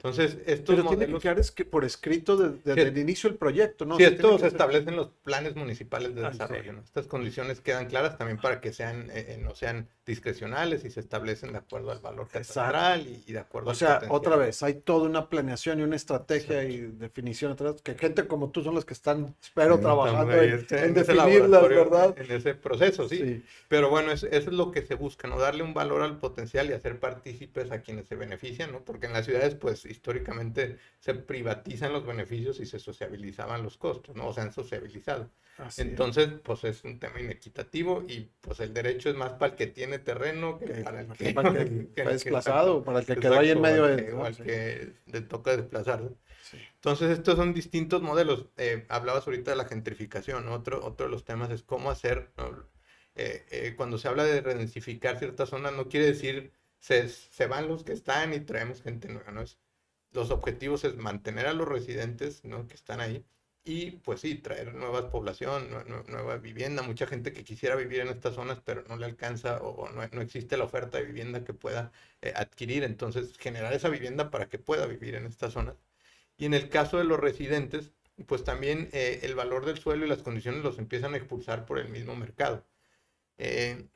Entonces, 0.00 0.38
estos 0.46 0.76
Pero 0.76 0.88
tiene 0.90 1.12
que 1.12 1.18
quedar 1.18 1.40
es 1.40 1.50
que 1.50 1.64
por 1.64 1.84
escrito 1.84 2.36
desde 2.36 2.82
el 2.82 2.96
inicio 2.96 3.28
del 3.28 3.36
proyecto, 3.36 3.84
¿no? 3.84 3.96
Sí, 3.96 4.04
esto 4.04 4.38
se 4.38 4.46
establece 4.46 4.90
en 4.90 4.96
los 4.96 5.08
planes 5.08 5.56
municipales 5.56 6.14
de 6.14 6.24
ah, 6.24 6.30
desarrollo, 6.30 6.72
¿no? 6.72 6.82
Estas 6.82 7.08
condiciones 7.08 7.60
quedan 7.60 7.86
claras 7.86 8.16
también 8.16 8.38
para 8.38 8.60
que 8.60 8.72
sean, 8.72 9.10
eh, 9.10 9.34
eh, 9.34 9.40
no 9.42 9.56
sean 9.56 9.88
discrecionales 10.06 10.84
y 10.84 10.90
se 10.90 11.00
establecen 11.00 11.50
de 11.50 11.58
acuerdo 11.58 11.90
al 11.90 11.98
valor 11.98 12.28
catastral 12.28 13.06
y, 13.26 13.32
de 13.32 13.40
acuerdo 13.40 13.70
o 13.70 13.74
sea, 13.74 14.00
otra 14.08 14.36
vez, 14.36 14.62
hay 14.62 14.74
toda 14.74 15.06
una 15.06 15.28
planeación 15.28 15.80
y 15.80 15.82
una 15.82 15.96
estrategia 15.96 16.62
y 16.62 16.78
definición 16.78 17.52
atrás, 17.52 17.82
que 17.82 17.94
gente 17.94 18.26
como 18.28 18.50
tú 18.50 18.62
son 18.62 18.76
los 18.76 18.84
que 18.84 18.94
están, 18.94 19.34
espero, 19.42 19.80
trabajando 19.80 20.32
en, 20.40 20.64
en, 20.70 20.94
definirlas, 20.94 21.68
¿verdad? 21.68 22.14
En 22.16 22.30
ese 22.30 22.54
proceso, 22.54 23.08
sí. 23.08 23.44
Pero 23.66 23.90
bueno, 23.90 24.12
eso 24.12 24.28
es 24.30 24.46
lo 24.46 24.70
que 24.70 24.82
se 24.82 24.94
busca, 24.94 25.26
¿no? 25.26 25.40
Darle 25.40 25.64
un 25.64 25.74
valor 25.74 26.02
al 26.02 26.18
potencial 26.18 26.70
y 26.70 26.72
hacer 26.72 27.00
partícipes 27.00 27.72
a 27.72 27.82
quienes 27.82 28.06
se 28.06 28.14
benefician, 28.14 28.70
¿no? 28.70 28.80
Porque 28.84 29.06
en 29.06 29.12
las 29.12 29.26
ciudades, 29.26 29.56
pues, 29.56 29.87
históricamente 29.90 30.78
se 30.98 31.14
privatizan 31.14 31.92
los 31.92 32.06
beneficios 32.06 32.60
y 32.60 32.66
se 32.66 32.78
sociabilizaban 32.78 33.62
los 33.62 33.76
costos, 33.76 34.14
¿no? 34.16 34.28
O 34.28 34.32
se 34.32 34.40
han 34.40 34.52
sociabilizado. 34.52 35.30
Entonces, 35.76 36.28
pues 36.42 36.62
es 36.64 36.84
un 36.84 37.00
tema 37.00 37.20
inequitativo 37.20 38.04
y 38.06 38.30
pues 38.40 38.60
el 38.60 38.72
derecho 38.72 39.10
es 39.10 39.16
más 39.16 39.32
para 39.32 39.52
el 39.52 39.56
que 39.56 39.66
tiene 39.66 39.98
terreno 39.98 40.58
que, 40.58 40.82
para 40.82 41.00
el 41.00 41.12
que, 41.12 41.32
para 41.32 41.48
el 41.60 41.88
que, 41.94 42.04
desplazado, 42.04 42.84
para 42.84 43.00
el 43.00 43.06
que 43.06 43.16
quedó 43.16 43.38
ahí 43.38 43.50
en 43.50 43.60
medio 43.60 43.84
de... 43.86 44.12
O 44.12 44.24
al 44.24 44.36
que 44.36 44.92
le 45.06 45.20
toca 45.22 45.56
desplazarse. 45.56 46.14
Entonces, 46.74 47.10
estos 47.10 47.36
son 47.36 47.52
distintos 47.52 48.02
modelos. 48.02 48.46
Eh, 48.56 48.86
hablabas 48.88 49.26
ahorita 49.26 49.50
de 49.50 49.56
la 49.56 49.64
gentrificación. 49.64 50.48
Otro, 50.48 50.84
otro 50.84 51.06
de 51.06 51.12
los 51.12 51.24
temas 51.24 51.50
es 51.50 51.62
cómo 51.62 51.90
hacer, 51.90 52.30
eh, 53.16 53.44
eh, 53.50 53.74
cuando 53.76 53.98
se 53.98 54.08
habla 54.08 54.24
de 54.24 54.40
redensificar 54.40 55.18
ciertas 55.18 55.48
zonas, 55.48 55.72
no 55.72 55.88
quiere 55.88 56.06
decir 56.06 56.52
se, 56.78 57.08
se 57.08 57.46
van 57.46 57.68
los 57.68 57.84
que 57.84 57.92
están 57.92 58.32
y 58.32 58.40
traemos 58.40 58.82
gente 58.82 59.08
nueva, 59.08 59.32
¿no? 59.32 59.42
Es, 59.42 59.58
los 60.18 60.30
objetivos 60.30 60.84
es 60.84 60.96
mantener 60.96 61.46
a 61.46 61.52
los 61.54 61.68
residentes 61.68 62.44
¿no? 62.44 62.66
que 62.66 62.74
están 62.74 63.00
ahí 63.00 63.24
y 63.64 63.92
pues 63.92 64.20
sí, 64.20 64.34
traer 64.36 64.74
nueva 64.74 65.10
población, 65.10 65.68
nueva 66.08 66.38
vivienda, 66.38 66.82
mucha 66.82 67.06
gente 67.06 67.32
que 67.32 67.44
quisiera 67.44 67.76
vivir 67.76 68.00
en 68.00 68.08
estas 68.08 68.34
zonas 68.34 68.60
pero 68.64 68.82
no 68.88 68.96
le 68.96 69.06
alcanza 69.06 69.58
o, 69.62 69.88
no, 69.90 70.06
no, 70.08 70.20
existe 70.22 70.56
la 70.56 70.64
oferta 70.64 70.98
de 70.98 71.04
vivienda 71.04 71.44
que 71.44 71.54
pueda 71.54 71.92
eh, 72.22 72.32
adquirir, 72.34 72.82
entonces 72.84 73.36
generar 73.38 73.72
esa 73.72 73.88
vivienda 73.90 74.30
para 74.30 74.48
que 74.48 74.58
pueda 74.58 74.86
vivir 74.86 75.14
en 75.14 75.26
estas 75.26 75.52
zonas. 75.52 75.76
Y 76.36 76.46
en 76.46 76.54
el 76.54 76.68
caso 76.68 76.98
de 76.98 77.04
los 77.04 77.20
residentes, 77.20 77.92
pues 78.26 78.44
también 78.44 78.88
eh, 78.92 79.20
el 79.22 79.34
valor 79.34 79.66
del 79.66 79.78
suelo 79.78 80.06
y 80.06 80.08
las 80.08 80.22
condiciones 80.22 80.64
los 80.64 80.78
empiezan 80.78 81.14
a 81.14 81.18
expulsar 81.18 81.66
por 81.66 81.78
el 81.78 81.88
mismo 81.90 82.16
mercado. 82.16 82.64
Eh, 83.38 83.86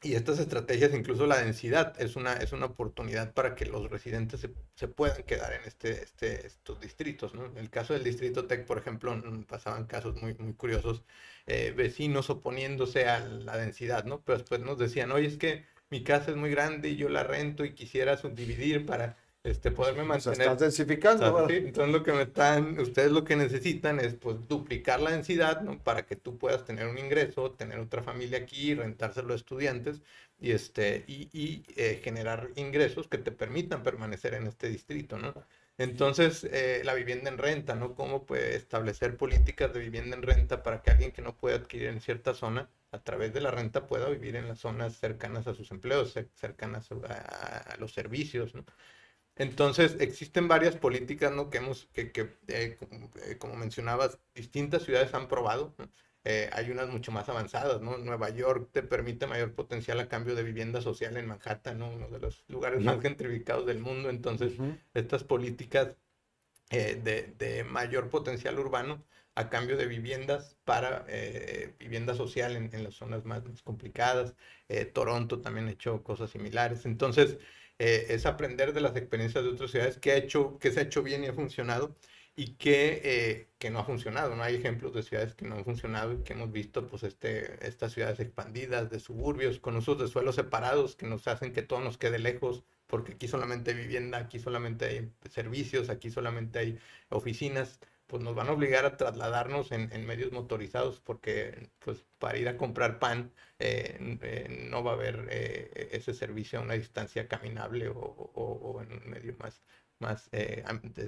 y 0.00 0.14
estas 0.14 0.38
estrategias, 0.38 0.94
incluso 0.94 1.26
la 1.26 1.38
densidad, 1.38 2.00
es 2.00 2.14
una, 2.14 2.34
es 2.34 2.52
una 2.52 2.66
oportunidad 2.66 3.32
para 3.34 3.56
que 3.56 3.66
los 3.66 3.90
residentes 3.90 4.40
se, 4.40 4.50
se 4.76 4.86
puedan 4.86 5.24
quedar 5.24 5.52
en 5.52 5.62
este, 5.66 6.02
este, 6.02 6.46
estos 6.46 6.80
distritos. 6.80 7.34
¿no? 7.34 7.46
En 7.46 7.58
el 7.58 7.68
caso 7.68 7.94
del 7.94 8.04
distrito 8.04 8.46
TEC, 8.46 8.64
por 8.64 8.78
ejemplo, 8.78 9.12
pasaban 9.48 9.86
casos 9.86 10.20
muy, 10.22 10.34
muy 10.34 10.54
curiosos, 10.54 11.02
eh, 11.46 11.72
vecinos 11.76 12.30
oponiéndose 12.30 13.08
a 13.08 13.20
la 13.20 13.56
densidad, 13.56 14.04
¿no? 14.04 14.22
pero 14.22 14.38
después 14.38 14.60
nos 14.60 14.78
decían, 14.78 15.10
oye, 15.10 15.26
es 15.26 15.36
que 15.36 15.64
mi 15.90 16.04
casa 16.04 16.30
es 16.30 16.36
muy 16.36 16.50
grande 16.50 16.90
y 16.90 16.96
yo 16.96 17.08
la 17.08 17.24
rento 17.24 17.64
y 17.64 17.74
quisiera 17.74 18.16
subdividir 18.16 18.86
para 18.86 19.16
este, 19.50 19.70
poderme 19.70 20.04
mantener. 20.04 20.40
estás 20.40 20.58
densificando. 20.60 21.48
Entonces 21.48 21.92
lo 21.92 22.02
que 22.02 22.12
me 22.12 22.22
están, 22.22 22.78
ustedes 22.78 23.10
lo 23.10 23.24
que 23.24 23.36
necesitan 23.36 24.00
es 24.00 24.14
pues 24.14 24.36
duplicar 24.48 25.00
la 25.00 25.10
densidad, 25.10 25.62
¿no? 25.62 25.78
Para 25.82 26.06
que 26.06 26.16
tú 26.16 26.38
puedas 26.38 26.64
tener 26.64 26.86
un 26.86 26.98
ingreso, 26.98 27.52
tener 27.52 27.78
otra 27.78 28.02
familia 28.02 28.38
aquí, 28.38 28.74
rentárselo 28.74 29.32
a 29.32 29.36
estudiantes 29.36 30.02
y 30.40 30.52
este 30.52 31.04
y, 31.06 31.28
y 31.32 31.64
eh, 31.76 32.00
generar 32.02 32.50
ingresos 32.56 33.08
que 33.08 33.18
te 33.18 33.32
permitan 33.32 33.82
permanecer 33.82 34.34
en 34.34 34.46
este 34.46 34.68
distrito, 34.68 35.18
¿no? 35.18 35.34
Entonces, 35.78 36.44
eh, 36.50 36.82
la 36.84 36.94
vivienda 36.94 37.30
en 37.30 37.38
renta, 37.38 37.74
¿no? 37.76 37.94
¿Cómo 37.94 38.26
puede 38.26 38.56
establecer 38.56 39.16
políticas 39.16 39.72
de 39.72 39.78
vivienda 39.80 40.16
en 40.16 40.22
renta 40.22 40.62
para 40.64 40.82
que 40.82 40.90
alguien 40.90 41.12
que 41.12 41.22
no 41.22 41.36
puede 41.36 41.54
adquirir 41.56 41.88
en 41.88 42.00
cierta 42.00 42.34
zona, 42.34 42.68
a 42.90 42.98
través 43.02 43.32
de 43.32 43.40
la 43.40 43.52
renta, 43.52 43.86
pueda 43.86 44.08
vivir 44.08 44.34
en 44.36 44.48
las 44.48 44.58
zonas 44.58 44.96
cercanas 44.96 45.46
a 45.46 45.54
sus 45.54 45.70
empleos, 45.70 46.14
cercanas 46.34 46.90
a, 46.90 47.58
a 47.74 47.76
los 47.76 47.92
servicios, 47.92 48.54
¿no? 48.54 48.64
Entonces, 49.38 49.96
existen 50.00 50.48
varias 50.48 50.76
políticas 50.76 51.32
¿no? 51.32 51.48
que 51.48 51.58
hemos, 51.58 51.88
que, 51.92 52.10
que 52.10 52.22
eh, 52.48 52.76
eh, 53.24 53.36
como 53.38 53.54
mencionabas, 53.54 54.18
distintas 54.34 54.82
ciudades 54.82 55.14
han 55.14 55.28
probado. 55.28 55.74
Eh, 56.24 56.50
hay 56.52 56.70
unas 56.72 56.88
mucho 56.88 57.12
más 57.12 57.28
avanzadas, 57.28 57.80
¿no? 57.80 57.96
Nueva 57.96 58.28
York 58.30 58.68
te 58.72 58.82
permite 58.82 59.28
mayor 59.28 59.54
potencial 59.54 60.00
a 60.00 60.08
cambio 60.08 60.34
de 60.34 60.42
vivienda 60.42 60.82
social 60.82 61.16
en 61.16 61.26
Manhattan, 61.26 61.78
¿no? 61.78 61.88
Uno 61.88 62.08
de 62.08 62.18
los 62.18 62.44
lugares 62.48 62.82
más 62.82 63.00
gentrificados 63.00 63.64
del 63.64 63.78
mundo. 63.78 64.10
Entonces, 64.10 64.54
estas 64.92 65.22
políticas 65.22 65.94
de, 66.68 67.32
de, 67.38 67.64
mayor 67.64 68.10
potencial 68.10 68.58
urbano 68.58 69.02
a 69.36 69.48
cambio 69.48 69.76
de 69.76 69.86
viviendas 69.86 70.58
para 70.64 71.06
vivienda 71.78 72.14
social 72.14 72.56
en, 72.56 72.68
en, 72.74 72.84
las 72.84 72.94
zonas 72.94 73.24
más, 73.24 73.44
más 73.46 73.62
complicadas. 73.62 74.34
Toronto 74.92 75.40
también 75.40 75.68
ha 75.68 75.70
hecho 75.70 76.02
cosas 76.02 76.30
similares. 76.30 76.84
Entonces, 76.84 77.38
eh, 77.78 78.06
es 78.10 78.26
aprender 78.26 78.72
de 78.72 78.80
las 78.80 78.96
experiencias 78.96 79.44
de 79.44 79.50
otras 79.50 79.70
ciudades 79.70 79.98
que, 79.98 80.12
ha 80.12 80.16
hecho, 80.16 80.58
que 80.58 80.70
se 80.72 80.80
ha 80.80 80.82
hecho 80.84 81.02
bien 81.02 81.24
y 81.24 81.28
ha 81.28 81.32
funcionado 81.32 81.94
y 82.36 82.54
que, 82.54 83.00
eh, 83.04 83.48
que 83.58 83.70
no 83.70 83.80
ha 83.80 83.84
funcionado. 83.84 84.36
No 84.36 84.42
hay 84.42 84.56
ejemplos 84.56 84.94
de 84.94 85.02
ciudades 85.02 85.34
que 85.34 85.44
no 85.46 85.56
han 85.56 85.64
funcionado 85.64 86.12
y 86.12 86.22
que 86.22 86.34
hemos 86.34 86.52
visto 86.52 86.86
pues 86.86 87.02
este, 87.02 87.66
estas 87.66 87.92
ciudades 87.92 88.20
expandidas 88.20 88.90
de 88.90 89.00
suburbios 89.00 89.58
con 89.60 89.76
usos 89.76 89.98
de 89.98 90.08
suelos 90.08 90.36
separados 90.36 90.96
que 90.96 91.06
nos 91.06 91.26
hacen 91.28 91.52
que 91.52 91.62
todo 91.62 91.80
nos 91.80 91.98
quede 91.98 92.18
lejos 92.18 92.64
porque 92.86 93.12
aquí 93.12 93.28
solamente 93.28 93.72
hay 93.72 93.76
vivienda, 93.76 94.18
aquí 94.18 94.38
solamente 94.38 94.84
hay 94.86 95.12
servicios, 95.30 95.90
aquí 95.90 96.10
solamente 96.10 96.58
hay 96.58 96.78
oficinas 97.10 97.80
pues 98.08 98.22
nos 98.22 98.34
van 98.34 98.48
a 98.48 98.52
obligar 98.52 98.86
a 98.86 98.96
trasladarnos 98.96 99.70
en, 99.70 100.06
medios 100.06 100.32
motorizados 100.32 100.98
porque 100.98 101.68
pues 101.78 102.06
para 102.18 102.38
ir 102.38 102.48
a 102.48 102.56
comprar 102.56 102.98
pan 102.98 103.30
eh, 103.58 104.18
eh, 104.22 104.66
no 104.70 104.82
va 104.82 104.92
a 104.92 104.94
haber 104.94 105.28
eh, 105.30 105.90
ese 105.92 106.14
servicio 106.14 106.58
a 106.58 106.62
una 106.62 106.72
distancia 106.74 107.28
caminable 107.28 107.92
o, 107.94 108.80
en 108.82 108.92
un 108.92 109.10
medio 109.10 109.36
más, 109.38 109.60
más 109.98 110.30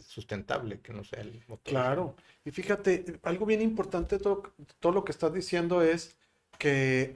sustentable 0.06 0.80
que 0.80 0.92
no 0.92 1.02
sea 1.02 1.22
el 1.22 1.42
motor. 1.48 1.72
Claro, 1.72 2.16
y 2.44 2.50
fíjate, 2.50 3.18
algo 3.22 3.46
bien 3.46 3.62
importante 3.62 4.18
todo, 4.18 4.52
todo 4.78 4.92
lo 4.92 5.02
que 5.02 5.12
estás 5.12 5.32
diciendo 5.32 5.82
es 5.82 6.18
que, 6.58 7.14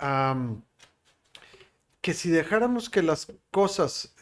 que 2.00 2.14
si 2.14 2.30
dejáramos 2.30 2.88
que 2.88 3.02
las 3.02 3.30
cosas 3.50 4.14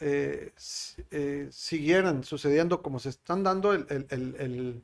siguieran 0.59 2.25
sucediendo 2.25 2.83
como 2.83 2.99
se 2.99 3.11
están 3.11 3.45
dando, 3.45 3.73
el 3.75 3.87
el 4.11 4.83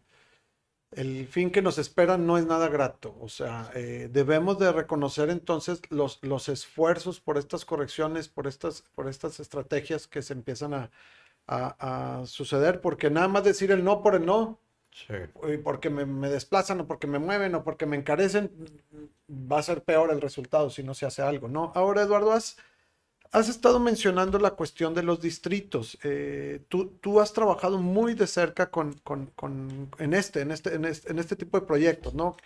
fin 1.28 1.50
que 1.50 1.62
nos 1.62 1.78
espera 1.78 2.16
no 2.16 2.38
es 2.38 2.46
nada 2.46 2.68
grato. 2.68 3.16
O 3.20 3.28
sea, 3.28 3.70
eh, 3.74 4.08
debemos 4.10 4.58
de 4.58 4.72
reconocer 4.72 5.30
entonces 5.30 5.80
los, 5.90 6.18
los 6.22 6.48
esfuerzos 6.48 7.20
por 7.20 7.38
estas 7.38 7.64
correcciones, 7.64 8.28
por 8.28 8.46
estas, 8.46 8.82
por 8.94 9.08
estas 9.08 9.40
estrategias 9.40 10.06
que 10.06 10.22
se 10.22 10.32
empiezan 10.32 10.74
a, 10.74 10.90
suceder, 12.26 12.82
porque 12.82 13.08
nada 13.08 13.26
más 13.26 13.42
decir 13.42 13.70
el 13.70 13.82
no 13.82 14.02
por 14.02 14.14
el 14.14 14.26
no, 14.26 14.60
porque 15.64 15.88
me, 15.88 16.04
me, 16.04 16.28
desplazan 16.28 16.80
o 16.80 16.86
porque 16.86 17.06
me 17.06 17.18
mueven 17.18 17.54
o 17.54 17.64
porque 17.64 17.86
me 17.86 17.96
encarecen, 17.96 18.50
va 19.30 19.58
a 19.58 19.62
ser 19.62 19.82
peor 19.82 20.10
el 20.10 20.20
resultado 20.20 20.68
si 20.68 20.82
no 20.82 20.92
se 20.92 21.06
hace 21.06 21.22
algo, 21.22 21.48
¿no? 21.48 21.72
Ahora, 21.74 22.02
Eduardo, 22.02 22.32
has 22.32 22.58
Has 23.30 23.48
estado 23.48 23.78
mencionando 23.78 24.38
la 24.38 24.52
cuestión 24.52 24.94
de 24.94 25.02
los 25.02 25.20
distritos. 25.20 25.98
Eh, 26.02 26.60
tú, 26.68 27.20
has 27.20 27.32
trabajado 27.32 27.78
muy 27.78 28.14
de 28.14 28.26
cerca 28.26 28.70
con, 28.70 29.00
en, 29.98 30.14
este, 30.14 30.40
en, 30.40 30.50
este, 30.50 30.74
en, 30.74 30.84
este, 30.86 31.36
tipo 31.36 31.60
de 31.60 31.66
proyectos, 31.66 32.14
¿no? 32.14 32.36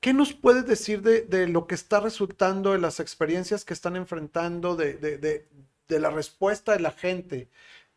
¿Qué 0.00 0.14
nos 0.14 0.32
puedes 0.32 0.66
decir 0.66 1.02
de, 1.02 1.48
lo 1.48 1.66
que 1.66 1.74
está 1.74 2.00
resultando, 2.00 2.72
de 2.72 2.78
las 2.78 2.98
experiencias 2.98 3.64
que 3.64 3.74
están 3.74 3.94
enfrentando, 3.94 4.74
de, 4.74 5.46
la 5.88 6.10
respuesta 6.10 6.72
de 6.72 6.80
la 6.80 6.92
gente 6.92 7.48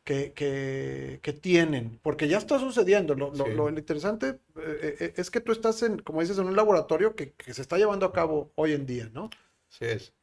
que, 0.03 1.39
tienen? 1.41 1.99
Porque 2.03 2.27
ya 2.27 2.37
está 2.37 2.59
sucediendo. 2.59 3.15
Lo, 3.15 3.69
interesante 3.69 4.39
eh, 4.57 4.97
eh, 4.99 5.13
es 5.15 5.31
que 5.31 5.39
tú 5.39 5.53
estás, 5.53 5.83
en, 5.83 5.99
como 5.99 6.21
dices, 6.21 6.37
en 6.37 6.47
un 6.47 6.55
laboratorio 6.55 7.15
que, 7.15 7.31
que 7.31 7.53
se 7.53 7.61
está 7.61 7.77
llevando 7.77 8.05
a 8.05 8.13
cabo 8.13 8.51
hoy 8.55 8.73
en 8.73 8.85
día, 8.85 9.09
¿no? 9.13 9.29
Sí, 9.69 9.85
es. 9.85 10.13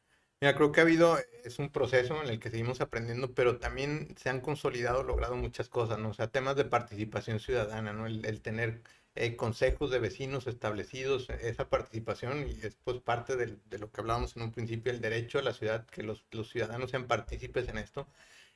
Creo 0.51 0.71
que 0.73 0.81
ha 0.81 0.83
habido, 0.83 1.17
es 1.45 1.59
un 1.59 1.69
proceso 1.69 2.21
en 2.21 2.29
el 2.29 2.39
que 2.39 2.49
seguimos 2.49 2.81
aprendiendo, 2.81 3.33
pero 3.33 3.59
también 3.59 4.13
se 4.17 4.29
han 4.29 4.41
consolidado, 4.41 5.03
logrado 5.03 5.35
muchas 5.37 5.69
cosas, 5.69 5.99
¿no? 5.99 6.13
Sea, 6.13 6.27
temas 6.27 6.57
de 6.57 6.65
participación 6.65 7.39
ciudadana, 7.39 7.93
¿no? 7.93 8.07
El, 8.07 8.41
tener 8.41 8.81
eh, 9.15 9.37
consejos 9.37 9.89
de 9.91 9.99
vecinos 9.99 10.47
establecidos, 10.47 11.29
esa 11.29 11.69
participación, 11.69 12.47
y 12.47 12.65
es 12.65 12.75
pues 12.83 12.99
parte 12.99 13.37
de 13.37 13.77
lo 13.77 13.91
que 13.91 14.01
hablábamos 14.01 14.35
en 14.35 14.43
un 14.43 14.51
principio, 14.51 14.91
el 14.91 15.01
derecho 15.01 15.39
a 15.39 15.43
la 15.43 15.53
ciudad, 15.53 15.85
que 15.87 16.03
los, 16.03 16.25
ciudadanos 16.51 16.91
sean 16.91 17.07
partícipes 17.07 17.69
en 17.69 17.77
esto. 17.77 18.07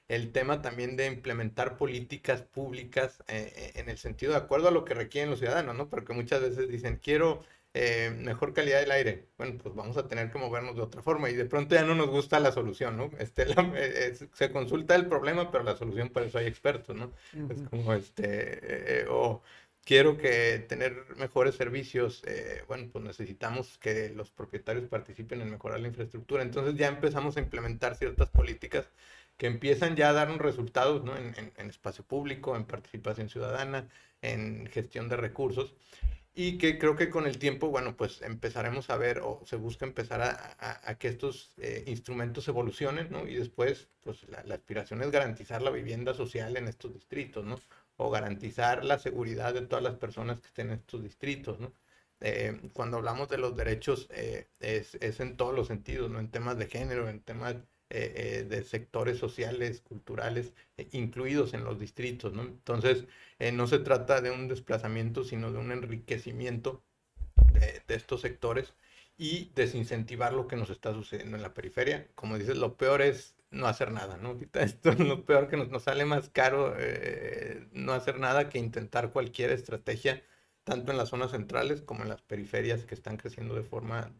El 0.10 0.32
tema 0.32 0.62
también 0.62 0.96
de 0.98 1.08
implementar 1.08 1.78
políticas 1.78 2.42
públicas 2.42 3.24
eh, 3.28 3.54
eh, 3.56 3.72
en 3.76 3.90
el 3.90 3.98
sentido 3.98 4.34
de 4.34 4.40
acuerdo 4.40 4.70
a 4.70 4.72
lo 4.72 4.86
que 4.86 4.94
requieren 4.94 5.30
los 5.30 5.40
ciudadanos, 5.40 5.76
¿no? 5.76 5.90
Porque 5.90 6.14
muchas 6.14 6.42
veces 6.42 6.70
dicen, 6.70 6.98
quiero 7.02 7.44
eh, 7.80 8.10
mejor 8.10 8.54
calidad 8.54 8.80
del 8.80 8.90
aire. 8.90 9.28
Bueno, 9.38 9.60
pues 9.62 9.76
vamos 9.76 9.98
a 9.98 10.08
tener 10.08 10.32
que 10.32 10.40
movernos 10.40 10.76
de 10.76 10.82
otra 10.82 11.04
forma 11.04 11.30
y 11.30 11.36
de 11.36 11.46
pronto 11.46 11.76
ya 11.76 11.84
no 11.84 11.94
nos 11.94 12.10
gusta 12.10 12.40
la 12.40 12.52
solución, 12.52 12.98
¿no? 12.98 13.12
Este, 13.20 13.46
eh, 13.76 14.18
se 14.34 14.52
consulta 14.52 14.96
el 14.96 15.06
problema, 15.06 15.52
pero 15.52 15.64
la 15.64 15.76
solución 15.76 16.10
para 16.10 16.26
eso 16.26 16.40
hay 16.40 16.48
expertos, 16.48 16.96
¿no? 16.96 17.12
Es 17.52 17.62
como 17.70 17.94
este, 17.94 19.02
eh, 19.04 19.06
o 19.08 19.44
quiero 19.86 20.18
que 20.18 20.66
tener 20.68 21.06
mejores 21.18 21.54
servicios, 21.54 22.24
bueno, 22.68 22.90
pues 22.92 23.06
necesitamos 23.06 23.78
que 23.78 24.10
los 24.10 24.32
propietarios 24.32 24.90
participen 24.90 25.42
en 25.42 25.52
mejorar 25.52 25.80
la 25.80 25.88
infraestructura. 25.88 26.42
Entonces 26.42 26.76
ya 26.76 26.88
empezamos 26.88 27.38
a 27.38 27.42
implementar 27.42 27.96
ciertas 27.96 28.30
políticas 28.30 28.90
que 29.38 29.46
empiezan 29.46 29.96
ya 29.96 30.10
a 30.10 30.14
dar 30.14 30.32
un 30.32 30.40
resultados 30.40 31.04
¿no? 31.04 31.16
en, 31.16 31.36
en 31.56 31.70
espacio 31.70 32.04
público, 32.04 32.56
en 32.56 32.66
participación 32.66 33.30
ciudadana, 33.30 33.88
en 34.24 34.66
gestión 34.66 35.10
de 35.10 35.18
recursos 35.18 35.76
y 36.40 36.60
que 36.60 36.78
creo 36.78 36.96
que 36.96 37.10
con 37.10 37.26
el 37.26 37.40
tiempo, 37.40 37.70
bueno, 37.70 37.98
pues 37.98 38.22
empezaremos 38.22 38.92
a 38.92 38.98
ver 38.98 39.22
o 39.24 39.42
se 39.48 39.56
busca 39.56 39.88
empezar 39.88 40.22
a, 40.22 40.96
que 41.00 41.08
estos 41.08 41.52
eh, 41.58 41.84
instrumentos 41.88 42.48
evolucionen, 42.48 43.10
¿no? 43.10 43.28
Y 43.28 43.34
después, 43.34 43.88
pues 44.02 44.20
la, 44.30 44.54
aspiración 44.54 45.02
es 45.02 45.10
garantizar 45.10 45.64
la 45.64 45.72
vivienda 45.72 46.14
social 46.14 46.56
en 46.56 46.68
estos 46.68 46.94
distritos, 46.94 47.44
¿no? 47.44 47.60
O 47.96 48.12
garantizar 48.12 48.86
la 48.86 49.00
seguridad 49.00 49.52
de 49.56 49.62
todas 49.62 49.84
las 49.84 49.96
personas 49.96 50.40
que 50.40 50.48
estén 50.48 50.68
en 50.68 50.76
estos 50.76 51.02
distritos, 51.02 51.60
¿no? 51.60 51.74
Eh, 52.22 52.70
cuando 52.72 52.98
hablamos 52.98 53.30
de 53.30 53.40
los 53.40 53.58
derechos, 53.58 54.08
eh, 54.12 54.48
es, 54.60 54.94
es, 55.02 55.20
en 55.20 55.38
todos 55.38 55.56
los 55.56 55.66
sentidos, 55.68 56.12
¿no? 56.12 56.20
En 56.20 56.30
temas 56.30 56.60
de 56.60 56.68
género, 56.68 57.10
en 57.10 57.20
temas 57.22 57.56
eh, 57.90 58.42
eh, 58.42 58.44
de 58.44 58.64
sectores 58.64 59.18
sociales, 59.18 59.80
culturales, 59.80 60.52
eh, 60.76 60.90
incluidos 60.92 61.54
en 61.54 61.64
los 61.64 61.80
distritos, 61.80 62.34
¿no? 62.34 62.42
Entonces, 62.42 63.06
no 63.54 63.66
se 63.68 63.80
trata 63.80 64.20
de 64.20 64.30
un 64.32 64.50
desplazamiento, 64.50 65.24
sino 65.24 65.54
de 65.54 65.60
un 65.60 65.72
enriquecimiento 65.72 66.84
de, 67.54 67.82
estos 67.96 68.22
sectores 68.22 68.74
y 69.18 69.52
desincentivar 69.56 70.34
lo 70.34 70.48
que 70.48 70.58
nos 70.58 70.70
está 70.70 70.94
sucediendo 70.94 71.38
en 71.38 71.44
la 71.44 71.54
periferia. 71.54 72.08
Como 72.16 72.38
dices, 72.38 72.58
lo 72.58 72.76
peor 72.76 73.02
es 73.02 73.36
no 73.52 73.68
hacer 73.68 73.92
nada, 73.92 74.18
¿no? 74.18 74.38
esto 74.54 74.90
es 74.90 75.00
lo 75.00 75.24
peor 75.26 75.48
que 75.48 75.56
nos, 75.58 75.70
nos 75.70 75.84
sale 75.84 76.04
más 76.06 76.30
caro 76.30 76.76
no 77.72 77.94
hacer 77.94 78.20
nada 78.20 78.50
que 78.50 78.60
intentar 78.60 79.12
cualquier 79.14 79.52
estrategia, 79.52 80.24
tanto 80.66 80.92
en 80.92 80.98
las 80.98 81.10
zonas 81.10 81.32
centrales 81.32 81.82
como 81.82 82.04
en 82.04 82.10
las 82.10 82.22
periferias 82.22 82.86
que 82.86 82.96
están 82.96 83.18
creciendo 83.18 83.56
de 83.56 83.64
forma 83.64 84.12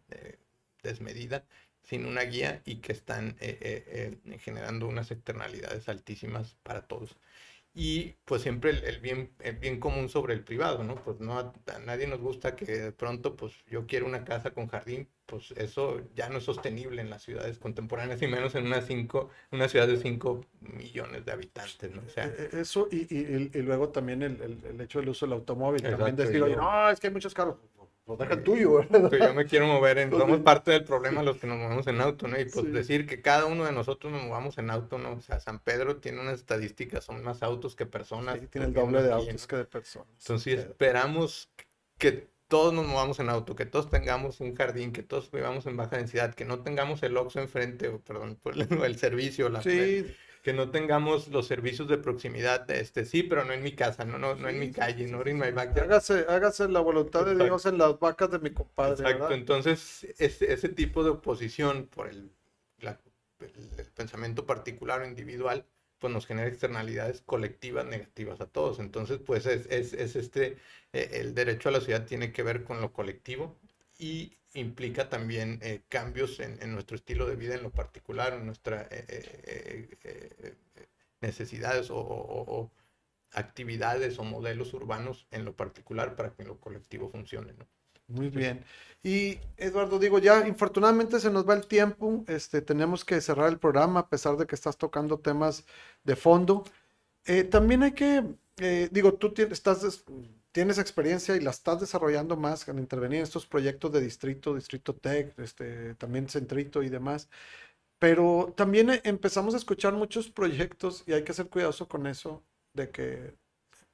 desmedida 0.84 1.46
sin 1.88 2.06
una 2.06 2.24
guía 2.24 2.62
y 2.66 2.76
que 2.78 2.92
están 2.92 3.38
eh, 3.40 3.58
eh, 3.62 4.18
eh, 4.26 4.40
generando 4.40 4.88
unas 4.88 5.10
externalidades 5.12 5.88
altísimas 5.88 6.56
para 6.64 6.86
todos. 6.86 7.18
Y 7.74 8.16
pues 8.26 8.42
siempre 8.42 8.72
el, 8.72 9.00
bien, 9.00 9.32
el 9.40 9.58
bien 9.58 9.80
común 9.80 10.10
sobre 10.10 10.34
el 10.34 10.44
privado, 10.44 10.84
¿no? 10.84 10.96
Pues 10.96 11.20
no 11.20 11.38
a, 11.38 11.54
nadie 11.86 12.08
nos 12.08 12.20
gusta 12.20 12.56
que 12.56 12.66
de 12.66 12.92
pronto, 12.92 13.36
pues 13.36 13.54
yo 13.70 13.86
quiero 13.86 14.08
una 14.08 14.26
casa 14.26 14.52
con 14.52 14.68
jardín, 14.68 15.08
pues 15.28 15.52
eso 15.52 16.02
ya 16.16 16.28
no 16.28 16.40
es 16.40 16.44
sostenible 16.44 17.02
en 17.02 17.12
las 17.12 17.22
ciudades 17.22 17.60
contemporáneas 17.60 18.22
y 18.22 18.28
menos 18.28 18.56
en 18.56 18.66
una, 18.66 18.82
cinco, 18.82 19.30
una 19.52 19.70
ciudad 19.70 19.88
de 19.88 19.98
5 19.98 20.44
millones 20.60 21.24
de 21.24 21.32
habitantes, 21.32 21.92
¿no? 21.92 22.02
O 22.06 22.10
sea, 22.10 22.26
eso 22.26 22.88
y, 22.92 23.14
y, 23.14 23.52
y 23.54 23.62
luego 23.62 23.90
también 23.90 24.24
el, 24.24 24.42
el, 24.42 24.82
hecho 24.82 25.00
del 25.00 25.10
uso 25.10 25.26
del 25.26 25.34
automóvil, 25.34 25.84
también 25.84 26.16
decir, 26.16 26.40
no, 26.40 26.90
es 26.90 27.00
que 27.00 27.08
hay 27.08 27.14
muchos 27.14 27.34
carros 27.34 27.58
pues 28.08 28.20
deja 28.20 28.36
el 28.36 28.44
tuyo, 28.44 28.82
Yo 28.90 29.34
me 29.34 29.46
quiero 29.46 29.68
mover 29.68 29.98
en, 29.98 30.12
somos 30.12 30.40
parte 30.40 30.72
del 30.72 30.86
problema 30.86 31.24
los 31.24 31.38
que 31.38 31.46
nos 31.46 31.58
movemos 31.58 31.86
en 31.88 32.00
auto, 32.00 32.30
¿no? 32.30 32.40
Y 32.40 32.46
pues 32.46 32.72
decir 32.72 33.06
que 33.06 33.22
cada 33.22 33.46
uno 33.46 33.66
de 33.66 33.74
nosotros 33.74 34.14
nos 34.14 34.24
movamos 34.24 34.58
en 34.58 34.70
auto, 34.70 34.98
¿no? 34.98 35.12
O 35.12 35.20
sea, 35.20 35.42
San 35.42 35.60
Pedro 35.60 35.98
tiene 35.98 36.22
unas 36.22 36.36
estadísticas, 36.36 37.04
son 37.04 37.22
más 37.22 37.44
autos 37.44 37.76
que 37.76 37.86
personas. 37.86 38.40
Sí, 38.40 38.48
tiene 38.48 38.68
el 38.68 38.74
doble 38.74 39.04
de 39.04 39.12
autos 39.12 39.46
que 39.46 39.58
de 39.58 39.66
personas. 39.66 40.08
Entonces 40.22 40.60
esperamos 40.60 41.52
que 41.98 42.30
todos 42.48 42.74
nos 42.74 42.88
movamos 42.88 43.20
en 43.20 43.28
auto, 43.28 43.58
que 43.58 43.66
todos 43.66 43.90
tengamos 43.90 44.40
un 44.40 44.56
jardín, 44.56 44.94
que 44.94 45.04
todos 45.04 45.30
vivamos 45.30 45.66
en 45.66 45.76
baja 45.76 45.98
densidad, 45.98 46.34
que 46.34 46.46
no 46.46 46.60
tengamos 46.60 47.04
el 47.04 47.18
Oxxo 47.18 47.42
enfrente, 47.42 47.90
o 47.90 48.00
perdón, 48.00 48.40
el 48.86 48.98
servicio, 48.98 49.50
la 49.50 49.62
sí 49.62 50.06
que 50.48 50.54
no 50.54 50.72
tengamos 50.72 51.28
los 51.28 51.46
servicios 51.46 51.90
de 51.90 51.98
proximidad, 51.98 52.72
este, 52.72 53.04
sí, 53.04 53.22
pero 53.22 53.44
no 53.44 53.52
en 53.52 53.62
mi 53.62 53.74
casa, 53.74 54.06
no, 54.06 54.18
no, 54.18 54.34
no 54.34 54.48
en 54.48 54.58
mi 54.58 54.72
calle, 54.72 55.06
no 55.06 55.22
en 55.26 55.38
my 55.38 55.52
backyard. 55.52 55.92
Hágase, 55.92 56.26
hágase 56.30 56.70
la 56.70 56.80
voluntad 56.80 57.26
de 57.26 57.36
Dios 57.36 57.66
en 57.66 57.78
las 57.78 58.00
vacas 58.00 58.32
de 58.32 58.40
mi 58.40 58.52
compadre. 58.52 58.94
Exacto, 58.94 59.34
entonces 59.34 60.08
ese, 60.18 60.54
ese, 60.54 60.70
tipo 60.70 61.04
de 61.04 61.10
oposición 61.10 61.88
por 61.88 62.08
el, 62.08 62.32
el, 62.80 63.86
pensamiento 63.94 64.46
particular 64.46 65.02
o 65.02 65.06
individual, 65.06 65.66
pues 66.00 66.14
nos 66.14 66.26
genera 66.26 66.48
externalidades 66.48 67.20
colectivas 67.20 67.86
negativas 67.86 68.40
a 68.40 68.46
todos. 68.46 68.80
Entonces, 68.80 69.20
pues 69.20 69.46
es, 69.48 69.66
es, 69.70 69.92
es 69.92 70.16
este, 70.16 70.56
eh, 70.94 71.10
el 71.16 71.36
derecho 71.36 71.68
a 71.68 71.74
la 71.74 71.82
ciudad 71.82 72.06
tiene 72.06 72.32
que 72.32 72.44
ver 72.44 72.64
con 72.64 72.80
lo 72.80 72.94
colectivo 72.94 73.60
y 74.00 74.37
implica 74.54 75.10
también 75.10 75.60
eh, 75.62 75.82
cambios 75.90 76.40
en, 76.40 76.72
nuestro 76.72 76.96
estilo 76.96 77.28
de 77.28 77.36
vida 77.36 77.56
en 77.56 77.64
lo 77.64 77.72
particular, 77.72 78.34
en 78.34 78.46
nuestras 78.46 78.88
eh, 78.92 79.90
eh, 80.04 80.56
necesidades 81.22 81.88
o, 81.92 82.72
actividades 83.32 84.18
o 84.20 84.24
modelos 84.24 84.74
urbanos 84.74 85.28
en 85.32 85.44
lo 85.46 85.54
particular 85.54 86.16
para 86.16 86.34
que 86.34 86.44
lo 86.44 86.60
colectivo 86.60 87.10
funcione. 87.10 87.54
Muy 88.08 88.30
bien. 88.30 88.64
Y 89.04 89.38
Eduardo, 89.58 90.00
digo, 90.00 90.18
ya 90.20 90.48
infortunadamente 90.48 91.20
se 91.20 91.30
nos 91.30 91.48
va 91.48 91.54
el 91.54 91.68
tiempo, 91.68 92.24
este, 92.28 92.62
tenemos 92.62 93.04
que 93.04 93.20
cerrar 93.20 93.50
el 93.50 93.60
programa 93.60 94.02
a 94.02 94.10
pesar 94.10 94.38
de 94.38 94.48
que 94.48 94.56
estás 94.56 94.78
tocando 94.78 95.20
temas 95.20 95.66
de 96.04 96.16
fondo. 96.16 96.64
también 97.52 97.84
hay 97.84 97.92
que, 97.92 98.24
digo, 98.92 99.14
tú 99.16 99.34
estás 99.52 100.06
tienes 100.58 100.80
experiencia 100.80 101.36
y 101.36 101.40
la 101.40 101.52
estás 101.52 101.80
desarrollando 101.80 102.36
más 102.36 102.68
al 102.68 102.80
intervenir 102.80 103.18
en 103.20 103.24
estos 103.26 103.46
proyectos 103.46 103.92
de 103.92 104.02
distrito, 104.02 104.56
distrito 104.56 104.96
tech, 104.96 105.38
este, 105.38 105.94
también 105.94 106.28
centrito 106.28 106.82
y 106.82 106.90
demás. 106.90 107.30
Pero 108.00 108.56
también 108.58 109.00
empezamos 109.04 109.54
a 109.54 109.58
escuchar 109.58 109.94
muchos 109.94 110.32
proyectos 110.32 111.04
y 111.06 111.14
hay 111.14 111.24
que 111.24 111.34
ser 111.34 111.48
cuidadoso 111.48 111.88
con 111.88 112.08
eso, 112.08 112.42
de 112.74 112.90
que 112.90 113.36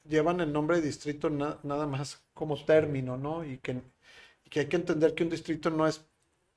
llevan 0.08 0.40
el 0.40 0.54
nombre 0.54 0.78
de 0.78 0.84
distrito 0.84 1.30
nada 1.30 1.86
más 1.86 2.24
como 2.34 2.56
término, 2.64 3.18
¿no? 3.18 3.44
Y 3.44 3.58
que, 3.58 3.82
y 4.46 4.50
que 4.50 4.62
hay 4.62 4.68
que 4.68 4.78
entender 4.78 5.14
que 5.16 5.24
un 5.24 5.32
distrito 5.32 5.70
no 5.70 5.86
es 5.86 6.06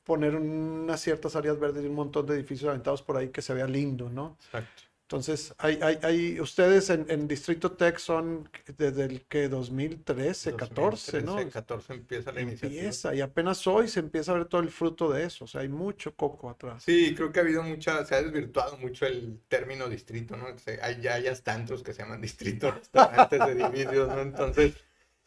poner 0.05 0.37
unas 0.37 1.01
ciertas 1.01 1.35
áreas 1.35 1.59
verdes 1.59 1.83
y 1.83 1.89
un 1.89 1.97
montón 1.97 2.27
de 2.27 2.37
edificios 2.37 2.69
aventados 2.69 3.03
por 3.03 3.17
ahí 3.17 3.31
que 3.31 3.43
se 3.43 3.55
vea 3.55 3.67
lindo, 3.67 4.09
¿no? 4.09 4.37
Exacto. 4.45 4.85
Entonces, 5.07 5.55
hay, 5.59 5.79
hay, 5.83 6.01
hay 6.03 6.41
ustedes 6.41 6.91
en, 6.91 7.29
Distrito 7.29 7.71
Tech 7.71 7.97
son 7.99 8.51
desde 8.77 9.05
el 9.05 9.25
que 9.27 9.49
2013, 9.49 10.57
14, 10.57 11.23
¿no? 11.23 11.49
14 11.49 11.95
empieza 11.95 12.33
la 12.33 12.41
iniciativa. 12.41 12.81
Empieza, 12.81 13.15
y 13.15 13.21
apenas 13.21 13.65
hoy 13.69 13.87
se 13.87 14.01
empieza 14.01 14.33
a 14.33 14.35
ver 14.35 14.47
todo 14.47 14.61
el 14.63 14.69
fruto 14.69 15.09
de 15.13 15.23
eso. 15.23 15.45
O 15.45 15.47
sea, 15.47 15.61
hay 15.61 15.69
mucho 15.69 16.17
coco 16.17 16.51
atrás. 16.51 16.83
Sí, 16.83 17.15
creo 17.15 17.31
que 17.31 17.39
ha 17.39 17.43
habido 17.45 17.63
mucha, 17.63 18.05
se 18.05 18.17
ha 18.17 18.23
desvirtuado 18.23 18.79
mucho 18.79 19.07
el 19.07 19.39
término 19.47 19.89
distrito, 19.89 20.37
¿no? 20.37 20.47
Hay, 20.83 21.01
ya 21.01 21.15
hay 21.15 21.29
hasta 21.29 21.55
antros 21.55 21.85
que 21.85 21.93
se 21.93 22.03
llaman 22.03 22.21
distritos, 22.21 22.75
restaurantes, 22.75 23.41
edificios, 23.43 24.09
¿no? 24.09 24.21
Entonces, 24.23 24.75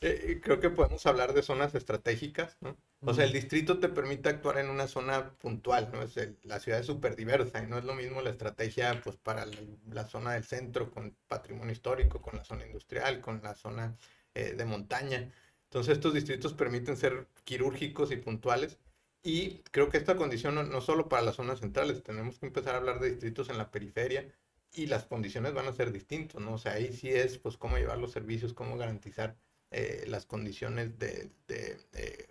eh, 0.01 0.41
creo 0.43 0.59
que 0.59 0.71
podemos 0.71 1.05
hablar 1.05 1.31
de 1.31 1.41
zonas 1.41 1.73
estratégicas, 1.73 2.57
¿no? 2.59 2.75
O 3.01 3.13
sea, 3.13 3.23
el 3.23 3.31
distrito 3.31 3.79
te 3.79 3.87
permite 3.87 4.27
actuar 4.27 4.57
en 4.57 4.69
una 4.69 4.87
zona 4.87 5.31
puntual, 5.37 5.89
¿no? 5.91 6.01
Es 6.03 6.15
la 6.43 6.59
ciudad 6.59 6.81
es 6.81 6.85
súper 6.85 7.15
diversa 7.15 7.63
y 7.63 7.67
no 7.67 7.77
es 7.77 7.85
lo 7.85 7.95
mismo 7.95 8.21
la 8.21 8.29
estrategia, 8.31 8.99
pues, 9.01 9.15
para 9.15 9.45
la, 9.45 10.05
zona 10.05 10.33
del 10.33 10.43
centro 10.43 10.91
con 10.91 11.15
patrimonio 11.27 11.71
histórico, 11.71 12.21
con 12.21 12.35
la 12.35 12.43
zona 12.43 12.65
industrial, 12.65 13.21
con 13.21 13.41
la 13.41 13.55
zona 13.55 13.97
eh, 14.33 14.53
de 14.53 14.65
montaña. 14.65 15.31
Entonces, 15.65 15.93
estos 15.93 16.13
distritos 16.13 16.53
permiten 16.53 16.97
ser 16.97 17.27
quirúrgicos 17.45 18.11
y 18.11 18.17
puntuales. 18.17 18.77
Y 19.23 19.59
creo 19.71 19.89
que 19.89 19.97
esta 19.97 20.15
condición 20.17 20.55
no, 20.55 20.63
no 20.63 20.81
solo 20.81 21.07
para 21.09 21.23
las 21.23 21.35
zonas 21.35 21.59
centrales, 21.59 22.03
tenemos 22.03 22.39
que 22.39 22.47
empezar 22.47 22.75
a 22.75 22.79
hablar 22.79 22.99
de 22.99 23.11
distritos 23.11 23.49
en 23.49 23.57
la 23.57 23.71
periferia 23.71 24.29
y 24.73 24.87
las 24.87 25.05
condiciones 25.05 25.53
van 25.53 25.67
a 25.67 25.73
ser 25.73 25.91
distintas, 25.91 26.41
¿no? 26.41 26.53
O 26.55 26.57
sea, 26.57 26.73
ahí 26.73 26.93
sí 26.93 27.09
es, 27.09 27.37
pues, 27.37 27.57
cómo 27.57 27.77
llevar 27.77 27.97
los 27.97 28.11
servicios, 28.11 28.53
cómo 28.53 28.77
garantizar 28.77 29.37
eh, 29.71 30.05
las 30.07 30.25
condiciones 30.25 30.97
de, 30.97 31.29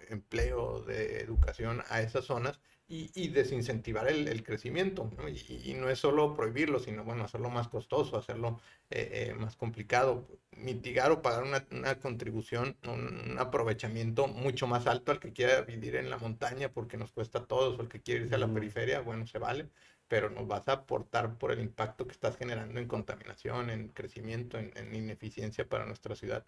empleo, 0.09 0.82
de 0.82 1.20
educación 1.20 1.82
a 1.89 2.01
esas 2.03 2.24
zonas 2.24 2.61
y, 2.89 3.28
desincentivar 3.28 4.09
el, 4.09 4.43
crecimiento. 4.43 5.11
Y, 5.49 5.74
no 5.74 5.91
es 5.91 5.99
solo 5.99 6.34
prohibirlo, 6.34 6.80
sino 6.80 7.05
bueno, 7.05 7.24
hacerlo 7.24 7.51
más 7.51 7.68
costoso, 7.68 8.16
hacerlo 8.16 8.61
eh, 8.91 9.28
eh, 9.30 9.34
más 9.34 9.57
complicado, 9.57 10.26
mitigar 10.53 11.12
o 11.12 11.20
pagar 11.22 11.45
una, 11.45 11.95
contribución, 12.01 12.76
un, 12.84 13.36
aprovechamiento 13.39 14.26
mucho 14.26 14.66
más 14.66 14.86
alto 14.86 15.12
al 15.12 15.20
que 15.20 15.32
quiera 15.32 15.61
vivir 15.62 15.97
en 15.97 16.09
la 16.11 16.18
montaña 16.18 16.72
porque 16.72 16.97
nos 16.97 17.12
cuesta 17.12 17.41
a 17.41 17.47
todos, 17.47 17.78
o 17.78 17.82
el 17.82 17.89
que 17.89 18.01
quiere 18.01 18.22
irse 18.24 18.34
a 18.36 18.39
la 18.39 18.53
periferia, 18.53 19.01
bueno, 19.01 19.26
se 19.26 19.39
vale 19.39 19.68
pero 20.09 20.30
nos 20.30 20.49
vas 20.49 20.66
a 20.68 20.72
aportar 20.72 21.36
por 21.36 21.53
el 21.53 21.61
impacto 21.61 22.07
que 22.07 22.12
estás 22.12 22.39
generando 22.39 22.80
en 22.80 22.89
contaminación, 22.89 23.68
en 23.68 23.89
crecimiento, 23.89 24.59
en, 24.59 24.72
en 24.74 24.95
ineficiencia 24.95 25.68
para 25.68 25.84
nuestra 25.84 26.16
ciudad 26.16 26.47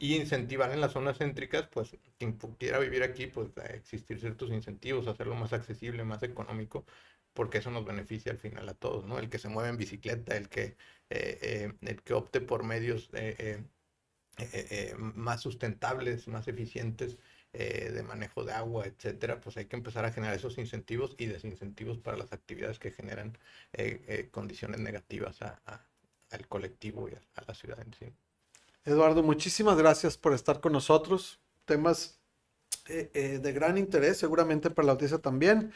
y 0.00 0.16
incentivar 0.16 0.72
en 0.72 0.80
las 0.80 0.92
zonas 0.92 1.18
céntricas, 1.18 1.68
pues 1.68 1.96
quien 2.18 2.32
quiera 2.58 2.78
vivir 2.78 3.02
aquí, 3.02 3.26
pues 3.26 3.50
existir 3.74 4.18
ciertos 4.18 4.50
incentivos, 4.50 5.06
hacerlo 5.06 5.34
más 5.36 5.52
accesible, 5.52 6.04
más 6.04 6.22
económico, 6.22 6.86
porque 7.34 7.58
eso 7.58 7.70
nos 7.70 7.84
beneficia 7.84 8.32
al 8.32 8.38
final 8.38 8.68
a 8.68 8.74
todos, 8.74 9.04
¿no? 9.06 9.18
El 9.18 9.28
que 9.28 9.38
se 9.38 9.48
mueve 9.50 9.68
en 9.68 9.76
bicicleta, 9.76 10.36
el 10.36 10.48
que, 10.48 10.62
eh, 11.10 11.38
eh, 11.42 11.72
el 11.82 12.02
que 12.02 12.14
opte 12.14 12.40
por 12.40 12.64
medios 12.64 13.10
eh, 13.12 13.62
más 14.98 15.40
sustentables, 15.42 16.28
más 16.28 16.48
eficientes 16.48 17.18
de 17.52 18.02
manejo 18.04 18.44
de 18.44 18.52
agua, 18.52 18.86
etcétera, 18.86 19.40
pues 19.40 19.56
hay 19.56 19.66
que 19.66 19.76
empezar 19.76 20.04
a 20.04 20.12
generar 20.12 20.36
esos 20.36 20.56
incentivos 20.58 21.14
y 21.18 21.26
desincentivos 21.26 21.98
para 21.98 22.16
las 22.16 22.32
actividades 22.32 22.78
que 22.78 22.90
generan 22.92 23.36
condiciones 24.30 24.80
negativas 24.80 25.40
al 25.42 26.48
colectivo 26.48 27.08
y 27.08 27.12
a 27.14 27.42
la 27.46 27.54
ciudad 27.54 27.80
en 27.80 27.92
sí. 27.94 28.14
Eduardo, 28.84 29.22
muchísimas 29.22 29.76
gracias 29.76 30.16
por 30.16 30.32
estar 30.32 30.60
con 30.60 30.72
nosotros. 30.72 31.40
Temas 31.64 32.20
eh, 32.88 33.10
eh, 33.14 33.38
de 33.40 33.52
gran 33.52 33.78
interés, 33.78 34.16
seguramente 34.16 34.70
para 34.70 34.86
la 34.86 34.92
audiencia 34.92 35.18
también. 35.18 35.72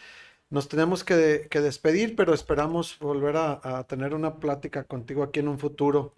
Nos 0.50 0.68
tenemos 0.68 1.04
que, 1.04 1.48
despedir, 1.50 2.16
pero 2.16 2.34
esperamos 2.34 2.98
volver 2.98 3.36
a, 3.36 3.84
tener 3.88 4.14
una 4.14 4.36
plática 4.36 4.84
contigo 4.84 5.22
aquí 5.22 5.40
en 5.40 5.48
un 5.48 5.58
futuro 5.58 6.14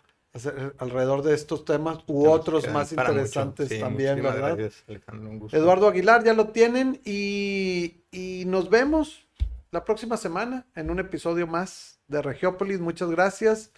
alrededor 0.79 1.23
de 1.23 1.35
estos 1.35 1.65
temas 1.65 2.01
u 2.07 2.29
otros 2.29 2.69
más 2.69 2.93
interesantes 2.93 3.81
también, 3.81 4.23
¿verdad? 4.23 4.59
Eduardo 5.53 5.89
Aguilar, 5.89 6.23
ya 6.25 6.35
lo 6.35 6.49
tienen 6.49 7.01
y, 7.05 8.03
y 8.11 8.45
nos 8.47 8.69
vemos 8.69 9.27
la 9.71 9.85
próxima 9.85 10.19
semana 10.19 10.67
en 10.75 10.91
un 10.91 10.99
episodio 10.99 11.47
más 11.47 12.01
de 12.09 12.21
Regiópolis. 12.21 12.81
Muchas 12.81 13.11
gracias. 13.11 13.73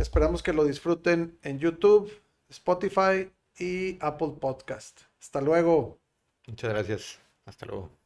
Esperamos 0.00 0.42
que 0.42 0.54
lo 0.54 0.64
disfruten 0.64 1.38
en 1.42 1.58
YouTube, 1.58 2.10
Spotify 2.48 3.30
y 3.58 3.98
Apple 4.00 4.32
Podcast. 4.40 5.02
Hasta 5.20 5.42
luego. 5.42 6.00
Muchas 6.46 6.70
gracias. 6.70 7.20
Hasta 7.44 7.66
luego. 7.66 7.99